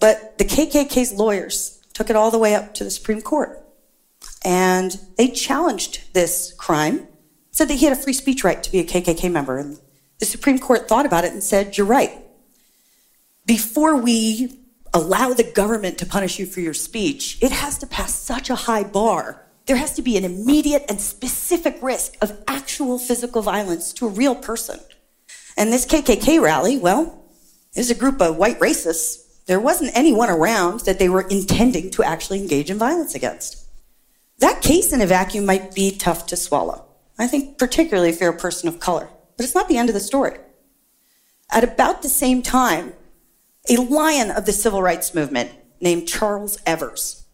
But 0.05 0.37
the 0.37 0.45
KKK's 0.45 1.15
lawyers 1.15 1.81
took 1.95 2.11
it 2.11 2.17
all 2.17 2.31
the 2.31 2.39
way 2.39 2.55
up 2.55 2.75
to 2.75 2.85
the 2.85 2.91
Supreme 2.91 3.23
Court. 3.23 3.59
And 4.45 5.01
they 5.17 5.29
challenged 5.29 6.13
this 6.13 6.53
crime, 6.59 7.09
said 7.53 7.69
that 7.69 7.77
he 7.77 7.87
had 7.87 7.97
a 7.97 8.03
free 8.03 8.13
speech 8.13 8.45
right 8.45 8.63
to 8.63 8.71
be 8.71 8.81
a 8.81 8.85
KKK 8.85 9.33
member. 9.33 9.57
And 9.57 9.81
the 10.19 10.27
Supreme 10.27 10.59
Court 10.59 10.87
thought 10.87 11.07
about 11.07 11.25
it 11.25 11.33
and 11.33 11.43
said, 11.43 11.79
You're 11.79 11.87
right. 11.87 12.13
Before 13.47 13.97
we 13.97 14.59
allow 14.93 15.33
the 15.33 15.51
government 15.51 15.97
to 15.97 16.05
punish 16.05 16.39
you 16.39 16.45
for 16.45 16.61
your 16.61 16.75
speech, 16.75 17.39
it 17.41 17.53
has 17.53 17.79
to 17.79 17.87
pass 17.87 18.15
such 18.15 18.51
a 18.51 18.57
high 18.57 18.85
bar. 18.85 19.47
There 19.65 19.77
has 19.77 19.95
to 19.95 20.03
be 20.03 20.19
an 20.19 20.25
immediate 20.27 20.85
and 20.87 21.01
specific 21.01 21.79
risk 21.81 22.19
of 22.21 22.45
actual 22.47 22.99
physical 22.99 23.41
violence 23.41 23.95
to 23.95 24.07
a 24.07 24.11
real 24.11 24.35
person. 24.35 24.81
And 25.57 25.73
this 25.73 25.87
KKK 25.87 26.43
rally, 26.43 26.77
well, 26.77 27.25
is 27.75 27.91
a 27.91 27.95
group 27.95 28.21
of 28.21 28.37
white 28.37 28.61
racists. 28.61 29.24
There 29.47 29.61
wasn't 29.61 29.97
anyone 29.97 30.31
around 30.31 30.81
that 30.81 30.99
they 30.99 31.09
were 31.09 31.29
intending 31.29 31.91
to 31.93 32.03
actually 32.03 32.41
engage 32.41 32.71
in 32.71 32.79
violence 32.79 33.15
against. 33.15 33.67
That 34.39 34.63
case 34.63 34.93
in 34.93 35.01
a 35.01 35.07
vacuum 35.07 35.47
might 35.47 35.75
be 35.75 35.91
tough 35.91 36.27
to 36.27 36.37
swallow. 36.37 36.87
I 37.19 37.27
think, 37.27 37.59
particularly 37.59 38.09
if 38.09 38.21
you're 38.21 38.31
a 38.31 38.37
person 38.37 38.69
of 38.69 38.81
color. 38.81 39.09
But 39.37 39.45
it's 39.45 39.55
not 39.55 39.69
the 39.69 39.77
end 39.77 39.89
of 39.89 39.95
the 39.95 40.01
story. 40.01 40.39
At 41.51 41.65
about 41.65 42.03
the 42.03 42.09
same 42.09 42.43
time, 42.43 42.95
a 43.69 43.77
lion 43.77 44.31
of 44.31 44.47
the 44.47 44.53
civil 44.53 44.83
rights 44.83 45.15
movement 45.15 45.53
named 45.81 46.09
Charles 46.09 46.59
Evers 46.67 47.25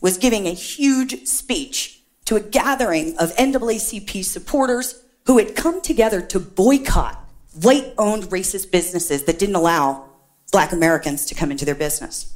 was 0.00 0.16
giving 0.16 0.46
a 0.46 0.52
huge 0.52 1.26
speech 1.26 2.02
to 2.24 2.36
a 2.36 2.40
gathering 2.40 3.16
of 3.18 3.34
NAACP 3.36 4.24
supporters 4.24 5.02
who 5.26 5.38
had 5.38 5.56
come 5.56 5.80
together 5.80 6.20
to 6.22 6.40
boycott 6.40 7.24
white 7.60 7.92
owned 7.98 8.24
racist 8.24 8.70
businesses 8.70 9.24
that 9.24 9.38
didn't 9.38 9.56
allow 9.56 10.07
black 10.52 10.72
Americans 10.72 11.24
to 11.26 11.34
come 11.34 11.50
into 11.50 11.64
their 11.64 11.74
business. 11.74 12.34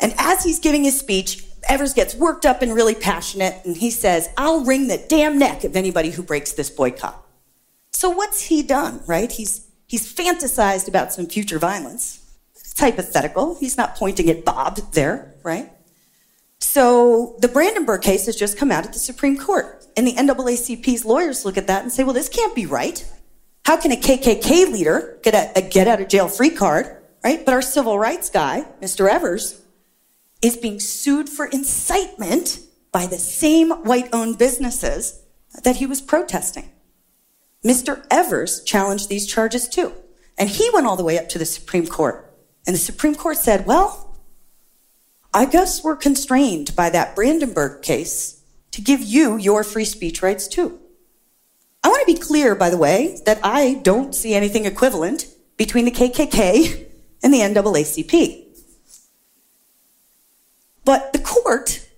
And 0.00 0.14
as 0.18 0.44
he's 0.44 0.58
giving 0.58 0.84
his 0.84 0.98
speech, 0.98 1.44
Evers 1.68 1.94
gets 1.94 2.14
worked 2.14 2.46
up 2.46 2.62
and 2.62 2.74
really 2.74 2.94
passionate, 2.94 3.60
and 3.64 3.76
he 3.76 3.90
says, 3.90 4.28
I'll 4.36 4.64
wring 4.64 4.88
the 4.88 5.04
damn 5.08 5.38
neck 5.38 5.64
of 5.64 5.74
anybody 5.74 6.10
who 6.10 6.22
breaks 6.22 6.52
this 6.52 6.70
boycott. 6.70 7.24
So 7.92 8.10
what's 8.10 8.42
he 8.42 8.62
done, 8.62 9.00
right? 9.06 9.32
He's, 9.32 9.66
he's 9.86 10.12
fantasized 10.12 10.86
about 10.86 11.12
some 11.12 11.26
future 11.26 11.58
violence. 11.58 12.22
It's 12.54 12.78
hypothetical. 12.78 13.56
He's 13.58 13.76
not 13.76 13.96
pointing 13.96 14.30
at 14.30 14.44
Bob 14.44 14.76
there, 14.92 15.34
right? 15.42 15.72
So 16.60 17.36
the 17.40 17.48
Brandenburg 17.48 18.02
case 18.02 18.26
has 18.26 18.36
just 18.36 18.58
come 18.58 18.70
out 18.70 18.84
at 18.84 18.92
the 18.92 18.98
Supreme 18.98 19.38
Court. 19.38 19.84
And 19.96 20.06
the 20.06 20.12
NAACP's 20.12 21.04
lawyers 21.04 21.44
look 21.44 21.56
at 21.56 21.66
that 21.68 21.82
and 21.82 21.90
say, 21.90 22.04
well, 22.04 22.12
this 22.12 22.28
can't 22.28 22.54
be 22.54 22.66
right. 22.66 23.04
How 23.64 23.76
can 23.78 23.92
a 23.92 23.96
KKK 23.96 24.70
leader 24.70 25.18
get 25.22 25.34
a, 25.34 25.58
a 25.58 25.62
get 25.62 25.88
out 25.88 26.00
of 26.00 26.08
jail 26.08 26.28
free 26.28 26.50
card, 26.50 26.95
right? 27.26 27.44
But 27.44 27.54
our 27.54 27.62
civil 27.62 27.98
rights 27.98 28.30
guy, 28.30 28.66
Mr. 28.80 29.08
Evers, 29.08 29.60
is 30.42 30.56
being 30.56 30.78
sued 30.78 31.28
for 31.28 31.46
incitement 31.46 32.60
by 32.92 33.08
the 33.08 33.18
same 33.18 33.70
white 33.70 34.08
owned 34.12 34.38
businesses 34.38 35.24
that 35.64 35.76
he 35.76 35.86
was 35.86 36.00
protesting. 36.00 36.70
Mr. 37.64 38.06
Evers 38.12 38.62
challenged 38.62 39.08
these 39.08 39.26
charges 39.26 39.66
too. 39.66 39.92
And 40.38 40.48
he 40.48 40.70
went 40.72 40.86
all 40.86 40.94
the 40.96 41.02
way 41.02 41.18
up 41.18 41.28
to 41.30 41.38
the 41.38 41.44
Supreme 41.44 41.88
Court. 41.88 42.32
And 42.64 42.74
the 42.74 42.78
Supreme 42.78 43.16
Court 43.16 43.38
said, 43.38 43.66
well, 43.66 44.20
I 45.34 45.46
guess 45.46 45.82
we're 45.82 45.96
constrained 45.96 46.76
by 46.76 46.90
that 46.90 47.16
Brandenburg 47.16 47.82
case 47.82 48.40
to 48.70 48.80
give 48.80 49.02
you 49.02 49.36
your 49.36 49.64
free 49.64 49.84
speech 49.84 50.22
rights 50.22 50.46
too. 50.46 50.78
I 51.82 51.88
want 51.88 52.06
to 52.06 52.14
be 52.14 52.20
clear, 52.20 52.54
by 52.54 52.70
the 52.70 52.78
way, 52.78 53.18
that 53.26 53.40
I 53.42 53.80
don't 53.82 54.14
see 54.14 54.32
anything 54.32 54.64
equivalent 54.64 55.26
between 55.56 55.86
the 55.86 55.90
KKK 55.90 56.86
and 57.22 57.32
the 57.32 57.40
NAACP. 57.40 58.44
But 60.84 61.12
the 61.12 61.18
court 61.18 61.88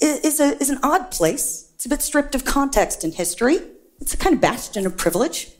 is, 0.00 0.40
a, 0.40 0.56
is 0.60 0.70
an 0.70 0.80
odd 0.82 1.10
place. 1.10 1.70
It's 1.74 1.86
a 1.86 1.88
bit 1.88 2.02
stripped 2.02 2.34
of 2.34 2.44
context 2.44 3.04
and 3.04 3.14
history. 3.14 3.58
It's 4.00 4.14
a 4.14 4.16
kind 4.16 4.34
of 4.34 4.40
bastion 4.40 4.86
of 4.86 4.96
privilege. 4.96 5.52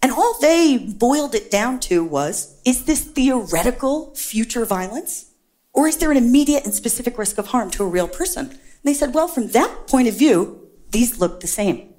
And 0.00 0.12
all 0.12 0.38
they 0.40 0.78
boiled 0.78 1.34
it 1.34 1.50
down 1.50 1.80
to 1.80 2.04
was 2.04 2.60
is 2.64 2.84
this 2.84 3.04
theoretical 3.04 4.14
future 4.14 4.64
violence? 4.64 5.26
Or 5.72 5.86
is 5.86 5.98
there 5.98 6.10
an 6.10 6.16
immediate 6.16 6.64
and 6.64 6.74
specific 6.74 7.18
risk 7.18 7.38
of 7.38 7.48
harm 7.48 7.70
to 7.72 7.84
a 7.84 7.88
real 7.88 8.08
person? 8.08 8.46
And 8.48 8.58
they 8.84 8.94
said, 8.94 9.14
well, 9.14 9.28
from 9.28 9.48
that 9.48 9.86
point 9.86 10.08
of 10.08 10.18
view, 10.18 10.68
these 10.90 11.20
look 11.20 11.40
the 11.40 11.46
same. 11.46 11.92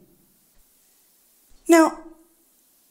Now, 1.68 2.00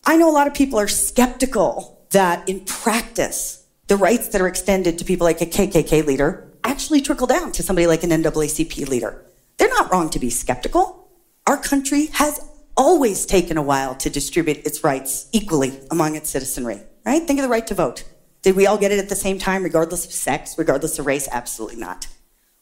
I 0.04 0.16
know 0.16 0.30
a 0.30 0.32
lot 0.32 0.46
of 0.46 0.54
people 0.54 0.78
are 0.78 0.88
skeptical 0.88 1.97
that 2.10 2.48
in 2.48 2.60
practice, 2.60 3.66
the 3.86 3.96
rights 3.96 4.28
that 4.28 4.40
are 4.40 4.48
extended 4.48 4.98
to 4.98 5.04
people 5.04 5.24
like 5.24 5.40
a 5.40 5.46
KKK 5.46 6.06
leader 6.06 6.50
actually 6.64 7.00
trickle 7.00 7.26
down 7.26 7.52
to 7.52 7.62
somebody 7.62 7.86
like 7.86 8.02
an 8.02 8.10
NAACP 8.10 8.88
leader. 8.88 9.24
They're 9.56 9.68
not 9.68 9.90
wrong 9.90 10.10
to 10.10 10.18
be 10.18 10.30
skeptical. 10.30 11.08
Our 11.46 11.56
country 11.56 12.06
has 12.12 12.40
always 12.76 13.26
taken 13.26 13.56
a 13.56 13.62
while 13.62 13.94
to 13.96 14.10
distribute 14.10 14.58
its 14.58 14.84
rights 14.84 15.28
equally 15.32 15.80
among 15.90 16.14
its 16.14 16.30
citizenry, 16.30 16.80
right? 17.04 17.26
Think 17.26 17.40
of 17.40 17.42
the 17.42 17.48
right 17.48 17.66
to 17.66 17.74
vote. 17.74 18.04
Did 18.42 18.54
we 18.54 18.66
all 18.66 18.78
get 18.78 18.92
it 18.92 19.00
at 19.00 19.08
the 19.08 19.16
same 19.16 19.38
time, 19.38 19.64
regardless 19.64 20.06
of 20.06 20.12
sex, 20.12 20.56
regardless 20.56 20.98
of 20.98 21.06
race? 21.06 21.28
Absolutely 21.32 21.80
not. 21.80 22.06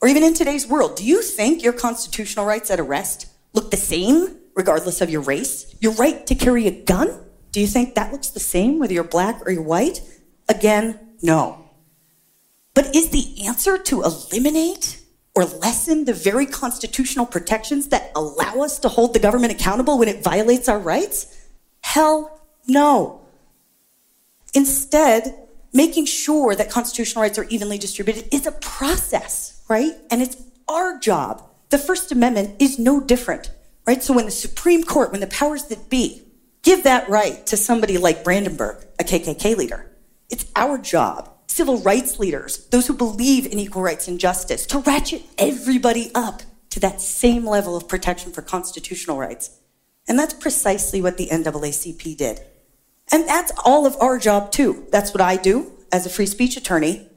Or 0.01 0.09
even 0.09 0.23
in 0.23 0.35
today's 0.35 0.67
world, 0.67 0.97
do 0.97 1.05
you 1.05 1.21
think 1.23 1.63
your 1.63 1.73
constitutional 1.73 2.47
rights 2.47 2.71
at 2.71 2.81
arrest 2.81 3.27
look 3.53 3.71
the 3.71 3.77
same, 3.77 4.37
regardless 4.55 5.01
of 5.01 5.11
your 5.11 5.21
race? 5.21 5.75
Your 5.81 5.93
right 5.93 6.27
to 6.27 6.35
carry 6.35 6.67
a 6.67 6.71
gun? 6.85 7.26
Do 7.57 7.63
you 7.63 7.67
think 7.67 7.95
that 7.95 8.13
looks 8.13 8.29
the 8.29 8.39
same 8.39 8.79
whether 8.79 8.93
you're 8.93 9.03
black 9.03 9.41
or 9.47 9.51
you're 9.51 9.63
white? 9.63 10.03
Again, 10.47 11.01
no. 11.23 11.71
But 12.75 12.95
is 12.95 13.09
the 13.09 13.47
answer 13.47 13.79
to 13.79 14.03
eliminate 14.03 15.01
or 15.35 15.47
lessen 15.47 16.05
the 16.05 16.13
very 16.13 16.45
constitutional 16.45 17.25
protections 17.25 17.89
that 17.89 18.13
allow 18.15 18.61
us 18.61 18.79
to 18.81 18.91
hold 18.91 19.15
the 19.15 19.21
government 19.21 19.55
accountable 19.55 19.97
when 19.97 20.07
it 20.07 20.23
violates 20.23 20.69
our 20.69 20.79
rights? 20.79 21.49
Hell 21.81 22.43
no. 22.69 23.23
Instead, 24.53 25.35
making 25.73 26.05
sure 26.05 26.55
that 26.55 26.71
constitutional 26.71 27.23
rights 27.23 27.39
are 27.39 27.45
evenly 27.45 27.79
distributed 27.79 28.29
is 28.35 28.47
a 28.47 28.53
process, 28.53 29.65
right? 29.67 29.95
And 30.11 30.21
it's 30.21 30.37
our 30.69 30.99
job. 30.99 31.43
The 31.71 31.79
First 31.79 32.13
Amendment 32.13 32.57
is 32.61 32.79
no 32.79 33.01
different. 33.01 33.51
right? 33.87 34.03
So 34.03 34.13
when 34.13 34.27
the 34.27 34.31
Supreme 34.31 34.85
Court, 34.85 35.11
when 35.11 35.23
the 35.23 35.27
powers 35.27 35.65
that 35.69 35.89
be 35.89 36.26
give 36.67 36.83
that 36.83 37.09
right 37.09 37.47
to 37.47 37.57
somebody 37.57 37.97
like 37.97 38.25
Brandenburg, 38.25 38.85
a 38.99 39.05
KKK 39.05 39.57
leader, 39.57 39.89
it's 40.29 40.51
our 40.57 40.77
job, 40.77 41.31
civil 41.47 41.79
rights 41.79 42.19
leaders, 42.19 42.67
those 42.71 42.89
who 42.89 42.93
believe 42.93 43.47
in 43.47 43.61
equal 43.61 43.83
rights 43.83 44.09
and 44.09 44.19
justice, 44.19 44.67
to 44.67 44.81
ratchet 44.81 45.23
everybody 45.39 46.11
up 46.13 46.43
to 46.71 46.81
that 46.81 47.01
same 47.01 47.47
level 47.47 47.77
of 47.77 47.87
protection 47.87 48.33
for 48.33 48.43
constitutional 48.43 49.17
rights. 49.17 49.61
And 50.09 50.19
that's 50.19 50.35
precisely 50.35 51.01
what 51.01 51.19
the 51.19 51.29
NAACP 51.29 52.17
did. 52.17 52.41
And 53.13 53.29
that's 53.29 53.53
all 53.65 53.87
of 53.87 53.97
our 54.01 54.19
job, 54.19 54.51
too. 54.51 54.87
That's 54.91 55.15
what 55.15 55.21
I 55.21 55.37
do 55.37 55.71
as 55.93 56.05
a 56.05 56.11
free 56.11 56.27
speech 56.27 56.57
attorney. 56.57 57.09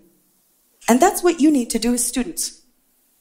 And 0.87 1.01
that's 1.01 1.23
what 1.23 1.41
you 1.41 1.49
need 1.49 1.71
to 1.71 1.79
do 1.79 1.95
as 1.95 2.05
students. 2.05 2.61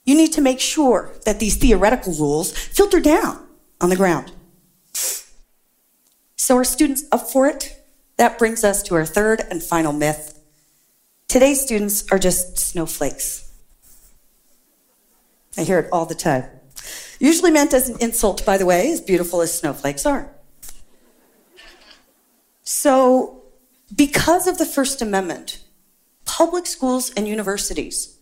You 0.04 0.14
need 0.14 0.34
to 0.34 0.42
make 0.42 0.60
sure 0.60 1.10
that 1.24 1.40
these 1.40 1.56
theoretical 1.56 2.12
rules 2.12 2.52
filter 2.52 3.00
down 3.00 3.46
on 3.80 3.88
the 3.88 3.96
ground. 3.96 4.32
So, 6.48 6.56
are 6.56 6.64
students 6.64 7.04
up 7.12 7.28
for 7.28 7.46
it? 7.46 7.78
That 8.16 8.38
brings 8.38 8.64
us 8.64 8.82
to 8.84 8.94
our 8.94 9.04
third 9.04 9.42
and 9.50 9.62
final 9.62 9.92
myth. 9.92 10.40
Today's 11.28 11.60
students 11.60 12.10
are 12.10 12.18
just 12.18 12.56
snowflakes. 12.56 13.52
I 15.58 15.64
hear 15.64 15.78
it 15.78 15.90
all 15.92 16.06
the 16.06 16.14
time. 16.14 16.46
Usually 17.20 17.50
meant 17.50 17.74
as 17.74 17.90
an 17.90 17.98
insult, 18.00 18.46
by 18.46 18.56
the 18.56 18.64
way, 18.64 18.90
as 18.90 19.02
beautiful 19.02 19.42
as 19.42 19.52
snowflakes 19.52 20.06
are. 20.06 20.30
So, 22.62 23.42
because 23.94 24.46
of 24.46 24.56
the 24.56 24.64
First 24.64 25.02
Amendment, 25.02 25.62
public 26.24 26.66
schools 26.66 27.12
and 27.14 27.28
universities 27.28 28.16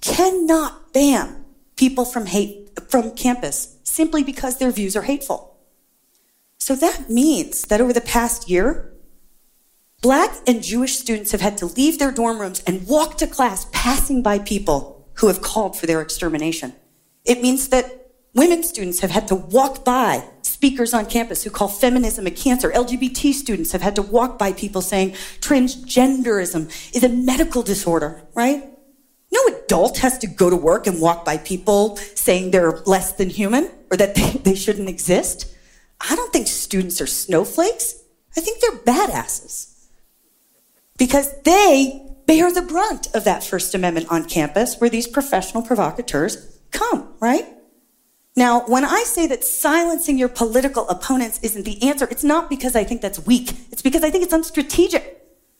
cannot 0.00 0.92
ban 0.92 1.44
people 1.74 2.04
from 2.04 2.26
hate 2.26 2.70
from 2.88 3.16
campus 3.16 3.78
simply 3.82 4.22
because 4.22 4.58
their 4.58 4.70
views 4.70 4.94
are 4.94 5.02
hateful. 5.02 5.57
So 6.68 6.76
that 6.76 7.08
means 7.08 7.62
that 7.62 7.80
over 7.80 7.94
the 7.94 8.02
past 8.02 8.50
year, 8.50 8.92
black 10.02 10.36
and 10.46 10.62
Jewish 10.62 10.98
students 10.98 11.32
have 11.32 11.40
had 11.40 11.56
to 11.56 11.64
leave 11.64 11.98
their 11.98 12.12
dorm 12.12 12.38
rooms 12.38 12.62
and 12.66 12.86
walk 12.86 13.16
to 13.16 13.26
class 13.26 13.66
passing 13.72 14.22
by 14.22 14.38
people 14.38 15.08
who 15.14 15.28
have 15.28 15.40
called 15.40 15.78
for 15.78 15.86
their 15.86 16.02
extermination. 16.02 16.74
It 17.24 17.40
means 17.40 17.68
that 17.68 18.10
women 18.34 18.62
students 18.62 19.00
have 19.00 19.10
had 19.10 19.26
to 19.28 19.34
walk 19.34 19.82
by 19.82 20.28
speakers 20.42 20.92
on 20.92 21.06
campus 21.06 21.42
who 21.42 21.48
call 21.48 21.68
feminism 21.68 22.26
a 22.26 22.30
cancer. 22.30 22.70
LGBT 22.70 23.32
students 23.32 23.72
have 23.72 23.80
had 23.80 23.96
to 23.96 24.02
walk 24.02 24.38
by 24.38 24.52
people 24.52 24.82
saying 24.82 25.12
transgenderism 25.40 26.68
is 26.94 27.02
a 27.02 27.08
medical 27.08 27.62
disorder, 27.62 28.28
right? 28.34 28.62
No 29.32 29.40
adult 29.56 29.96
has 30.00 30.18
to 30.18 30.26
go 30.26 30.50
to 30.50 30.56
work 30.56 30.86
and 30.86 31.00
walk 31.00 31.24
by 31.24 31.38
people 31.38 31.96
saying 31.96 32.50
they're 32.50 32.80
less 32.84 33.12
than 33.12 33.30
human 33.30 33.70
or 33.90 33.96
that 33.96 34.14
they, 34.14 34.32
they 34.44 34.54
shouldn't 34.54 34.90
exist. 34.90 35.54
I 36.00 36.14
don't 36.14 36.32
think 36.32 36.46
students 36.46 37.00
are 37.00 37.06
snowflakes. 37.06 38.02
I 38.36 38.40
think 38.40 38.60
they're 38.60 38.94
badasses. 38.94 39.86
Because 40.96 41.40
they 41.42 42.04
bear 42.26 42.52
the 42.52 42.62
brunt 42.62 43.08
of 43.14 43.24
that 43.24 43.42
First 43.42 43.74
Amendment 43.74 44.06
on 44.10 44.24
campus 44.24 44.80
where 44.80 44.90
these 44.90 45.06
professional 45.06 45.62
provocateurs 45.62 46.60
come, 46.70 47.14
right? 47.20 47.46
Now, 48.36 48.64
when 48.66 48.84
I 48.84 49.02
say 49.04 49.26
that 49.26 49.42
silencing 49.42 50.18
your 50.18 50.28
political 50.28 50.88
opponents 50.88 51.40
isn't 51.42 51.64
the 51.64 51.82
answer, 51.82 52.06
it's 52.08 52.22
not 52.22 52.48
because 52.48 52.76
I 52.76 52.84
think 52.84 53.00
that's 53.00 53.18
weak. 53.26 53.50
It's 53.72 53.82
because 53.82 54.04
I 54.04 54.10
think 54.10 54.22
it's 54.24 54.34
unstrategic. 54.34 55.04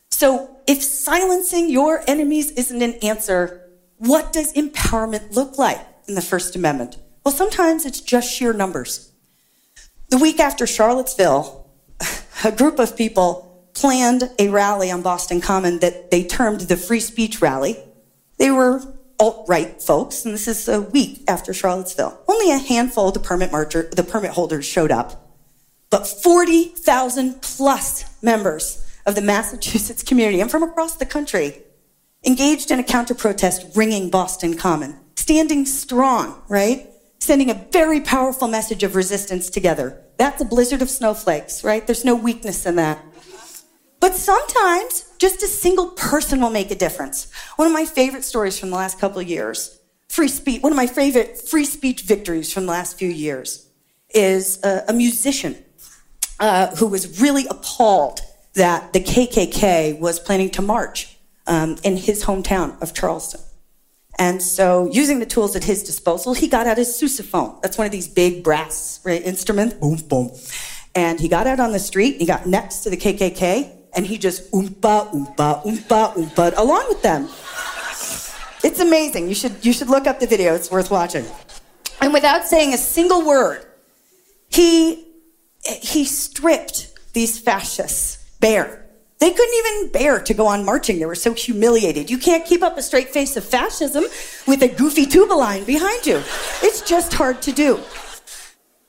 So 0.09 0.57
if 0.67 0.81
silencing 0.81 1.69
your 1.69 2.03
enemies 2.07 2.51
isn't 2.51 2.81
an 2.81 2.93
answer, 3.01 3.69
what 3.97 4.31
does 4.31 4.53
empowerment 4.53 5.35
look 5.35 5.57
like 5.57 5.79
in 6.07 6.15
the 6.15 6.21
First 6.21 6.55
Amendment? 6.55 6.97
Well, 7.25 7.33
sometimes 7.33 7.85
it's 7.85 7.99
just 7.99 8.31
sheer 8.31 8.53
numbers. 8.53 9.11
The 10.09 10.17
week 10.17 10.39
after 10.39 10.65
Charlottesville, 10.65 11.69
a 12.43 12.51
group 12.51 12.79
of 12.79 12.97
people 12.97 13.69
planned 13.75 14.23
a 14.39 14.49
rally 14.49 14.89
on 14.89 15.03
Boston 15.03 15.39
Common 15.39 15.79
that 15.79 16.09
they 16.09 16.23
termed 16.23 16.61
the 16.61 16.77
Free 16.77 16.99
Speech 16.99 17.43
Rally. 17.43 17.77
They 18.37 18.49
were 18.49 18.81
alt-right 19.19 19.83
folks, 19.83 20.25
and 20.25 20.33
this 20.33 20.47
is 20.47 20.67
a 20.67 20.81
week 20.81 21.23
after 21.27 21.53
Charlottesville. 21.53 22.19
Only 22.27 22.51
a 22.51 22.57
handful 22.57 23.09
of 23.09 23.13
the 23.13 23.19
permit 23.19 23.51
marcher, 23.51 23.87
the 23.91 24.03
permit 24.03 24.31
holders 24.31 24.65
showed 24.65 24.89
up, 24.89 25.29
but 25.91 26.07
40,000 26.07 27.43
plus 27.43 28.05
members 28.23 28.83
of 29.05 29.13
the 29.13 29.21
Massachusetts 29.21 30.01
community 30.01 30.41
and 30.41 30.49
from 30.49 30.63
across 30.63 30.95
the 30.95 31.05
country 31.05 31.61
engaged 32.25 32.71
in 32.71 32.79
a 32.79 32.83
counter 32.83 33.13
protest 33.13 33.65
ringing 33.75 34.09
Boston 34.09 34.57
Common, 34.57 34.99
standing 35.15 35.67
strong, 35.67 36.41
right? 36.49 36.88
Sending 37.19 37.49
a 37.49 37.53
very 37.53 38.01
powerful 38.01 38.47
message 38.47 38.83
of 38.83 38.95
resistance 38.95 39.49
together. 39.49 40.01
That's 40.17 40.41
a 40.41 40.45
blizzard 40.45 40.81
of 40.81 40.89
snowflakes, 40.89 41.63
right? 41.63 41.85
There's 41.85 42.05
no 42.05 42.15
weakness 42.15 42.65
in 42.65 42.75
that. 42.77 43.03
But 43.99 44.15
sometimes 44.15 45.05
just 45.17 45.43
a 45.43 45.47
single 45.47 45.87
person 45.87 46.39
will 46.41 46.49
make 46.49 46.71
a 46.71 46.75
difference. 46.75 47.31
One 47.57 47.67
of 47.67 47.73
my 47.73 47.85
favorite 47.85 48.23
stories 48.23 48.57
from 48.57 48.69
the 48.69 48.77
last 48.77 48.99
couple 48.99 49.19
of 49.19 49.27
years, 49.27 49.79
free 50.07 50.29
speech, 50.29 50.63
one 50.63 50.71
of 50.71 50.77
my 50.77 50.87
favorite 50.87 51.37
free 51.37 51.65
speech 51.65 52.03
victories 52.03 52.51
from 52.53 52.65
the 52.65 52.71
last 52.71 52.97
few 52.97 53.09
years 53.09 53.67
is 54.13 54.63
a, 54.63 54.85
a 54.87 54.93
musician 54.93 55.57
uh, 56.39 56.73
who 56.77 56.87
was 56.87 57.21
really 57.21 57.45
appalled 57.49 58.21
that 58.53 58.93
the 58.93 59.01
KKK 59.01 59.99
was 59.99 60.19
planning 60.19 60.49
to 60.51 60.61
march 60.61 61.17
um, 61.45 61.77
in 61.83 61.97
his 61.97 62.23
hometown 62.23 62.81
of 62.81 62.93
Charleston. 62.93 63.41
And 64.19 64.43
so, 64.43 64.89
using 64.91 65.19
the 65.19 65.25
tools 65.25 65.55
at 65.55 65.63
his 65.63 65.81
disposal, 65.81 66.33
he 66.33 66.49
got 66.49 66.67
out 66.67 66.77
his 66.77 66.89
sousaphone. 66.89 67.61
That's 67.61 67.77
one 67.77 67.85
of 67.85 67.91
these 67.93 68.07
big 68.09 68.43
brass 68.43 68.99
right, 69.05 69.21
instruments. 69.23 69.75
Boom, 69.75 69.95
boom. 69.95 70.31
And 70.93 71.19
he 71.21 71.29
got 71.29 71.47
out 71.47 71.61
on 71.61 71.71
the 71.71 71.79
street. 71.79 72.17
He 72.17 72.25
got 72.25 72.45
next 72.45 72.79
to 72.81 72.89
the 72.89 72.97
KKK, 72.97 73.71
and 73.95 74.05
he 74.05 74.17
just 74.17 74.51
oompa, 74.51 75.09
oompa, 75.13 75.63
oompa, 75.63 76.13
oompa 76.15 76.57
along 76.57 76.85
with 76.89 77.01
them. 77.01 77.29
It's 78.61 78.81
amazing. 78.81 79.29
You 79.29 79.35
should, 79.35 79.65
you 79.65 79.71
should 79.71 79.87
look 79.87 80.05
up 80.05 80.19
the 80.19 80.27
video, 80.27 80.53
it's 80.53 80.69
worth 80.69 80.91
watching. 80.91 81.25
And 82.01 82.11
without 82.11 82.45
saying 82.45 82.73
a 82.73 82.77
single 82.77 83.25
word, 83.25 83.65
he, 84.49 85.07
he 85.63 86.03
stripped 86.03 87.13
these 87.13 87.39
fascists 87.39 88.17
bare. 88.41 88.85
They 89.19 89.31
couldn't 89.31 89.55
even 89.55 89.91
bear 89.91 90.21
to 90.21 90.33
go 90.33 90.47
on 90.47 90.63
marching. 90.63 90.99
They 90.99 91.05
were 91.05 91.13
so 91.13 91.33
humiliated. 91.33 92.09
You 92.09 92.17
can't 92.17 92.45
keep 92.45 92.63
up 92.63 92.77
a 92.77 92.81
straight 92.81 93.09
face 93.09 93.35
of 93.35 93.43
fascism 93.43 94.05
with 94.47 94.63
a 94.63 94.69
goofy 94.69 95.05
tuba 95.05 95.33
line 95.33 95.65
behind 95.65 96.05
you. 96.05 96.23
It's 96.63 96.81
just 96.81 97.13
hard 97.13 97.41
to 97.41 97.51
do. 97.51 97.79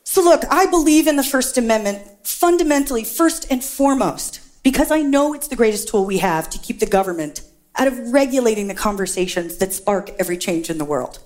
So, 0.05 0.23
look, 0.23 0.43
I 0.51 0.67
believe 0.67 1.09
in 1.09 1.17
the 1.17 1.25
First 1.25 1.59
Amendment 1.59 2.27
fundamentally, 2.27 3.05
first 3.05 3.51
and 3.51 3.63
foremost, 3.63 4.41
because 4.63 4.91
I 4.91 5.03
know 5.03 5.35
it's 5.35 5.49
the 5.49 5.57
greatest 5.57 5.89
tool 5.89 6.05
we 6.05 6.19
have 6.19 6.49
to 6.51 6.59
keep 6.59 6.79
the 6.79 6.87
government 6.87 7.43
out 7.77 7.89
of 7.89 8.13
regulating 8.13 8.69
the 8.69 8.75
conversations 8.75 9.57
that 9.59 9.73
spark 9.73 10.11
every 10.19 10.37
change 10.37 10.71
in 10.71 10.79
the 10.79 10.85
world. 10.85 11.19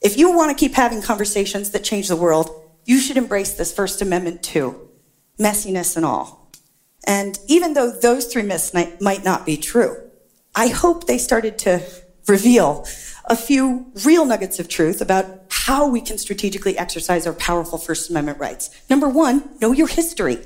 If 0.00 0.16
you 0.16 0.36
want 0.36 0.56
to 0.56 0.60
keep 0.60 0.74
having 0.74 1.02
conversations 1.02 1.70
that 1.70 1.84
change 1.84 2.08
the 2.08 2.16
world, 2.16 2.50
you 2.84 2.98
should 2.98 3.16
embrace 3.16 3.52
this 3.54 3.72
First 3.72 4.02
Amendment 4.02 4.42
too, 4.42 4.88
messiness 5.38 5.96
and 5.96 6.04
all. 6.04 6.41
And 7.04 7.38
even 7.48 7.74
though 7.74 7.90
those 7.90 8.26
three 8.26 8.42
myths 8.42 8.72
might 8.74 9.24
not 9.24 9.44
be 9.44 9.56
true, 9.56 9.96
I 10.54 10.68
hope 10.68 11.06
they 11.06 11.18
started 11.18 11.58
to 11.58 11.82
reveal 12.28 12.86
a 13.26 13.36
few 13.36 13.86
real 14.04 14.24
nuggets 14.24 14.58
of 14.58 14.68
truth 14.68 15.00
about 15.00 15.26
how 15.50 15.88
we 15.88 16.00
can 16.00 16.18
strategically 16.18 16.76
exercise 16.76 17.26
our 17.26 17.32
powerful 17.32 17.78
First 17.78 18.10
Amendment 18.10 18.38
rights. 18.38 18.70
Number 18.90 19.08
one, 19.08 19.48
know 19.60 19.72
your 19.72 19.88
history 19.88 20.38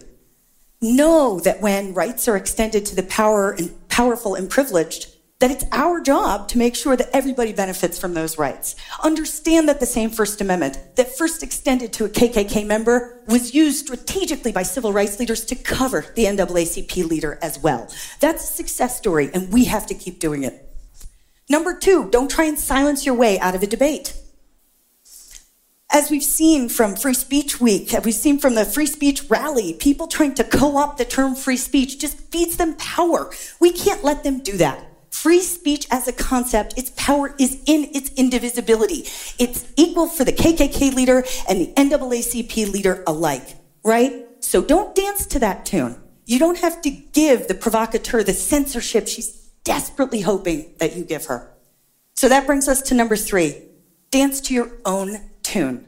know 0.81 1.41
that 1.41 1.61
when 1.61 1.95
rights 1.95 2.29
are 2.29 2.37
extended 2.37 2.85
to 2.87 2.95
the 2.95 3.03
power 3.03 3.51
and 3.53 3.89
powerful 3.89 4.35
and 4.35 4.49
privileged, 4.51 5.09
that 5.39 5.51
it's 5.51 5.65
our 5.73 6.01
job 6.01 6.49
to 6.49 6.59
make 6.59 6.75
sure 6.75 6.97
that 6.97 7.11
everybody 7.13 7.53
benefits 7.53 7.99
from 7.99 8.15
those 8.15 8.39
rights. 8.39 8.75
Understand 9.03 9.69
that 9.69 9.81
the 9.81 9.87
same 9.87 10.11
First 10.11 10.41
Amendment 10.41 10.79
that 10.97 11.17
first 11.17 11.43
extended 11.43 11.93
to 11.95 12.07
a 12.07 12.09
KKK 12.09 12.67
member 12.67 13.23
was 13.29 13.55
used 13.55 13.87
strategically 13.87 14.53
by 14.53 14.63
civil 14.63 14.93
rights 14.93 15.19
leaders 15.19 15.45
to 15.45 15.55
cover 15.55 16.07
the 16.15 16.25
NAACP 16.25 17.05
leader 17.09 17.39
as 17.43 17.59
well. 17.59 17.93
That's 18.21 18.45
a 18.45 18.53
success 18.53 18.97
story, 18.97 19.31
and 19.35 19.53
we 19.53 19.65
have 19.65 19.87
to 19.87 19.95
keep 19.95 20.19
doing 20.19 20.43
it. 20.43 20.63
Number 21.49 21.79
two, 21.79 22.09
don't 22.11 22.31
try 22.31 22.45
and 22.45 22.59
silence 22.59 23.05
your 23.05 23.15
way 23.15 23.39
out 23.39 23.55
of 23.55 23.63
a 23.63 23.67
debate 23.67 24.15
as 25.97 26.11
we've 26.11 26.23
seen 26.23 26.69
from 26.69 26.97
Free 26.97 27.15
Speech 27.15 27.61
Week, 27.61 27.95
as 27.95 28.05
we've 28.05 28.15
seen 28.15 28.39
from 28.39 28.55
the 28.55 28.65
Free 28.65 28.87
Speech 28.87 29.31
Rally, 29.31 29.73
people 29.73 30.07
trying 30.07 30.35
to 30.35 30.45
co 30.45 30.77
opt 30.77 30.99
the 30.99 31.05
term 31.05 31.35
free 31.35 31.57
speech 31.57 31.99
just 31.99 32.19
feeds 32.33 32.57
them 32.57 32.75
power. 32.75 33.31
We 33.61 33.73
can't 33.73 34.03
let 34.03 34.25
them 34.25 34.41
do 34.41 34.57
that. 34.59 34.85
Free 35.23 35.41
speech 35.41 35.87
as 35.91 36.07
a 36.07 36.13
concept, 36.13 36.77
its 36.77 36.91
power 36.91 37.35
is 37.39 37.63
in 37.65 37.89
its 37.95 38.11
indivisibility. 38.17 39.09
It's 39.39 39.65
equal 39.75 40.09
for 40.09 40.25
the 40.25 40.33
KKK 40.33 40.95
leader 40.95 41.25
and 41.49 41.59
the 41.59 41.73
NAACP 41.73 42.71
leader 42.71 43.03
alike, 43.07 43.57
right? 43.83 44.27
So 44.41 44.63
don't 44.63 44.95
dance 44.95 45.25
to 45.29 45.39
that 45.39 45.65
tune. 45.65 45.97
You 46.27 46.39
don't 46.39 46.59
have 46.59 46.83
to 46.83 46.91
give 46.91 47.49
the 47.49 47.55
provocateur 47.55 48.23
the 48.23 48.35
censorship 48.35 49.09
she's 49.09 49.31
desperately 49.65 50.21
hoping 50.21 50.75
that 50.81 50.95
you 50.95 51.03
give 51.03 51.25
her. 51.25 51.51
So 52.15 52.29
that 52.29 52.47
brings 52.47 52.69
us 52.69 52.83
to 52.83 52.95
number 52.95 53.17
three 53.17 53.63
dance 54.11 54.39
to 54.43 54.55
your 54.55 54.71
own 54.85 55.31
tune. 55.43 55.87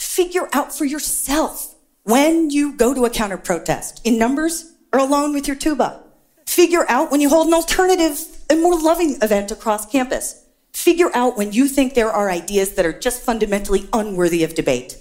figure 0.00 0.48
out 0.52 0.76
for 0.76 0.84
yourself 0.84 1.76
when 2.02 2.50
you 2.50 2.76
go 2.76 2.92
to 2.92 3.04
a 3.04 3.10
counter 3.10 3.38
protest 3.38 4.00
in 4.02 4.18
numbers 4.18 4.72
or 4.92 4.98
alone 4.98 5.32
with 5.32 5.46
your 5.46 5.56
tuba. 5.56 6.02
Figure 6.48 6.84
out 6.88 7.12
when 7.12 7.20
you 7.20 7.28
hold 7.28 7.46
an 7.46 7.54
alternative 7.54 8.35
and 8.48 8.62
more 8.62 8.78
loving 8.80 9.16
event 9.22 9.50
across 9.50 9.86
campus. 9.86 10.44
Figure 10.72 11.10
out 11.14 11.36
when 11.36 11.52
you 11.52 11.68
think 11.68 11.94
there 11.94 12.10
are 12.10 12.30
ideas 12.30 12.74
that 12.74 12.86
are 12.86 12.98
just 12.98 13.22
fundamentally 13.22 13.88
unworthy 13.92 14.44
of 14.44 14.54
debate. 14.54 14.98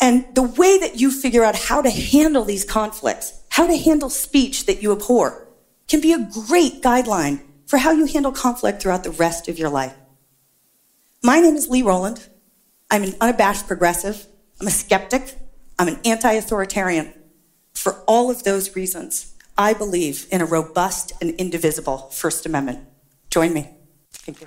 And 0.00 0.26
the 0.34 0.42
way 0.42 0.78
that 0.78 1.00
you 1.00 1.10
figure 1.10 1.42
out 1.42 1.56
how 1.56 1.82
to 1.82 1.90
handle 1.90 2.44
these 2.44 2.64
conflicts, 2.64 3.42
how 3.50 3.66
to 3.66 3.76
handle 3.76 4.10
speech 4.10 4.66
that 4.66 4.80
you 4.82 4.92
abhor, 4.92 5.48
can 5.88 6.00
be 6.00 6.12
a 6.12 6.28
great 6.46 6.82
guideline 6.82 7.40
for 7.66 7.78
how 7.78 7.90
you 7.90 8.06
handle 8.06 8.32
conflict 8.32 8.80
throughout 8.80 9.04
the 9.04 9.10
rest 9.10 9.48
of 9.48 9.58
your 9.58 9.70
life. 9.70 9.94
My 11.22 11.40
name 11.40 11.56
is 11.56 11.68
Lee 11.68 11.82
Rowland. 11.82 12.28
I'm 12.90 13.02
an 13.02 13.14
unabashed 13.20 13.66
progressive. 13.66 14.26
I'm 14.60 14.68
a 14.68 14.70
skeptic. 14.70 15.36
I'm 15.78 15.88
an 15.88 15.98
anti 16.04 16.32
authoritarian. 16.32 17.12
For 17.74 18.02
all 18.06 18.30
of 18.30 18.44
those 18.44 18.76
reasons, 18.76 19.34
I 19.60 19.74
believe 19.74 20.28
in 20.30 20.40
a 20.40 20.46
robust 20.46 21.12
and 21.20 21.30
indivisible 21.32 22.10
First 22.12 22.46
Amendment. 22.46 22.86
Join 23.28 23.52
me. 23.52 23.74
Thank 24.12 24.40
you. 24.40 24.46